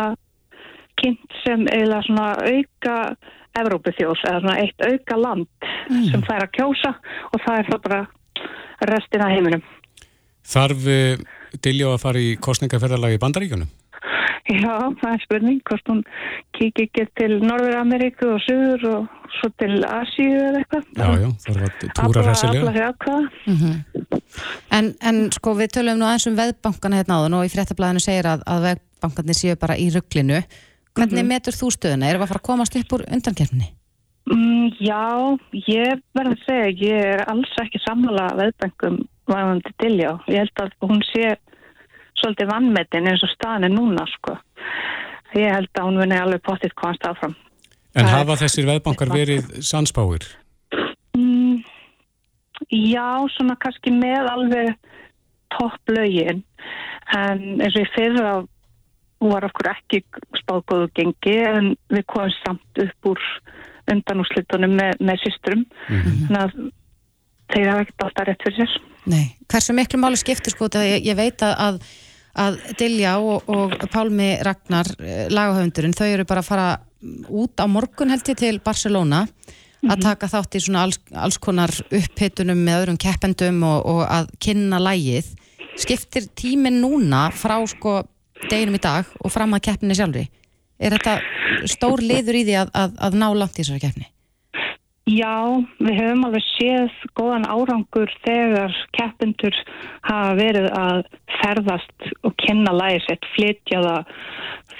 [1.01, 2.99] kynnt sem eða svona auka
[3.55, 5.67] Evrópuþjóð eða svona eitt auka land
[6.09, 6.91] sem fær að kjósa
[7.31, 7.99] og það er það bara
[8.91, 9.63] restina heiminum.
[10.45, 11.21] Þarf uh,
[11.63, 13.71] Diljó að fara í kostningaferðalagi í Bandaríkunum?
[14.45, 16.03] Já, það er spurning hvort hún
[16.53, 20.85] kíkir ekki til Norður-Ameríku og Suður og svo til Asíu eða eitthvað.
[20.93, 22.75] Já, já, þarf að túra Afla hressilega.
[22.75, 24.19] sér atkvæða.
[24.77, 28.29] en, en sko við tölum nú aðeins um veðbankana hérna áðun og í fréttablaðinu segir
[28.35, 30.43] að, að veðbankarnir séu bara í rugglinu
[30.95, 32.07] Hvernig metur þú stöðuna?
[32.07, 33.67] Erum við að fara að komast upp úr undankerfni?
[34.25, 35.37] Mm, já,
[35.69, 40.15] ég verður að segja, ég er alls ekki sammála veðbengum varðandi Diljá.
[40.31, 41.35] Ég held að hún sé
[42.17, 44.37] svolítið vannmetin eins og staðan er núna, sko.
[45.37, 47.35] Ég held að hún vinni alveg pottitt komast áfram.
[47.93, 50.25] En Það er- hafa þessir veðbankar verið sanspáir?
[51.15, 51.63] Mm,
[52.71, 54.75] já, svona kannski með alveg
[55.53, 56.43] topp lögin
[57.13, 58.33] en eins og í fyrra
[59.21, 60.01] var okkur ekki
[60.41, 63.21] spáðgóðu gengi en við komum samt upp úr
[63.91, 66.57] undanúslitunum með, með systrum þannig að
[67.53, 68.75] þeir hafa ekkert alltaf rétt fyrir sér
[69.05, 69.25] Nei.
[69.51, 70.81] Hversu miklu máli skiptir sko þetta?
[70.87, 71.75] Ég, ég veit að, að,
[72.41, 76.69] að Dilja og, og Pálmi Ragnar, eh, lagahöfundurinn, þau eru bara að fara
[77.29, 79.27] út á morgun held ég til Barcelona
[79.85, 84.31] að taka þátt í svona alls, alls konar upphitunum með öðrum keppendum og, og að
[84.41, 85.27] kynna lægið.
[85.77, 87.99] Skiptir tíminn núna frá sko
[88.49, 90.25] deginum í dag og fram að keppninni sjálfri?
[90.79, 91.19] Er þetta
[91.71, 94.09] stór liður í því að, að, að ná langt í þessari keppni?
[95.05, 99.57] Já, við höfum alveg séð góðan árangur þegar keppendur
[100.07, 101.01] hafa verið að
[101.35, 104.15] ferðast og kenna lægi sitt, flytja það,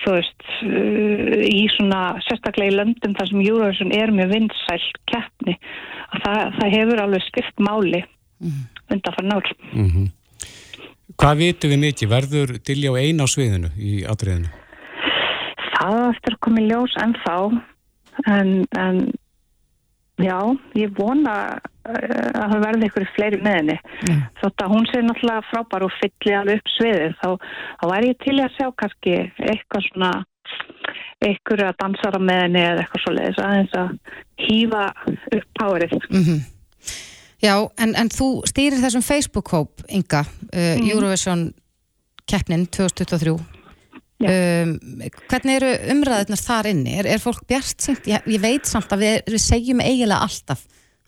[0.02, 4.82] þú veist, uh, í svona sérstaklega í löndum þar sem Eurovision er með vinsæl
[5.14, 5.60] keppni.
[6.10, 8.04] Og það, það hefur alveg skipt máli
[8.42, 9.42] undan fyrir nál.
[9.72, 10.12] Mm
[11.16, 12.10] Hvað vitum við mikið?
[12.12, 14.50] Verður Diljá ein á sviðinu í atriðinu?
[15.76, 17.38] Það eftir að koma í ljós ennþá,
[18.32, 19.00] en, en
[20.22, 20.38] já,
[20.80, 23.78] ég vona uh, að það verði ykkur fleiri með henni.
[24.42, 27.30] Þótt að hún sé náttúrulega frábær og fylli alveg upp sviðið, þá,
[27.82, 29.18] þá væri ég til að sjá kannski
[29.52, 30.12] eitthvað svona,
[31.26, 33.96] ykkur að dansara með henni eða eitthvað svoleiðis, aðeins að
[34.46, 34.84] hýfa
[35.40, 35.98] upp párið.
[36.12, 36.44] Mm
[37.44, 40.24] Já, en, en þú stýrir þessum Facebook-hóp, Inga,
[40.56, 41.50] uh, Eurovision
[42.30, 43.55] keppnin 2023.
[44.16, 44.78] Um,
[45.28, 46.94] hvernig eru umræðunar þar inni?
[47.02, 48.06] Er, er fólk bjart sýnt?
[48.08, 50.62] Ég, ég veit samt að við, við segjum eiginlega alltaf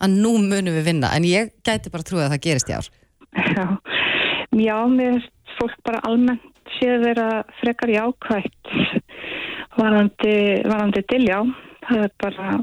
[0.04, 2.90] að nú munum við vinna, en ég gæti bara trúið að það gerist í ár.
[3.56, 3.66] Já,
[4.60, 5.24] já mér
[5.56, 7.30] fólk bara almennt séð vera
[7.62, 8.74] frekar jákvægt
[9.80, 11.40] varandi, varandi diljá.
[11.88, 12.54] Það er bara,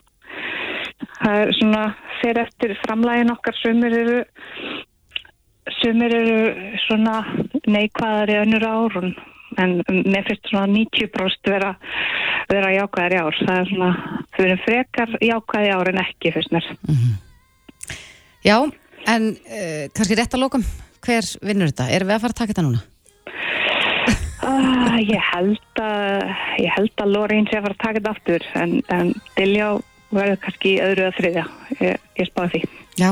[1.22, 1.84] það er svona
[2.20, 4.22] fyrir eftir framlægin okkar sömur eru,
[5.80, 6.40] sömur eru
[6.84, 7.22] svona
[7.64, 9.14] neikvæðari önnur árun
[9.60, 11.74] en mér finnst svona 90% vera,
[12.50, 13.42] vera jákvæðar í ár.
[13.42, 13.90] Það er svona,
[14.36, 16.70] þau eru frekar jákvæði ár en ekki, finnst mér.
[18.44, 18.58] Já,
[19.10, 20.66] en uh, kannski rétt að lókum,
[21.04, 21.88] hver vinnur þetta?
[21.94, 22.84] Erum við að fara að taka þetta núna?
[24.44, 26.24] Ah, ég held að
[26.60, 29.68] ég held að Lorín sé að fara að taka þetta aftur en, en Diljá
[30.14, 31.44] verður kannski í öðru að þriðja
[31.80, 33.08] ég, ég spáði því Já,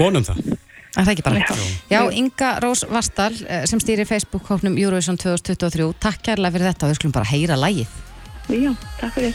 [0.00, 0.40] Vonum það.
[0.94, 1.62] Það er ekki bara hægt.
[1.90, 5.90] Já, Inga Rós Vastal eh, sem stýrir Facebook-hóknum Eurovision 2023.
[5.98, 8.00] Takk kærlega fyrir þetta og við skulum bara heyra lægið.
[8.54, 8.72] Já,
[9.02, 9.34] takk fyrir.